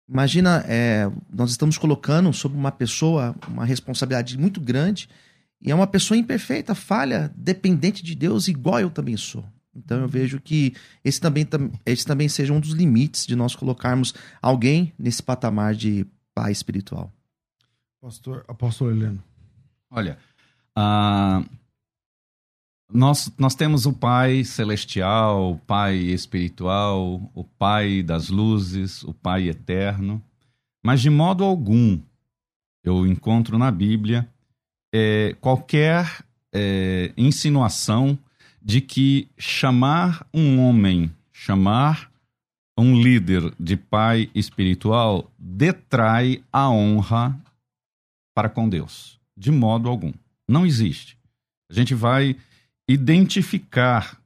Imagina, 0.08 0.64
é, 0.68 1.10
nós 1.34 1.52
estamos 1.52 1.78
colocando 1.78 2.32
sobre 2.32 2.58
uma 2.58 2.72
pessoa 2.72 3.36
uma 3.48 3.66
responsabilidade 3.66 4.38
muito 4.38 4.62
grande 4.62 5.10
e 5.62 5.72
é 5.72 5.76
uma 5.76 5.88
pessoa 5.88 6.18
imperfeita, 6.18 6.76
falha, 6.76 7.32
dependente 7.36 8.04
de 8.04 8.16
Deus, 8.16 8.48
igual 8.48 8.80
eu 8.80 8.90
também 8.90 9.18
sou. 9.18 9.44
Então 9.76 10.02
eu 10.02 10.08
vejo 10.08 10.40
que 10.40 10.74
esse 11.04 11.20
também, 11.20 11.48
esse 11.86 12.06
também 12.06 12.28
seja 12.30 12.54
um 12.54 12.60
dos 12.60 12.72
limites 12.72 13.26
de 13.26 13.36
nós 13.36 13.56
colocarmos 13.56 14.14
alguém 14.42 14.94
nesse 14.98 15.22
patamar 15.22 15.76
de 15.76 16.06
pai 16.34 16.52
espiritual. 16.52 17.12
Pastor, 18.02 18.46
apóstolo 18.48 18.92
Heleno. 18.92 19.24
Olha, 19.90 20.18
uh, 20.78 21.46
nós, 22.92 23.32
nós 23.38 23.56
temos 23.56 23.86
o 23.86 23.94
Pai 23.94 24.44
celestial, 24.44 25.52
o 25.54 25.58
Pai 25.58 25.96
espiritual, 25.96 27.30
o 27.34 27.44
Pai 27.44 28.02
das 28.02 28.30
luzes, 28.30 29.04
o 29.04 29.14
Pai 29.14 29.50
eterno, 29.50 30.22
mas 30.84 31.02
de 31.02 31.10
modo 31.10 31.44
algum 31.44 32.00
eu 32.84 33.06
encontro 33.06 33.58
na 33.58 33.70
Bíblia 33.70 34.28
é, 34.94 35.36
qualquer 35.42 36.24
é, 36.54 37.12
insinuação 37.18 38.18
de 38.62 38.82
que 38.82 39.28
chamar 39.38 40.26
um 40.34 40.60
homem, 40.60 41.12
chamar 41.32 42.12
um 42.78 43.02
líder 43.02 43.54
de 43.60 43.76
pai 43.76 44.30
espiritual 44.36 45.32
detrai 45.38 46.44
a 46.52 46.70
honra 46.70 47.38
para 48.36 48.50
com 48.50 48.70
Deus. 48.70 49.20
De 49.36 49.52
modo 49.52 49.90
algum. 49.90 50.14
Não 50.48 50.66
existe. 50.66 51.18
A 51.70 51.74
gente 51.74 51.96
vai 51.96 52.36
identificar 52.88 54.18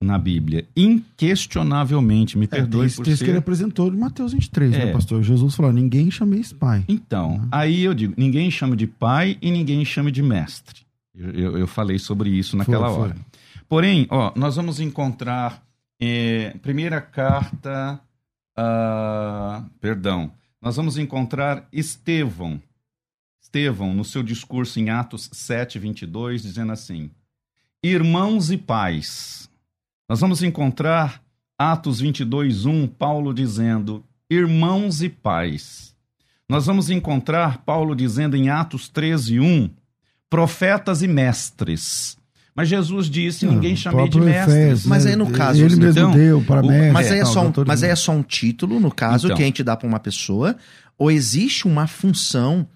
na 0.00 0.16
Bíblia, 0.16 0.64
inquestionavelmente, 0.76 2.38
me 2.38 2.44
é, 2.44 2.48
perdoe 2.48 2.90
por 2.90 3.04
ser... 3.04 3.18
que 3.18 3.30
ele 3.30 3.38
apresentou 3.38 3.90
de 3.90 3.96
Mateus 3.96 4.32
23, 4.32 4.70
né, 4.70 4.76
é. 4.76 4.84
né, 4.86 4.92
pastor? 4.92 5.22
Jesus 5.22 5.54
falou, 5.54 5.72
ninguém 5.72 6.10
chameis 6.10 6.52
pai. 6.52 6.84
Então, 6.88 7.32
uhum. 7.32 7.48
aí 7.50 7.82
eu 7.82 7.92
digo, 7.94 8.14
ninguém 8.16 8.50
chama 8.50 8.76
de 8.76 8.86
pai 8.86 9.36
e 9.42 9.50
ninguém 9.50 9.84
chama 9.84 10.12
de 10.12 10.22
mestre. 10.22 10.82
Eu, 11.14 11.30
eu, 11.30 11.58
eu 11.58 11.66
falei 11.66 11.98
sobre 11.98 12.30
isso 12.30 12.56
naquela 12.56 12.88
foi, 12.88 13.00
hora. 13.00 13.14
Foi. 13.14 13.40
Porém, 13.68 14.06
ó, 14.08 14.32
nós 14.36 14.54
vamos 14.54 14.78
encontrar 14.78 15.62
é, 16.00 16.54
primeira 16.62 17.00
carta, 17.00 18.00
uh, 18.56 19.68
perdão, 19.80 20.32
nós 20.62 20.76
vamos 20.76 20.96
encontrar 20.96 21.66
Estevão, 21.72 22.62
Estevão, 23.42 23.94
no 23.94 24.04
seu 24.04 24.22
discurso 24.22 24.78
em 24.78 24.90
Atos 24.90 25.28
7, 25.32 25.78
22, 25.78 26.42
dizendo 26.42 26.70
assim, 26.70 27.10
irmãos 27.82 28.50
e 28.50 28.56
pais. 28.56 29.48
Nós 30.08 30.20
vamos 30.20 30.42
encontrar 30.42 31.22
Atos 31.58 32.00
22, 32.00 32.66
1, 32.66 32.86
Paulo 32.88 33.32
dizendo, 33.32 34.04
irmãos 34.30 35.02
e 35.02 35.08
pais. 35.08 35.94
Nós 36.48 36.66
vamos 36.66 36.90
encontrar 36.90 37.58
Paulo 37.58 37.94
dizendo 37.94 38.36
em 38.36 38.48
Atos 38.48 38.88
13, 38.88 39.38
1, 39.38 39.70
profetas 40.30 41.02
e 41.02 41.08
mestres. 41.08 42.16
Mas 42.54 42.68
Jesus 42.68 43.08
disse: 43.08 43.46
ninguém 43.46 43.76
chamei 43.76 44.08
de 44.08 44.18
mestres. 44.20 44.56
Efés, 44.56 44.86
mas 44.86 45.06
aí 45.06 45.14
no 45.14 45.30
caso. 45.30 45.62
Ele 45.62 45.76
mesmo 45.76 46.00
então, 46.00 46.10
deu 46.10 46.42
para 46.42 46.62
mestre. 46.62 46.90
Mas, 46.90 47.12
aí 47.12 47.20
é 47.20 47.24
só 47.24 47.46
um, 47.46 47.52
mas 47.66 47.82
aí 47.84 47.90
é 47.90 47.96
só 47.96 48.12
um 48.12 48.22
título, 48.22 48.80
no 48.80 48.90
caso, 48.90 49.26
então, 49.26 49.36
que 49.36 49.42
a 49.42 49.46
gente 49.46 49.62
dá 49.62 49.76
para 49.76 49.86
uma 49.86 50.00
pessoa, 50.00 50.56
ou 50.98 51.10
existe 51.10 51.68
uma 51.68 51.86
função 51.86 52.66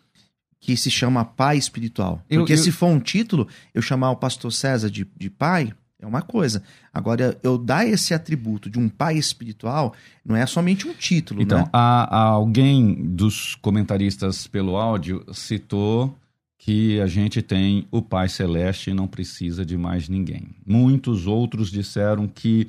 que 0.63 0.77
se 0.77 0.91
chama 0.93 1.25
pai 1.25 1.59
espiritual. 1.59 2.23
Porque 2.29 2.53
eu, 2.53 2.57
eu... 2.57 2.63
se 2.63 2.71
for 2.71 2.87
um 2.87 3.01
título, 3.01 3.49
eu 3.75 3.83
chamar 3.83 4.13
o 4.13 4.17
pastor 4.17 4.53
César 4.53 4.89
de, 4.89 5.05
de 5.19 5.29
pai, 5.29 5.75
é 6.01 6.07
uma 6.07 6.23
coisa. 6.23 6.63
Agora, 6.95 7.37
eu 7.43 7.59
dar 7.59 7.85
esse 7.85 8.15
atributo 8.15 8.71
de 8.71 8.79
um 8.79 8.89
pai 8.89 9.19
espiritual 9.19 9.93
não 10.25 10.37
é 10.37 10.47
somente 10.47 10.87
um 10.87 10.95
título, 10.95 11.43
então, 11.43 11.59
né? 11.59 11.69
Há, 11.73 12.17
há 12.17 12.25
alguém 12.27 12.95
dos 12.95 13.57
comentaristas 13.57 14.47
pelo 14.47 14.77
áudio 14.77 15.25
citou 15.33 16.17
que 16.57 17.01
a 17.01 17.09
gente 17.09 17.43
tem 17.43 17.89
o 17.91 18.01
Pai 18.01 18.29
Celeste 18.29 18.91
e 18.91 18.95
não 18.95 19.09
precisa 19.09 19.67
de 19.67 19.77
mais 19.77 20.09
ninguém. 20.09 20.51
Muitos 20.65 21.27
outros 21.27 21.73
disseram 21.73 22.29
que 22.29 22.69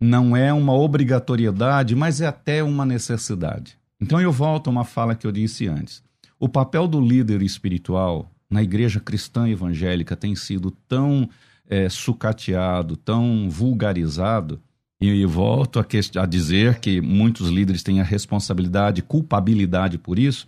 não 0.00 0.34
é 0.34 0.50
uma 0.50 0.72
obrigatoriedade, 0.72 1.94
mas 1.94 2.22
é 2.22 2.26
até 2.26 2.62
uma 2.62 2.86
necessidade. 2.86 3.76
Então 4.00 4.18
eu 4.18 4.32
volto 4.32 4.68
a 4.68 4.70
uma 4.70 4.84
fala 4.84 5.14
que 5.14 5.26
eu 5.26 5.32
disse 5.32 5.66
antes. 5.66 6.02
O 6.38 6.48
papel 6.48 6.86
do 6.86 7.00
líder 7.00 7.42
espiritual 7.42 8.30
na 8.50 8.62
igreja 8.62 9.00
cristã 9.00 9.48
evangélica 9.48 10.14
tem 10.14 10.34
sido 10.34 10.70
tão 10.70 11.28
é, 11.68 11.88
sucateado, 11.88 12.96
tão 12.96 13.48
vulgarizado, 13.50 14.60
e 15.00 15.24
volto 15.26 15.78
a, 15.78 15.86
a 16.22 16.26
dizer 16.26 16.80
que 16.80 17.00
muitos 17.00 17.48
líderes 17.48 17.82
têm 17.82 18.00
a 18.00 18.04
responsabilidade, 18.04 19.02
culpabilidade 19.02 19.98
por 19.98 20.18
isso, 20.18 20.46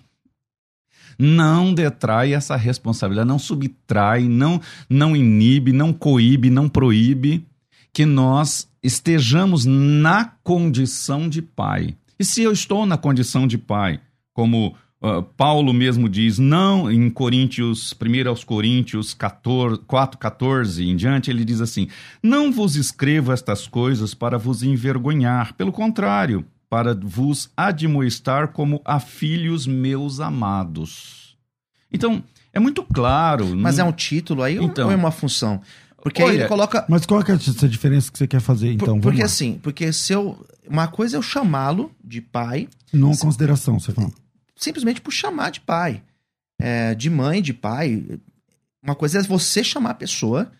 não 1.19 1.73
detrai 1.73 2.33
essa 2.33 2.57
responsabilidade, 2.57 3.29
não 3.29 3.39
subtrai, 3.39 4.29
não, 4.29 4.61
não 4.89 5.17
inibe, 5.17 5.73
não 5.73 5.93
coíbe, 5.93 6.51
não 6.51 6.69
proíbe 6.69 7.45
que 7.93 8.05
nós 8.05 8.69
estejamos 8.83 9.65
na 9.65 10.27
condição 10.43 11.29
de 11.29 11.41
pai. 11.41 11.95
E 12.19 12.25
se 12.25 12.43
eu 12.43 12.53
estou 12.53 12.85
na 12.85 12.97
condição 12.97 13.47
de 13.47 13.57
pai, 13.57 14.01
como 14.33 14.75
uh, 15.01 15.23
Paulo 15.37 15.73
mesmo 15.73 16.09
diz, 16.09 16.39
não 16.39 16.91
em 16.91 17.09
Coríntios, 17.11 17.95
1 17.95 18.29
aos 18.29 18.45
Coríntios 18.45 19.15
14, 19.15 19.81
4, 19.87 20.19
14 20.19 20.85
em 20.85 20.97
diante, 20.97 21.31
ele 21.31 21.45
diz 21.45 21.61
assim: 21.61 21.89
Não 22.23 22.53
vos 22.53 22.77
escrevo 22.77 23.33
estas 23.33 23.67
coisas 23.67 24.15
para 24.15 24.39
vos 24.39 24.63
envergonhar, 24.63 25.55
pelo 25.55 25.73
contrário, 25.73 26.45
para 26.69 26.95
vos 26.95 27.51
admoestar 27.57 28.49
como 28.49 28.81
a 28.85 29.01
filhos 29.01 29.67
meus 29.67 30.21
amados. 30.21 31.37
Então, 31.93 32.23
é 32.53 32.59
muito 32.59 32.83
claro. 32.83 33.57
Mas 33.57 33.79
não... 33.79 33.87
é 33.87 33.89
um 33.89 33.93
título 33.93 34.43
aí 34.43 34.57
então, 34.57 34.87
ou 34.87 34.93
é 34.93 34.97
uma 34.97 35.11
função? 35.11 35.61
Porque 36.03 36.23
olha, 36.23 36.35
ele 36.35 36.47
coloca. 36.47 36.85
Mas 36.89 37.05
qual 37.05 37.21
é 37.21 37.33
essa 37.33 37.69
diferença 37.69 38.13
que 38.13 38.17
você 38.17 38.29
quer 38.29 38.41
fazer, 38.41 38.73
então? 38.73 39.01
Por, 39.01 39.11
porque 39.11 39.23
assim, 39.23 39.59
porque 39.63 39.93
se 39.93 40.13
eu. 40.13 40.47
Uma 40.69 40.89
coisa 40.89 41.17
é 41.17 41.19
eu 41.19 41.23
chamá-lo 41.23 41.93
de 42.03 42.21
pai. 42.21 42.69
Não 42.93 43.15
consideração, 43.17 43.79
você 43.79 43.93
fala. 43.93 44.11
Simplesmente 44.57 45.01
por 45.01 45.13
chamar 45.13 45.51
de 45.51 45.61
pai. 45.61 46.03
É, 46.59 46.95
de 46.95 47.11
mãe, 47.11 47.43
de 47.43 47.53
pai. 47.53 48.05
Uma 48.83 48.95
coisa 48.95 49.19
é 49.19 49.23
você 49.23 49.63
chamar 49.63 49.91
a 49.91 49.95
pessoa. 49.95 50.51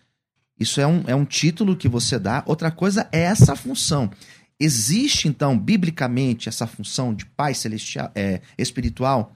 Isso 0.59 0.79
é 0.79 0.87
um, 0.87 1.03
é 1.07 1.15
um 1.15 1.25
título 1.25 1.75
que 1.75 1.87
você 1.87 2.17
dá. 2.17 2.43
Outra 2.45 2.71
coisa 2.71 3.07
é 3.11 3.21
essa 3.21 3.55
função. 3.55 4.11
Existe, 4.59 5.27
então, 5.27 5.57
biblicamente, 5.57 6.49
essa 6.49 6.65
função 6.65 7.13
de 7.13 7.25
pai 7.25 7.53
celestial, 7.53 8.11
é, 8.15 8.41
espiritual? 8.57 9.35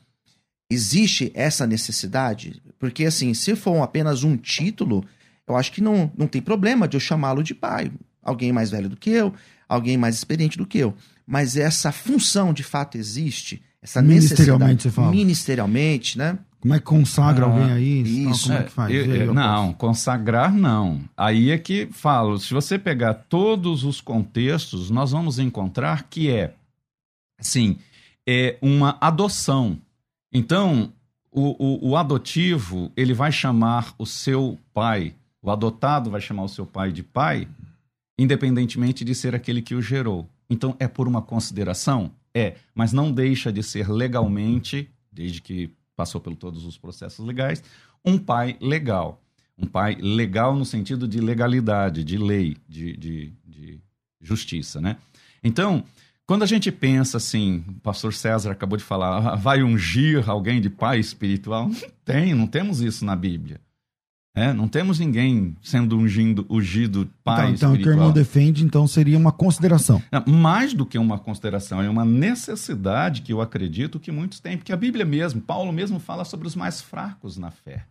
Existe 0.70 1.32
essa 1.36 1.68
necessidade? 1.68 2.62
Porque, 2.80 3.06
assim, 3.06 3.34
se 3.34 3.56
for 3.56 3.82
apenas 3.82 4.24
um 4.24 4.36
título, 4.36 5.06
eu 5.48 5.56
acho 5.56 5.72
que 5.72 5.82
não, 5.82 6.12
não 6.18 6.28
tem 6.28 6.42
problema 6.42 6.88
de 6.88 6.96
eu 6.96 7.02
chamá-lo 7.02 7.44
de 7.44 7.54
pai. 7.54 7.92
Alguém 8.24 8.52
mais 8.52 8.72
velho 8.72 8.90
do 8.90 8.98
que 8.98 9.10
eu, 9.10 9.34
alguém 9.68 9.98
mais 9.98 10.16
experiente 10.16 10.58
do 10.58 10.66
que 10.66 10.78
eu. 10.80 10.96
Mas 11.26 11.56
essa 11.56 11.92
função, 11.92 12.54
de 12.54 12.64
fato, 12.64 12.98
existe? 12.98 13.62
Essa 13.82 14.02
ministerialmente, 14.02 14.84
você 14.84 14.92
fala. 14.92 15.12
Ministerialmente, 15.12 16.18
né? 16.18 16.38
Como 16.60 16.76
é 16.76 16.80
que 16.80 16.86
consagra 16.86 17.46
ah, 17.46 17.50
alguém 17.50 17.72
aí? 17.72 18.02
Isso. 18.30 18.48
como 18.48 18.60
é 18.60 18.64
que 18.64 18.72
faz? 18.72 18.94
Eu, 18.94 19.16
eu, 19.16 19.34
não, 19.34 19.74
consagrar 19.74 20.54
não. 20.54 21.02
Aí 21.18 21.50
é 21.50 21.58
que 21.58 21.88
falo, 21.92 22.38
se 22.38 22.54
você 22.54 22.78
pegar 22.78 23.16
todos 23.16 23.84
os 23.84 24.00
contextos, 24.00 24.92
nós 24.92 25.12
vamos 25.12 25.40
encontrar 25.40 26.04
que 26.04 26.30
é, 26.30 26.54
assim, 27.40 27.80
é 28.28 28.60
uma 28.62 28.96
adoção. 29.02 29.76
Então, 30.32 30.94
o, 31.32 31.88
o, 31.88 31.90
o 31.90 31.98
adotivo, 31.98 32.92
ele 32.96 33.16
vai 33.16 33.32
chamar 33.32 33.96
o 33.98 34.06
seu 34.06 34.60
pai, 34.72 35.16
o 35.42 35.50
adotado 35.50 36.12
vai 36.12 36.22
chamar 36.22 36.44
o 36.44 36.50
seu 36.50 36.68
pai 36.68 36.92
de 36.92 37.02
pai, 37.02 37.48
independentemente 38.20 39.04
de 39.04 39.16
ser 39.16 39.34
aquele 39.34 39.64
que 39.64 39.74
o 39.74 39.82
gerou. 39.82 40.30
Então, 40.48 40.76
é 40.80 40.88
por 40.88 41.08
uma 41.08 41.24
consideração? 41.24 42.12
É, 42.34 42.56
mas 42.74 42.94
não 42.94 43.12
deixa 43.12 43.52
de 43.52 43.62
ser 43.62 43.90
legalmente, 43.90 44.90
desde 45.12 45.42
que 45.42 45.70
passou 45.96 46.22
por 46.22 46.36
todos 46.36 46.66
os 46.66 46.78
processos 46.78 47.26
legais, 47.26 47.64
um 48.04 48.18
pai 48.18 48.58
legal. 48.60 49.22
Um 49.58 49.68
pai 49.68 49.96
legal 49.96 50.56
no 50.56 50.66
sentido 50.66 51.08
de 51.08 51.20
legalidade, 51.20 52.04
de 52.04 52.18
lei, 52.18 52.58
de, 52.68 52.98
de, 52.98 53.34
de 53.46 53.80
justiça, 54.20 54.82
né? 54.82 54.98
Então, 55.44 55.84
quando 56.26 56.44
a 56.44 56.48
gente 56.48 56.72
pensa 56.72 57.18
assim, 57.18 57.64
o 57.68 57.74
pastor 57.82 58.14
César 58.14 58.52
acabou 58.52 58.78
de 58.78 58.84
falar, 58.84 59.18
ah, 59.18 59.36
vai 59.36 59.62
ungir 59.62 60.30
alguém 60.30 60.62
de 60.62 60.70
pai 60.70 61.00
espiritual? 61.00 61.68
Não 61.68 61.90
tem, 62.06 62.34
não 62.34 62.48
temos 62.48 62.80
isso 62.82 63.04
na 63.04 63.16
Bíblia. 63.16 63.60
É, 64.34 64.54
não 64.54 64.68
temos 64.68 64.98
ninguém 64.98 65.58
sendo 65.62 65.98
ungindo, 65.98 66.46
ungido 66.50 67.10
pai 67.22 67.52
então, 67.52 67.54
espiritual. 67.54 67.74
Então, 67.74 67.74
o 67.74 67.84
que 67.84 67.90
o 67.90 67.92
irmão 67.92 68.12
defende, 68.14 68.64
então, 68.64 68.88
seria 68.88 69.18
uma 69.18 69.32
consideração. 69.32 70.02
Mais 70.26 70.74
do 70.74 70.86
que 70.86 70.98
uma 70.98 71.20
consideração, 71.20 71.82
é 71.82 71.90
uma 71.90 72.06
necessidade 72.06 73.24
que 73.24 73.34
eu 73.34 73.42
acredito 73.42 74.00
que 74.00 74.12
muitos 74.12 74.40
têm, 74.40 74.58
porque 74.58 74.72
a 74.72 74.78
Bíblia 74.78 75.04
mesmo, 75.04 75.42
Paulo 75.42 75.74
mesmo 75.74 76.00
fala 76.00 76.24
sobre 76.24 76.48
os 76.48 76.56
mais 76.56 76.82
fracos 76.82 77.38
na 77.38 77.52
fé. 77.52 77.86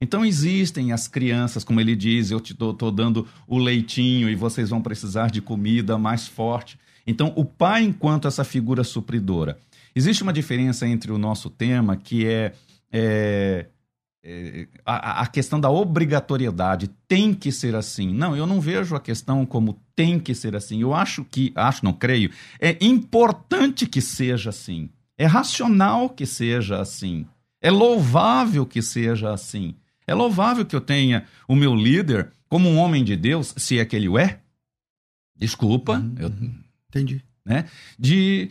Então 0.00 0.24
existem 0.24 0.92
as 0.92 1.06
crianças, 1.06 1.64
como 1.64 1.80
ele 1.80 1.94
diz, 1.94 2.30
eu 2.30 2.40
te 2.40 2.52
estou 2.52 2.90
dando 2.90 3.26
o 3.46 3.58
leitinho 3.58 4.28
e 4.28 4.34
vocês 4.34 4.70
vão 4.70 4.82
precisar 4.82 5.30
de 5.30 5.40
comida 5.40 5.96
mais 5.96 6.26
forte. 6.26 6.78
Então 7.06 7.32
o 7.36 7.44
pai 7.44 7.84
enquanto 7.84 8.28
essa 8.28 8.44
figura 8.44 8.84
supridora. 8.84 9.58
Existe 9.94 10.22
uma 10.22 10.32
diferença 10.32 10.86
entre 10.86 11.12
o 11.12 11.18
nosso 11.18 11.48
tema 11.48 11.96
que 11.96 12.26
é, 12.26 12.52
é 12.92 13.66
é, 14.24 14.66
a, 14.86 15.20
a, 15.20 15.26
questão 15.26 15.60
da 15.60 15.70
obrigatoriedade 15.70 16.88
tem 17.06 17.34
que 17.34 17.52
ser 17.52 17.74
assim. 17.74 18.12
Não, 18.12 18.34
eu 18.34 18.46
não 18.46 18.58
vejo 18.58 18.96
a 18.96 19.00
questão 19.00 19.44
como 19.44 19.78
tem 19.94 20.18
que 20.18 20.34
ser 20.34 20.56
assim. 20.56 20.80
Eu 20.80 20.94
acho 20.94 21.24
que, 21.24 21.52
acho, 21.54 21.84
não 21.84 21.92
creio, 21.92 22.30
é 22.58 22.76
importante 22.80 23.86
que 23.86 24.00
seja 24.00 24.48
assim. 24.48 24.88
É 25.18 25.26
racional 25.26 26.08
que 26.08 26.24
seja 26.24 26.80
assim. 26.80 27.26
É 27.60 27.70
louvável 27.70 28.64
que 28.64 28.80
seja 28.80 29.30
assim. 29.30 29.74
É 30.06 30.14
louvável 30.14 30.64
que 30.64 30.74
eu 30.74 30.80
tenha 30.80 31.26
o 31.46 31.54
meu 31.54 31.74
líder 31.74 32.32
como 32.48 32.68
um 32.68 32.78
homem 32.78 33.04
de 33.04 33.16
Deus, 33.16 33.52
se 33.58 33.78
é 33.78 33.84
que 33.84 33.94
ele 33.94 34.08
o 34.08 34.18
é. 34.18 34.40
Desculpa, 35.36 35.98
uhum, 35.98 36.14
eu 36.18 36.32
entendi 36.88 37.22
né? 37.44 37.66
De, 37.98 38.50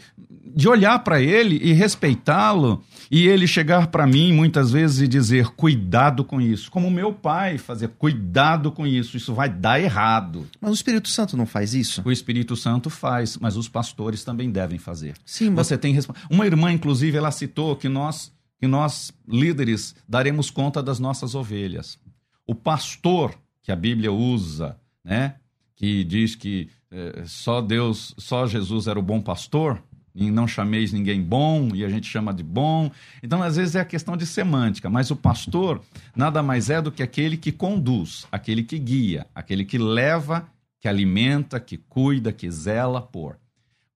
de 0.55 0.67
olhar 0.67 0.99
para 0.99 1.19
ele 1.19 1.59
e 1.63 1.73
respeitá-lo 1.73 2.83
e 3.09 3.27
ele 3.27 3.47
chegar 3.47 3.87
para 3.87 4.05
mim 4.05 4.31
muitas 4.31 4.71
vezes 4.71 5.01
e 5.01 5.07
dizer 5.07 5.47
cuidado 5.47 6.23
com 6.23 6.39
isso, 6.39 6.69
como 6.69 6.91
meu 6.91 7.11
pai 7.11 7.57
fazer 7.57 7.89
cuidado 7.89 8.71
com 8.71 8.85
isso, 8.85 9.17
isso 9.17 9.33
vai 9.33 9.49
dar 9.49 9.79
errado. 9.79 10.47
Mas 10.61 10.71
o 10.71 10.75
Espírito 10.75 11.09
Santo 11.09 11.35
não 11.35 11.45
faz 11.45 11.73
isso? 11.73 12.01
O 12.05 12.11
Espírito 12.11 12.55
Santo 12.55 12.89
faz, 12.89 13.37
mas 13.37 13.57
os 13.57 13.67
pastores 13.67 14.23
também 14.23 14.51
devem 14.51 14.77
fazer. 14.77 15.15
Sim, 15.25 15.49
mas... 15.49 15.67
você 15.67 15.77
tem 15.77 15.97
uma 16.29 16.45
irmã 16.45 16.71
inclusive 16.71 17.17
ela 17.17 17.31
citou 17.31 17.75
que 17.75 17.89
nós 17.89 18.31
que 18.59 18.67
nós 18.67 19.11
líderes 19.27 19.93
daremos 20.07 20.49
conta 20.49 20.81
das 20.81 20.97
nossas 20.97 21.35
ovelhas. 21.35 21.99
O 22.47 22.55
pastor 22.55 23.35
que 23.61 23.73
a 23.73 23.75
Bíblia 23.75 24.11
usa, 24.11 24.77
né? 25.03 25.35
Que 25.75 26.03
diz 26.05 26.35
que 26.35 26.69
é, 26.93 27.23
só 27.25 27.59
Deus, 27.59 28.13
só 28.19 28.45
Jesus 28.45 28.85
era 28.85 28.99
o 28.99 29.01
bom 29.01 29.19
pastor, 29.19 29.81
e 30.13 30.29
não 30.29 30.47
chameis 30.47 30.93
ninguém 30.93 31.23
bom, 31.23 31.69
e 31.73 31.83
a 31.83 31.89
gente 31.89 32.07
chama 32.07 32.31
de 32.31 32.43
bom. 32.43 32.91
Então, 33.23 33.41
às 33.41 33.55
vezes, 33.55 33.73
é 33.73 33.79
a 33.79 33.85
questão 33.85 34.15
de 34.15 34.27
semântica, 34.27 34.89
mas 34.91 35.09
o 35.09 35.15
pastor 35.15 35.81
nada 36.15 36.43
mais 36.43 36.69
é 36.69 36.79
do 36.79 36.91
que 36.91 37.01
aquele 37.01 37.35
que 37.35 37.51
conduz, 37.51 38.27
aquele 38.31 38.61
que 38.61 38.77
guia, 38.77 39.25
aquele 39.33 39.65
que 39.65 39.79
leva, 39.79 40.47
que 40.79 40.87
alimenta, 40.87 41.59
que 41.59 41.77
cuida, 41.77 42.31
que 42.31 42.49
zela 42.51 43.01
por. 43.01 43.39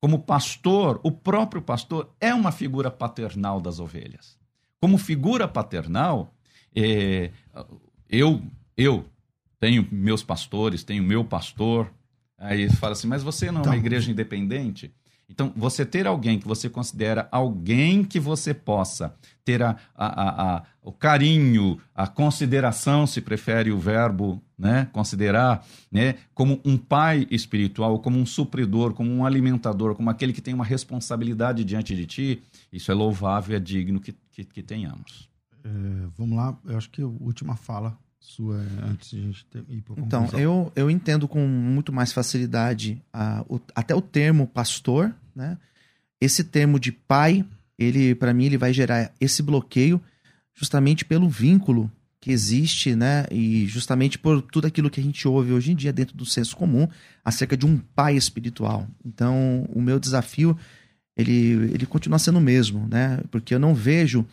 Como 0.02 0.20
pastor, 0.20 1.00
o 1.04 1.12
próprio 1.12 1.62
pastor 1.62 2.10
é 2.20 2.34
uma 2.34 2.52
figura 2.52 2.90
paternal 2.90 3.62
das 3.62 3.80
ovelhas. 3.80 4.38
Como 4.82 4.98
figura 4.98 5.48
paternal, 5.48 6.34
é, 6.76 7.32
eu, 8.10 8.42
eu 8.76 9.06
tenho 9.60 9.88
meus 9.92 10.24
pastores, 10.24 10.84
tenho 10.84 11.04
meu 11.04 11.24
pastor, 11.24 11.92
Aí 12.38 12.70
fala 12.70 12.94
assim, 12.94 13.08
mas 13.08 13.24
você 13.24 13.48
não 13.48 13.62
é 13.62 13.64
uma 13.64 13.76
então. 13.76 13.86
igreja 13.86 14.12
independente? 14.12 14.94
Então, 15.30 15.52
você 15.56 15.86
ter 15.86 16.08
alguém 16.08 16.40
que 16.40 16.48
você 16.48 16.70
considera 16.70 17.28
alguém 17.32 18.04
que 18.04 18.20
você 18.20 18.54
possa 18.54 19.14
ter 19.44 19.62
a, 19.62 19.76
a, 19.94 20.56
a, 20.56 20.64
o 20.82 20.92
carinho, 20.92 21.80
a 21.94 22.08
consideração, 22.08 23.06
se 23.06 23.20
prefere 23.20 23.70
o 23.72 23.78
verbo, 23.78 24.42
né? 24.58 24.88
considerar 24.94 25.66
né? 25.92 26.16
como 26.34 26.62
um 26.64 26.78
pai 26.78 27.28
espiritual, 27.30 28.00
como 28.00 28.18
um 28.18 28.26
supridor, 28.26 28.94
como 28.94 29.12
um 29.12 29.26
alimentador, 29.26 29.96
como 29.96 30.10
aquele 30.10 30.32
que 30.32 30.42
tem 30.42 30.54
uma 30.54 30.66
responsabilidade 30.66 31.66
diante 31.66 31.94
de 31.94 32.06
ti, 32.06 32.44
isso 32.72 32.90
é 32.90 32.96
louvável 32.96 33.54
e 33.54 33.58
é 33.58 33.60
digno 33.60 34.00
que, 34.00 34.16
que, 34.32 34.46
que 34.46 34.64
tenhamos. 34.64 35.30
É, 35.62 35.70
vamos 36.18 36.38
lá, 36.38 36.58
eu 36.66 36.78
acho 36.78 36.90
que 36.90 37.02
a 37.02 37.08
última 37.08 37.58
fala 37.58 37.98
sua 38.20 38.58
antes 38.84 39.12
de 39.12 39.20
a 39.20 39.22
gente 39.22 39.46
ir 39.70 39.82
para 39.82 40.02
Então, 40.02 40.28
eu, 40.34 40.72
eu 40.76 40.90
entendo 40.90 41.28
com 41.28 41.48
muito 41.48 41.94
mais 41.94 42.12
facilidade 42.12 43.02
a, 43.12 43.46
o, 43.48 43.60
até 43.76 43.96
o 43.96 44.02
termo 44.02 44.48
pastor, 44.48 45.14
né? 45.36 45.58
Esse 46.20 46.44
termo 46.44 46.80
de 46.80 46.92
pai, 46.92 47.46
ele 47.78 48.16
para 48.16 48.34
mim 48.34 48.46
ele 48.46 48.58
vai 48.58 48.74
gerar 48.74 49.12
esse 49.20 49.42
bloqueio 49.44 50.02
justamente 50.54 51.06
pelo 51.06 51.30
vínculo 51.30 51.92
que 52.20 52.32
existe, 52.32 52.96
né? 52.96 53.26
E 53.32 53.68
justamente 53.68 54.18
por 54.18 54.42
tudo 54.42 54.66
aquilo 54.68 54.90
que 54.90 55.00
a 55.00 55.04
gente 55.04 55.28
ouve 55.28 55.54
hoje 55.54 55.72
em 55.72 55.76
dia 55.76 55.94
dentro 55.94 56.18
do 56.18 56.26
senso 56.26 56.56
comum 56.58 56.88
acerca 57.24 57.56
de 57.56 57.66
um 57.66 57.78
pai 57.78 58.18
espiritual. 58.18 58.88
Então, 59.06 59.68
o 59.74 59.82
meu 59.82 60.00
desafio 60.00 60.58
ele, 61.16 61.72
ele 61.74 61.86
continua 61.86 62.20
sendo 62.20 62.38
o 62.38 62.42
mesmo, 62.42 62.88
né? 62.88 63.22
Porque 63.32 63.54
eu 63.54 63.60
não 63.60 63.74
vejo 63.74 64.26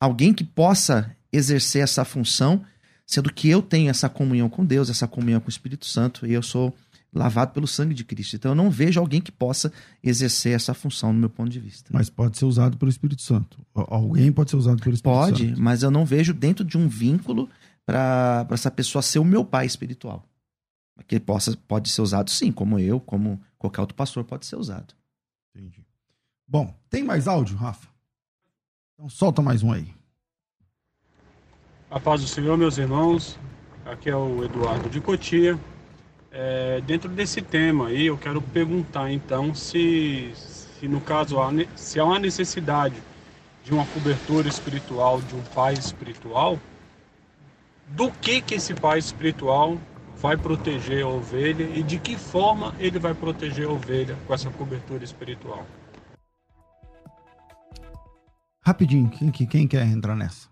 alguém 0.00 0.34
que 0.34 0.42
possa 0.42 1.14
exercer 1.32 1.82
essa 1.82 2.04
função 2.04 2.64
sendo 3.12 3.32
que 3.32 3.48
eu 3.48 3.60
tenho 3.60 3.90
essa 3.90 4.08
comunhão 4.08 4.48
com 4.48 4.64
Deus, 4.64 4.88
essa 4.88 5.06
comunhão 5.06 5.40
com 5.40 5.48
o 5.48 5.50
Espírito 5.50 5.84
Santo, 5.84 6.26
e 6.26 6.32
eu 6.32 6.42
sou 6.42 6.74
lavado 7.12 7.52
pelo 7.52 7.66
sangue 7.66 7.94
de 7.94 8.04
Cristo. 8.04 8.36
Então 8.36 8.52
eu 8.52 8.54
não 8.54 8.70
vejo 8.70 8.98
alguém 8.98 9.20
que 9.20 9.30
possa 9.30 9.70
exercer 10.02 10.54
essa 10.54 10.72
função, 10.72 11.12
no 11.12 11.18
meu 11.18 11.28
ponto 11.28 11.50
de 11.50 11.60
vista. 11.60 11.90
Mas 11.92 12.08
pode 12.08 12.38
ser 12.38 12.46
usado 12.46 12.78
pelo 12.78 12.90
Espírito 12.90 13.20
Santo. 13.20 13.58
Alguém 13.74 14.32
pode 14.32 14.50
ser 14.50 14.56
usado 14.56 14.82
pelo 14.82 14.94
Espírito 14.94 15.14
pode, 15.14 15.38
Santo. 15.38 15.50
Pode, 15.50 15.60
mas 15.60 15.82
eu 15.82 15.90
não 15.90 16.06
vejo 16.06 16.32
dentro 16.32 16.64
de 16.64 16.78
um 16.78 16.88
vínculo 16.88 17.50
para 17.84 18.46
essa 18.50 18.70
pessoa 18.70 19.02
ser 19.02 19.18
o 19.18 19.24
meu 19.24 19.44
pai 19.44 19.66
espiritual. 19.66 20.24
Que 21.06 21.20
possa, 21.20 21.54
pode 21.68 21.90
ser 21.90 22.00
usado 22.00 22.30
sim, 22.30 22.50
como 22.50 22.78
eu, 22.78 22.98
como 22.98 23.38
qualquer 23.58 23.82
outro 23.82 23.94
pastor 23.94 24.24
pode 24.24 24.46
ser 24.46 24.56
usado. 24.56 24.94
Entendi. 25.54 25.84
Bom, 26.48 26.74
tem 26.88 27.04
mais 27.04 27.28
áudio, 27.28 27.56
Rafa? 27.56 27.88
Então 28.94 29.08
solta 29.10 29.42
mais 29.42 29.62
um 29.62 29.70
aí. 29.70 29.92
A 31.92 32.00
paz 32.00 32.22
do 32.22 32.26
Senhor, 32.26 32.56
meus 32.56 32.78
irmãos. 32.78 33.38
Aqui 33.84 34.08
é 34.08 34.16
o 34.16 34.42
Eduardo 34.42 34.88
de 34.88 34.98
Cotia. 34.98 35.60
É, 36.30 36.80
dentro 36.86 37.06
desse 37.06 37.42
tema 37.42 37.88
aí, 37.88 38.06
eu 38.06 38.16
quero 38.16 38.40
perguntar 38.40 39.12
então 39.12 39.54
se, 39.54 40.32
se 40.34 40.88
no 40.88 41.02
caso 41.02 41.36
se 41.76 42.00
há 42.00 42.04
uma 42.06 42.18
necessidade 42.18 42.94
de 43.62 43.74
uma 43.74 43.84
cobertura 43.84 44.48
espiritual 44.48 45.20
de 45.20 45.34
um 45.34 45.42
pai 45.54 45.74
espiritual, 45.74 46.58
do 47.88 48.10
que 48.10 48.40
que 48.40 48.54
esse 48.54 48.72
pai 48.72 48.98
espiritual 48.98 49.76
vai 50.16 50.34
proteger 50.34 51.04
a 51.04 51.08
ovelha 51.08 51.64
e 51.74 51.82
de 51.82 51.98
que 51.98 52.16
forma 52.16 52.74
ele 52.78 52.98
vai 52.98 53.12
proteger 53.12 53.66
a 53.66 53.70
ovelha 53.70 54.16
com 54.26 54.32
essa 54.32 54.48
cobertura 54.48 55.04
espiritual. 55.04 55.66
Rapidinho, 58.64 59.10
quem, 59.10 59.30
quem 59.30 59.68
quer 59.68 59.86
entrar 59.86 60.16
nessa? 60.16 60.51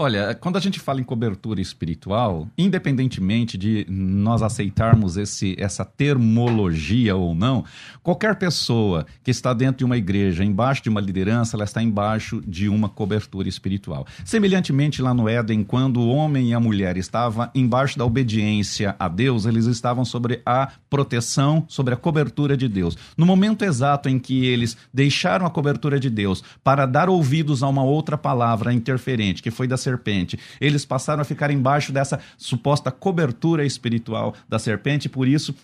Olha, 0.00 0.32
quando 0.32 0.56
a 0.56 0.60
gente 0.60 0.78
fala 0.78 1.00
em 1.00 1.02
cobertura 1.02 1.60
espiritual, 1.60 2.46
independentemente 2.56 3.58
de 3.58 3.84
nós 3.88 4.42
aceitarmos 4.42 5.16
esse, 5.16 5.56
essa 5.58 5.84
termologia 5.84 7.16
ou 7.16 7.34
não, 7.34 7.64
qualquer 8.00 8.36
pessoa 8.36 9.04
que 9.24 9.32
está 9.32 9.52
dentro 9.52 9.78
de 9.78 9.84
uma 9.84 9.96
igreja, 9.96 10.44
embaixo 10.44 10.84
de 10.84 10.88
uma 10.88 11.00
liderança, 11.00 11.56
ela 11.56 11.64
está 11.64 11.82
embaixo 11.82 12.40
de 12.46 12.68
uma 12.68 12.88
cobertura 12.88 13.48
espiritual. 13.48 14.06
Semelhantemente, 14.24 15.02
lá 15.02 15.12
no 15.12 15.28
Éden, 15.28 15.64
quando 15.64 15.98
o 15.98 16.10
homem 16.10 16.50
e 16.50 16.54
a 16.54 16.60
mulher 16.60 16.96
estavam 16.96 17.50
embaixo 17.52 17.98
da 17.98 18.04
obediência 18.04 18.94
a 19.00 19.08
Deus, 19.08 19.46
eles 19.46 19.66
estavam 19.66 20.04
sobre 20.04 20.40
a 20.46 20.70
proteção, 20.88 21.64
sobre 21.66 21.92
a 21.92 21.96
cobertura 21.96 22.56
de 22.56 22.68
Deus. 22.68 22.96
No 23.16 23.26
momento 23.26 23.64
exato 23.64 24.08
em 24.08 24.20
que 24.20 24.46
eles 24.46 24.76
deixaram 24.94 25.44
a 25.44 25.50
cobertura 25.50 25.98
de 25.98 26.08
Deus 26.08 26.44
para 26.62 26.86
dar 26.86 27.08
ouvidos 27.08 27.64
a 27.64 27.68
uma 27.68 27.82
outra 27.82 28.16
palavra 28.16 28.72
interferente, 28.72 29.42
que 29.42 29.50
foi 29.50 29.66
da 29.66 29.76
serpente. 29.88 30.38
Eles 30.60 30.84
passaram 30.84 31.22
a 31.22 31.24
ficar 31.24 31.50
embaixo 31.50 31.92
dessa 31.92 32.20
suposta 32.36 32.90
cobertura 32.90 33.64
espiritual 33.64 34.34
da 34.48 34.58
serpente, 34.58 35.08
por 35.08 35.26
isso 35.26 35.54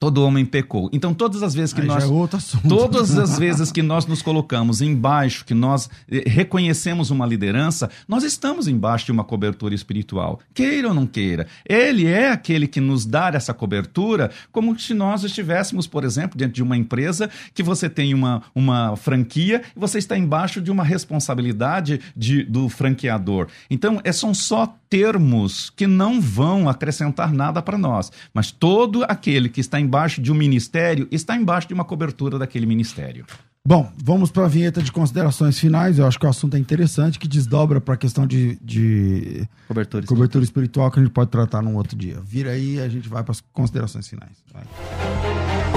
Todo 0.00 0.22
homem 0.24 0.44
pecou. 0.44 0.88
Então, 0.92 1.12
todas 1.12 1.42
as 1.42 1.54
vezes 1.54 1.72
que 1.72 1.80
Aí 1.80 1.86
nós. 1.88 2.04
é 2.04 2.06
outro 2.06 2.36
assunto. 2.36 2.68
Todas 2.68 3.18
as 3.18 3.36
vezes 3.38 3.72
que 3.72 3.82
nós 3.82 4.06
nos 4.06 4.22
colocamos 4.22 4.80
embaixo, 4.80 5.44
que 5.44 5.54
nós 5.54 5.90
eh, 6.08 6.22
reconhecemos 6.24 7.10
uma 7.10 7.26
liderança, 7.26 7.90
nós 8.06 8.22
estamos 8.22 8.68
embaixo 8.68 9.06
de 9.06 9.12
uma 9.12 9.24
cobertura 9.24 9.74
espiritual. 9.74 10.38
Queira 10.54 10.88
ou 10.88 10.94
não 10.94 11.04
queira. 11.04 11.48
Ele 11.68 12.06
é 12.06 12.30
aquele 12.30 12.68
que 12.68 12.80
nos 12.80 13.04
dá 13.04 13.28
essa 13.34 13.52
cobertura, 13.52 14.30
como 14.52 14.78
se 14.78 14.94
nós 14.94 15.24
estivéssemos, 15.24 15.88
por 15.88 16.04
exemplo, 16.04 16.38
dentro 16.38 16.54
de 16.54 16.62
uma 16.62 16.76
empresa 16.76 17.28
que 17.52 17.62
você 17.62 17.90
tem 17.90 18.14
uma, 18.14 18.44
uma 18.54 18.94
franquia 18.96 19.62
e 19.76 19.80
você 19.80 19.98
está 19.98 20.16
embaixo 20.16 20.60
de 20.60 20.70
uma 20.70 20.84
responsabilidade 20.84 22.00
de, 22.16 22.44
do 22.44 22.68
franqueador. 22.68 23.48
Então, 23.68 24.00
é, 24.04 24.12
são 24.12 24.32
só 24.32 24.72
termos 24.88 25.70
que 25.70 25.86
não 25.86 26.20
vão 26.20 26.68
acrescentar 26.68 27.32
nada 27.32 27.62
para 27.62 27.78
nós. 27.78 28.10
Mas 28.32 28.50
todo 28.50 29.04
aquele 29.04 29.48
que 29.48 29.60
está 29.60 29.80
embaixo 29.80 30.20
de 30.20 30.32
um 30.32 30.34
ministério 30.34 31.06
está 31.10 31.36
embaixo 31.36 31.68
de 31.68 31.74
uma 31.74 31.84
cobertura 31.84 32.38
daquele 32.38 32.66
ministério. 32.66 33.24
Bom, 33.68 33.92
vamos 34.02 34.30
para 34.30 34.46
a 34.46 34.48
vinheta 34.48 34.80
de 34.80 34.90
considerações 34.90 35.58
finais. 35.58 35.98
Eu 35.98 36.06
acho 36.06 36.18
que 36.18 36.24
o 36.24 36.28
assunto 36.28 36.56
é 36.56 36.58
interessante, 36.58 37.18
que 37.18 37.28
desdobra 37.28 37.80
para 37.82 37.94
a 37.94 37.96
questão 37.98 38.26
de, 38.26 38.58
de 38.62 39.46
Cobertura 39.66 40.06
cobertura 40.06 40.42
espiritual 40.42 40.90
que 40.90 40.98
a 40.98 41.02
gente 41.02 41.12
pode 41.12 41.30
tratar 41.30 41.60
num 41.60 41.76
outro 41.76 41.94
dia. 41.94 42.18
Vira 42.24 42.52
aí 42.52 42.76
e 42.76 42.80
a 42.80 42.88
gente 42.88 43.10
vai 43.10 43.22
para 43.22 43.32
as 43.32 43.42
considerações 43.52 44.08
finais. 44.08 44.42
Vai. 44.52 44.64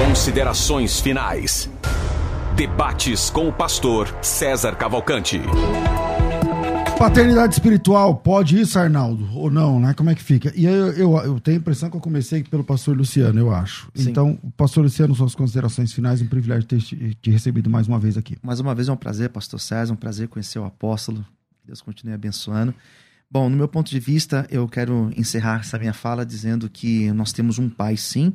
Considerações 0.08 1.02
finais. 1.02 1.70
Debates 2.56 3.30
com 3.30 3.50
o 3.50 3.52
pastor 3.52 4.08
César 4.22 4.76
Cavalcante. 4.76 5.42
Paternidade 7.02 7.56
espiritual, 7.56 8.16
pode 8.16 8.62
isso, 8.62 8.78
Arnaldo? 8.78 9.28
Ou 9.36 9.50
não, 9.50 9.80
né? 9.80 9.92
Como 9.96 10.12
é 10.12 10.14
que 10.14 10.22
fica? 10.22 10.54
E 10.56 10.66
eu, 10.66 10.94
eu, 10.94 11.18
eu 11.18 11.40
tenho 11.40 11.58
a 11.58 11.60
impressão 11.60 11.90
que 11.90 11.98
eu 11.98 12.00
comecei 12.00 12.44
pelo 12.44 12.64
pastor 12.64 12.96
Luciano, 12.96 13.40
eu 13.40 13.52
acho. 13.52 13.90
Sim. 13.96 14.12
Então, 14.12 14.40
pastor 14.56 14.84
Luciano, 14.84 15.16
suas 15.16 15.34
considerações 15.34 15.92
finais, 15.92 16.22
um 16.22 16.28
privilégio 16.28 16.64
ter 16.64 16.80
te, 16.80 17.18
te 17.20 17.32
recebido 17.32 17.72
mais 17.72 17.88
uma 17.88 17.98
vez 17.98 18.20
aqui. 18.20 18.38
Mais 18.44 18.60
uma 18.60 18.76
vez 18.76 18.88
é 18.88 18.92
um 18.92 18.96
prazer, 18.96 19.30
pastor 19.30 19.60
César, 19.60 19.92
um 19.92 19.96
prazer 19.96 20.28
conhecer 20.28 20.60
o 20.60 20.64
apóstolo. 20.64 21.26
Deus 21.66 21.82
continue 21.82 22.14
abençoando. 22.14 22.72
Bom, 23.32 23.50
no 23.50 23.58
meu 23.58 23.68
ponto 23.68 23.90
de 23.90 24.00
vista, 24.00 24.46
eu 24.52 24.68
quero 24.68 25.12
encerrar 25.18 25.62
essa 25.62 25.80
minha 25.80 25.94
fala 25.94 26.24
dizendo 26.24 26.70
que 26.70 27.12
nós 27.14 27.34
temos 27.34 27.58
um 27.58 27.68
pai, 27.68 27.98
sim, 27.98 28.32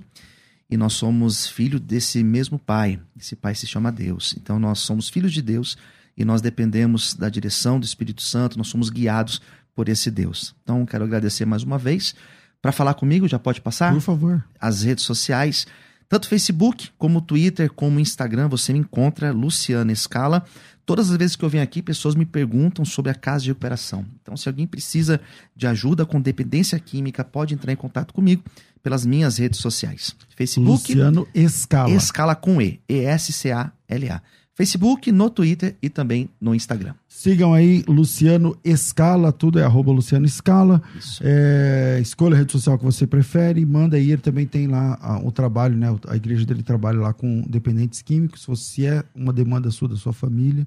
e 0.69 0.77
nós 0.77 0.95
somos 0.95 1.47
filho 1.47 1.79
desse 1.79 2.21
mesmo 2.25 2.59
pai. 2.59 2.99
Esse 3.17 3.37
pai 3.37 3.55
se 3.55 3.65
chama 3.65 3.93
Deus. 3.93 4.35
Então 4.37 4.59
nós 4.59 4.81
somos 4.81 5.09
filhos 5.09 5.33
de 5.33 5.41
Deus 5.41 5.79
e 6.17 6.25
nós 6.25 6.41
dependemos 6.41 7.15
da 7.15 7.29
direção 7.29 7.79
do 7.79 7.85
Espírito 7.85 8.23
Santo, 8.23 8.57
nós 8.57 8.69
somos 8.69 8.91
guiados 8.91 9.41
por 9.75 9.89
esse 9.89 10.11
Deus. 10.11 10.55
Então 10.63 10.87
quero 10.87 11.05
agradecer 11.05 11.45
mais 11.45 11.63
uma 11.63 11.79
vez. 11.79 12.15
Para 12.63 12.73
falar 12.73 12.95
comigo, 12.95 13.29
já 13.29 13.39
pode 13.39 13.61
passar? 13.61 13.93
Por 13.93 14.01
favor. 14.01 14.45
As 14.59 14.83
redes 14.83 15.05
sociais, 15.05 15.67
tanto 16.09 16.29
Facebook 16.29 16.91
como 16.97 17.21
Twitter, 17.21 17.71
como 17.71 18.01
Instagram, 18.01 18.49
você 18.49 18.73
me 18.73 18.79
encontra 18.79 19.31
Luciana 19.31 19.93
Escala. 19.93 20.45
Todas 20.87 21.11
as 21.11 21.17
vezes 21.17 21.37
que 21.37 21.45
eu 21.45 21.49
venho 21.49 21.65
aqui, 21.65 21.83
pessoas 21.83 22.15
me 22.15 22.25
perguntam 22.25 22.85
sobre 22.85 23.11
a 23.11 23.15
casa 23.15 23.43
de 23.43 23.51
recuperação. 23.51 24.07
Então, 24.23 24.37
se 24.37 24.49
alguém 24.49 24.67
precisa 24.67 25.21
de 25.55 25.67
ajuda 25.67 26.07
com 26.07 26.21
dependência 26.21 26.79
química, 26.79 27.25
pode 27.25 27.55
entrar 27.55 27.73
em 27.73 27.77
contato 27.77 28.15
comigo 28.15 28.45
pelas 28.83 29.05
minhas 29.05 29.37
redes 29.37 29.59
sociais. 29.59 30.15
Facebook, 30.37 30.93
Luciano 30.93 31.27
Escala. 31.35 31.91
Escala 31.91 32.35
com 32.37 32.63
E, 32.63 32.81
E-S-C-A-L-A. 32.89 34.23
Facebook, 34.57 35.13
no 35.13 35.29
Twitter 35.29 35.77
e 35.83 35.91
também 35.91 36.31
no 36.41 36.55
Instagram. 36.55 36.95
Sigam 37.07 37.53
aí 37.53 37.85
Luciano 37.87 38.57
Escala, 38.65 39.31
tudo 39.31 39.59
é 39.59 39.63
arroba 39.63 39.93
Luciano 39.93 40.25
Escala. 40.25 40.83
É, 41.21 41.99
escolha 42.01 42.35
a 42.35 42.39
rede 42.39 42.53
social 42.53 42.79
que 42.79 42.85
você 42.85 43.07
prefere, 43.07 43.67
manda 43.67 43.99
aí, 43.99 44.11
ele 44.11 44.23
também 44.23 44.47
tem 44.47 44.67
lá 44.67 45.21
o 45.23 45.31
trabalho, 45.31 45.77
né? 45.77 45.89
A 46.09 46.17
igreja 46.17 46.47
dele 46.47 46.63
trabalha 46.63 46.99
lá 46.99 47.13
com 47.13 47.43
dependentes 47.43 48.01
químicos. 48.01 48.41
Se 48.41 48.47
você 48.47 48.87
é 48.87 49.05
uma 49.15 49.31
demanda 49.31 49.71
sua, 49.71 49.89
da 49.89 49.97
sua 49.97 50.15
família, 50.15 50.67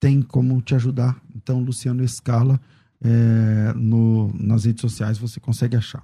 tem 0.00 0.20
como 0.22 0.60
te 0.60 0.74
ajudar. 0.74 1.16
Então, 1.36 1.60
Luciano 1.60 2.02
Escala, 2.02 2.60
é, 3.00 3.72
no, 3.76 4.32
nas 4.34 4.64
redes 4.64 4.80
sociais 4.80 5.18
você 5.18 5.38
consegue 5.38 5.76
achar. 5.76 6.02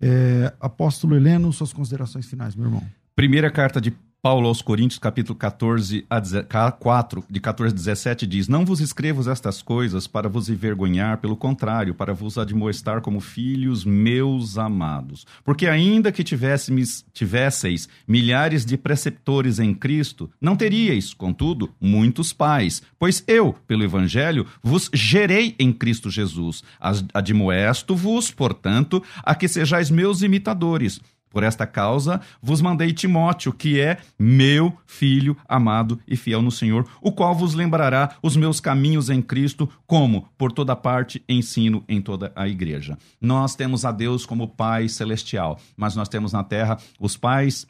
É, 0.00 0.52
Apóstolo 0.60 1.14
Heleno, 1.14 1.52
suas 1.52 1.72
considerações 1.72 2.26
finais, 2.26 2.56
meu 2.56 2.66
irmão. 2.66 2.82
Primeira 3.14 3.52
carta 3.52 3.80
de 3.80 3.94
Paulo 4.26 4.48
aos 4.48 4.60
Coríntios, 4.60 4.98
capítulo 4.98 5.38
14 5.38 6.04
a 6.10 6.72
4, 6.72 7.24
de 7.30 7.38
14 7.38 7.72
a 7.72 7.76
17, 7.76 8.26
diz: 8.26 8.48
Não 8.48 8.64
vos 8.64 8.80
escrevo 8.80 9.30
estas 9.30 9.62
coisas 9.62 10.08
para 10.08 10.28
vos 10.28 10.48
envergonhar, 10.48 11.18
pelo 11.18 11.36
contrário, 11.36 11.94
para 11.94 12.12
vos 12.12 12.36
admoestar 12.36 13.00
como 13.00 13.20
filhos 13.20 13.84
meus 13.84 14.58
amados. 14.58 15.24
Porque 15.44 15.68
ainda 15.68 16.10
que 16.10 16.24
tivésseis, 16.24 17.06
tivesseis 17.12 17.88
milhares 18.04 18.66
de 18.66 18.76
preceptores 18.76 19.60
em 19.60 19.72
Cristo, 19.72 20.28
não 20.40 20.56
teríeis, 20.56 21.14
contudo, 21.14 21.70
muitos 21.80 22.32
pais. 22.32 22.82
Pois 22.98 23.22
eu, 23.28 23.54
pelo 23.64 23.84
Evangelho, 23.84 24.44
vos 24.60 24.90
gerei 24.92 25.54
em 25.56 25.72
Cristo 25.72 26.10
Jesus. 26.10 26.64
Admoesto-vos, 27.14 28.32
portanto, 28.32 29.00
a 29.22 29.36
que 29.36 29.46
sejais 29.46 29.88
meus 29.88 30.20
imitadores. 30.20 31.00
Por 31.36 31.42
esta 31.42 31.66
causa 31.66 32.18
vos 32.40 32.62
mandei 32.62 32.94
Timóteo, 32.94 33.52
que 33.52 33.78
é 33.78 33.98
meu 34.18 34.72
filho 34.86 35.36
amado 35.46 36.00
e 36.08 36.16
fiel 36.16 36.40
no 36.40 36.50
Senhor, 36.50 36.88
o 36.98 37.12
qual 37.12 37.34
vos 37.34 37.52
lembrará 37.52 38.16
os 38.22 38.36
meus 38.36 38.58
caminhos 38.58 39.10
em 39.10 39.20
Cristo, 39.20 39.68
como 39.86 40.30
por 40.38 40.50
toda 40.50 40.74
parte 40.74 41.22
ensino 41.28 41.84
em 41.86 42.00
toda 42.00 42.32
a 42.34 42.48
igreja. 42.48 42.96
Nós 43.20 43.54
temos 43.54 43.84
a 43.84 43.92
Deus 43.92 44.24
como 44.24 44.48
Pai 44.48 44.88
celestial, 44.88 45.60
mas 45.76 45.94
nós 45.94 46.08
temos 46.08 46.32
na 46.32 46.42
terra 46.42 46.78
os 46.98 47.18
pais 47.18 47.66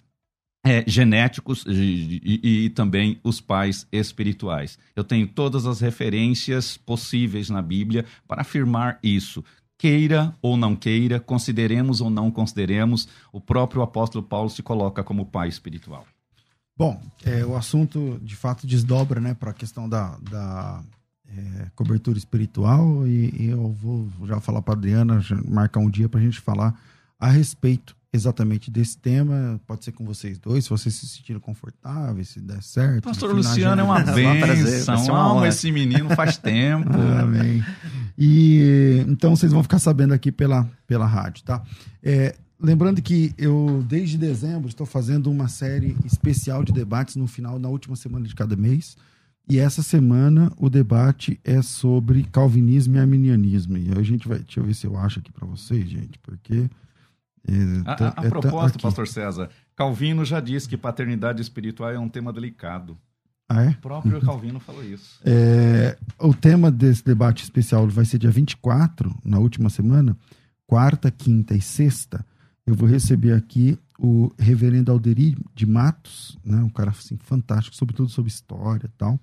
é, 0.65 0.85
genéticos 0.87 1.65
e, 1.67 2.21
e- 2.25 2.65
e 2.67 2.71
também 2.71 3.19
os 3.25 3.41
pais 3.41 3.85
espirituais. 3.91 4.79
Eu 4.95 5.03
tenho 5.03 5.27
todas 5.27 5.67
as 5.67 5.81
referências 5.81 6.77
possíveis 6.77 7.51
na 7.51 7.61
Bíblia 7.63 8.05
para 8.29 8.43
afirmar 8.43 9.01
isso. 9.03 9.43
Queira 9.79 10.35
ou 10.41 10.57
não 10.57 10.75
queira, 10.75 11.21
consideremos 11.21 12.01
ou 12.01 12.09
não 12.09 12.31
consideremos, 12.31 13.09
o 13.33 13.41
próprio 13.41 13.83
apóstolo 13.83 14.25
Paulo 14.25 14.49
se 14.49 14.63
coloca 14.63 15.05
como 15.05 15.27
pai 15.27 15.49
espiritual. 15.49 16.07
Bom, 16.77 17.01
é, 17.25 17.45
o 17.45 17.57
assunto 17.57 18.19
de 18.23 18.37
fato 18.37 18.67
desdobra 18.67 19.21
né, 19.21 19.35
para 19.35 19.51
a 19.51 19.55
questão 19.55 19.89
da, 19.89 20.17
da 20.31 20.83
é, 21.29 21.67
cobertura 21.75 22.19
espiritual 22.19 23.07
e, 23.07 23.35
e 23.39 23.47
eu 23.47 23.71
vou 23.73 24.09
já 24.27 24.41
falar 24.41 24.63
para 24.63 24.75
Adriana, 24.75 25.21
já 25.21 25.37
marcar 25.49 25.81
um 25.81 25.91
dia 25.91 26.09
para 26.09 26.21
a 26.21 26.23
gente 26.23 26.41
falar 26.41 26.79
a 27.19 27.31
respeito 27.31 27.97
exatamente 28.13 28.71
desse 28.71 28.99
tema. 28.99 29.61
Pode 29.67 29.85
ser 29.85 29.93
com 29.93 30.05
vocês 30.05 30.39
dois, 30.39 30.65
se 30.65 30.71
vocês 30.71 30.95
se 30.95 31.07
sentirem 31.07 31.41
confortáveis, 31.41 32.29
se 32.29 32.41
der 32.41 32.63
certo. 32.63 33.05
Pastor 33.05 33.35
Luciano 33.35 33.81
é 33.81 33.85
uma 33.85 34.03
uma 35.11 35.21
Amo 35.21 35.37
honra. 35.37 35.49
esse 35.49 35.71
menino 35.71 36.11
faz 36.11 36.37
tempo. 36.39 36.91
Amém. 37.21 37.65
E 38.19 39.05
então 39.09 39.37
vocês 39.37 39.53
vão 39.53 39.63
ficar 39.63 39.79
sabendo 39.79 40.15
aqui 40.15 40.33
pela, 40.33 40.69
pela 40.87 41.07
rádio, 41.07 41.45
tá? 41.45 41.63
É, 42.03 42.35
lembrando 42.61 43.03
que 43.03 43.35
eu, 43.37 43.85
desde 43.89 44.17
dezembro, 44.17 44.69
estou 44.69 44.87
fazendo 44.87 45.31
uma 45.31 45.49
série 45.49 45.97
especial 46.05 46.65
de 46.65 46.73
debates 46.73 47.17
no 47.17 47.27
final, 47.27 47.59
na 47.59 47.69
última 47.69 47.95
semana 47.97 48.27
de 48.27 48.35
cada 48.35 48.57
mês. 48.57 48.97
E 49.49 49.59
essa 49.59 49.81
semana 49.83 50.51
o 50.57 50.69
debate 50.69 51.39
é 51.45 51.63
sobre 51.63 52.25
calvinismo 52.25 52.97
e 52.97 52.99
arminianismo. 52.99 53.77
E 53.79 53.91
a 53.97 54.03
gente 54.03 54.27
vai. 54.27 54.39
Deixa 54.41 54.59
eu 54.59 54.65
ver 54.65 54.75
se 54.75 54.87
eu 54.87 54.97
acho 54.97 55.21
aqui 55.21 55.31
para 55.31 55.47
vocês, 55.47 55.89
gente, 55.89 56.19
porque. 56.21 56.69
é, 57.47 57.81
A, 57.85 57.95
tá- 57.95 58.09
a- 58.09 58.23
a 58.23 58.27
é 58.27 58.29
tá- 58.29 58.29
propósito, 58.29 58.81
pastor 58.81 59.07
César, 59.07 59.49
Calvino 59.77 60.25
já 60.25 60.41
disse 60.41 60.69
que 60.69 60.77
paternidade 60.77 61.41
espiritual 61.43 61.91
é 61.91 61.99
um 61.99 62.09
tema 62.09 62.33
delicado. 62.33 62.99
Ah, 63.49 63.65
é? 63.65 63.71
O 63.71 63.77
próprio 63.77 64.21
Calvino 64.21 64.59
falou 64.59 64.85
isso. 64.85 65.21
É, 65.25 65.97
o 66.19 66.35
tema 66.35 66.71
desse 66.71 67.05
debate 67.05 67.45
especial 67.45 67.87
vai 67.89 68.05
ser 68.05 68.19
dia 68.19 68.31
24, 68.31 69.15
na 69.25 69.39
última 69.39 69.71
semana, 69.71 70.17
quarta, 70.67 71.11
quinta 71.11 71.55
e 71.55 71.61
sexta. 71.61 72.27
Eu 72.67 72.75
vou 72.75 72.89
receber 72.89 73.33
aqui 73.33 73.79
o 73.99 74.33
reverendo 74.39 74.91
Alderi 74.91 75.37
de 75.55 75.65
Matos, 75.65 76.37
né, 76.45 76.59
um 76.59 76.69
cara 76.69 76.91
assim, 76.91 77.17
fantástico, 77.17 77.77
sobretudo 77.77 78.09
sobre 78.09 78.31
história 78.31 78.87
e 78.87 78.99
tal. 78.99 79.19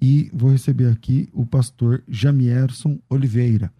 E 0.00 0.30
vou 0.34 0.50
receber 0.50 0.90
aqui 0.90 1.28
o 1.32 1.46
pastor 1.46 2.02
Jamierson 2.06 2.98
Oliveira. 3.08 3.72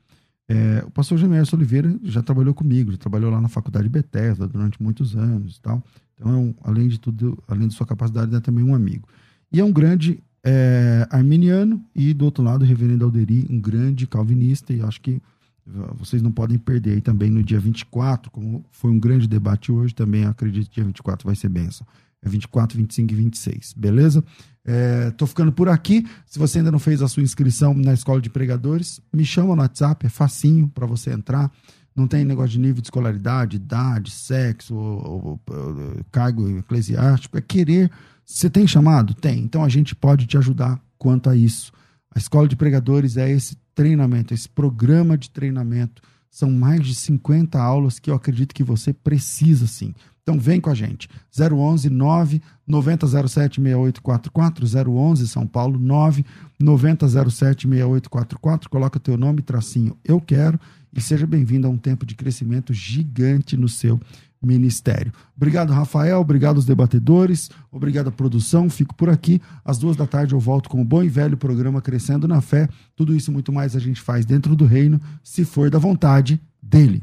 É, 0.49 0.83
o 0.87 0.91
pastor 0.91 1.19
Jamierson 1.19 1.57
Oliveira 1.57 1.99
já 2.03 2.23
trabalhou 2.23 2.55
comigo, 2.55 2.91
já 2.93 2.99
trabalhou 2.99 3.31
lá 3.31 3.41
na 3.41 3.49
faculdade 3.49 3.89
Bethesda 3.89 4.49
durante 4.49 4.83
muitos 4.83 5.15
anos 5.15 5.57
e 5.57 5.61
tal. 5.61 5.83
Então, 6.15 6.33
é 6.33 6.37
um, 6.37 6.55
além 6.63 6.89
de 6.89 6.99
tudo, 6.99 7.43
além 7.47 7.69
de 7.69 7.75
sua 7.75 7.87
capacidade, 7.87 8.35
é 8.35 8.41
também 8.41 8.65
um 8.65 8.75
amigo. 8.75 9.09
E 9.55 9.61
é 9.61 9.65
um 9.65 9.71
grande 9.71 10.21
é, 10.43 11.07
arminiano 11.09 11.81
e, 11.95 12.13
do 12.13 12.25
outro 12.25 12.43
lado, 12.43 12.63
o 12.63 12.65
reverendo 12.67 13.05
Alderi, 13.05 13.47
um 13.49 13.61
grande 13.61 14.05
calvinista, 14.05 14.73
e 14.73 14.83
acho 14.83 15.01
que 15.01 15.23
uh, 15.65 15.95
vocês 15.97 16.21
não 16.21 16.33
podem 16.33 16.59
perder 16.59 16.95
aí 16.95 17.01
também 17.01 17.31
no 17.31 17.41
dia 17.41 17.61
24, 17.61 18.33
como 18.33 18.65
foi 18.73 18.91
um 18.91 18.99
grande 18.99 19.29
debate 19.29 19.71
hoje, 19.71 19.95
também 19.95 20.25
acredito 20.25 20.69
que 20.69 20.75
dia 20.75 20.85
24 20.85 21.25
vai 21.25 21.37
ser 21.37 21.49
benção. 21.51 21.87
É 22.21 22.29
24, 22.29 22.77
25 22.77 23.13
e 23.13 23.15
26, 23.15 23.75
beleza? 23.77 24.25
É, 24.65 25.13
tô 25.13 25.25
ficando 25.25 25.53
por 25.53 25.69
aqui. 25.69 26.05
Se 26.27 26.37
você 26.37 26.59
ainda 26.59 26.73
não 26.73 26.81
fez 26.81 27.01
a 27.01 27.07
sua 27.07 27.23
inscrição 27.23 27.75
na 27.75 27.95
Escola 27.95 28.21
de 28.21 28.31
Pregadores, 28.31 29.01
me 29.13 29.25
chama 29.25 29.55
no 29.55 29.63
WhatsApp, 29.63 30.05
é 30.05 30.09
facinho 30.09 30.67
para 30.67 30.85
você 30.85 31.13
entrar. 31.13 31.49
não 31.95 32.09
tem 32.09 32.25
negócio 32.25 32.51
de 32.51 32.59
nível 32.59 32.83
de 32.83 32.89
escolaridade, 32.89 33.55
idade, 33.55 34.11
sexo, 34.11 34.75
ou, 34.75 35.07
ou, 35.07 35.41
ou, 35.49 36.05
cargo 36.11 36.59
eclesiástico, 36.59 37.39
é 37.39 37.41
querer. 37.41 37.89
Você 38.25 38.49
tem 38.49 38.67
chamado? 38.67 39.15
Tem. 39.15 39.41
Então 39.41 39.63
a 39.63 39.69
gente 39.69 39.95
pode 39.95 40.27
te 40.27 40.37
ajudar 40.39 40.81
quanto 40.99 41.29
a 41.29 41.37
isso. 41.37 41.73
A 42.15 42.19
escola 42.19 42.49
de 42.49 42.57
pregadores 42.57 43.17
é 43.17 43.31
esse 43.31 43.57
treinamento, 43.75 44.33
esse 44.33 44.49
programa 44.49 45.19
de 45.19 45.31
treinamento. 45.31 46.03
São 46.31 46.51
mais 46.51 46.85
de 46.85 46.95
50 46.95 47.61
aulas 47.61 47.99
que 47.99 48.11
eu 48.11 48.15
acredito 48.15 48.55
que 48.55 48.65
você 48.65 48.93
precisa 48.93 49.67
sim. 49.67 49.95
Então 50.23 50.39
vem 50.39 50.61
com 50.61 50.71
a 50.71 50.75
gente. 50.75 51.09
011 51.39 51.91
9 51.91 52.43
9007 52.67 53.61
6844 53.61 54.91
011 54.91 55.29
São 55.29 55.47
Paulo 55.47 55.79
9 55.79 56.25
9007 56.59 57.69
6844. 57.69 58.71
Coloca 58.71 58.99
teu 58.99 59.19
nome, 59.19 59.43
tracinho 59.43 59.97
eu 60.03 60.21
quero 60.21 60.59
e 60.93 61.01
seja 61.01 61.27
bem-vindo 61.27 61.67
a 61.67 61.71
um 61.71 61.77
tempo 61.77 62.07
de 62.07 62.15
crescimento 62.15 62.73
gigante 62.73 63.57
no 63.57 63.69
seu 63.69 64.01
ministério. 64.45 65.13
Obrigado, 65.37 65.73
Rafael. 65.73 66.21
Obrigado 66.21 66.57
aos 66.57 66.67
debatedores. 66.67 67.51
Obrigado 67.71 68.09
à 68.09 68.13
produção. 68.13 68.69
Fico 68.69 68.95
por 68.95 69.09
aqui. 69.09 69.41
Às 69.65 69.79
duas 69.79 69.97
da 69.97 70.07
tarde 70.07 70.35
eu 70.35 70.41
volto 70.41 70.69
com 70.69 70.81
o 70.81 70.85
bom 70.85 71.03
e 71.03 71.09
velho 71.09 71.37
programa 71.37 71.81
Crescendo 71.81 72.29
na 72.29 72.41
Fé. 72.41 72.69
Tudo 72.97 73.15
isso 73.15 73.33
muito 73.33 73.53
mais 73.53 73.75
a 73.77 73.81
gente 73.81 74.01
faz 74.01 74.25
dentro 74.25 74.55
do 74.55 74.65
reino, 74.65 75.01
se 75.23 75.45
for 75.45 75.71
da 75.71 75.79
vontade 75.79 76.41
dele. 76.63 77.03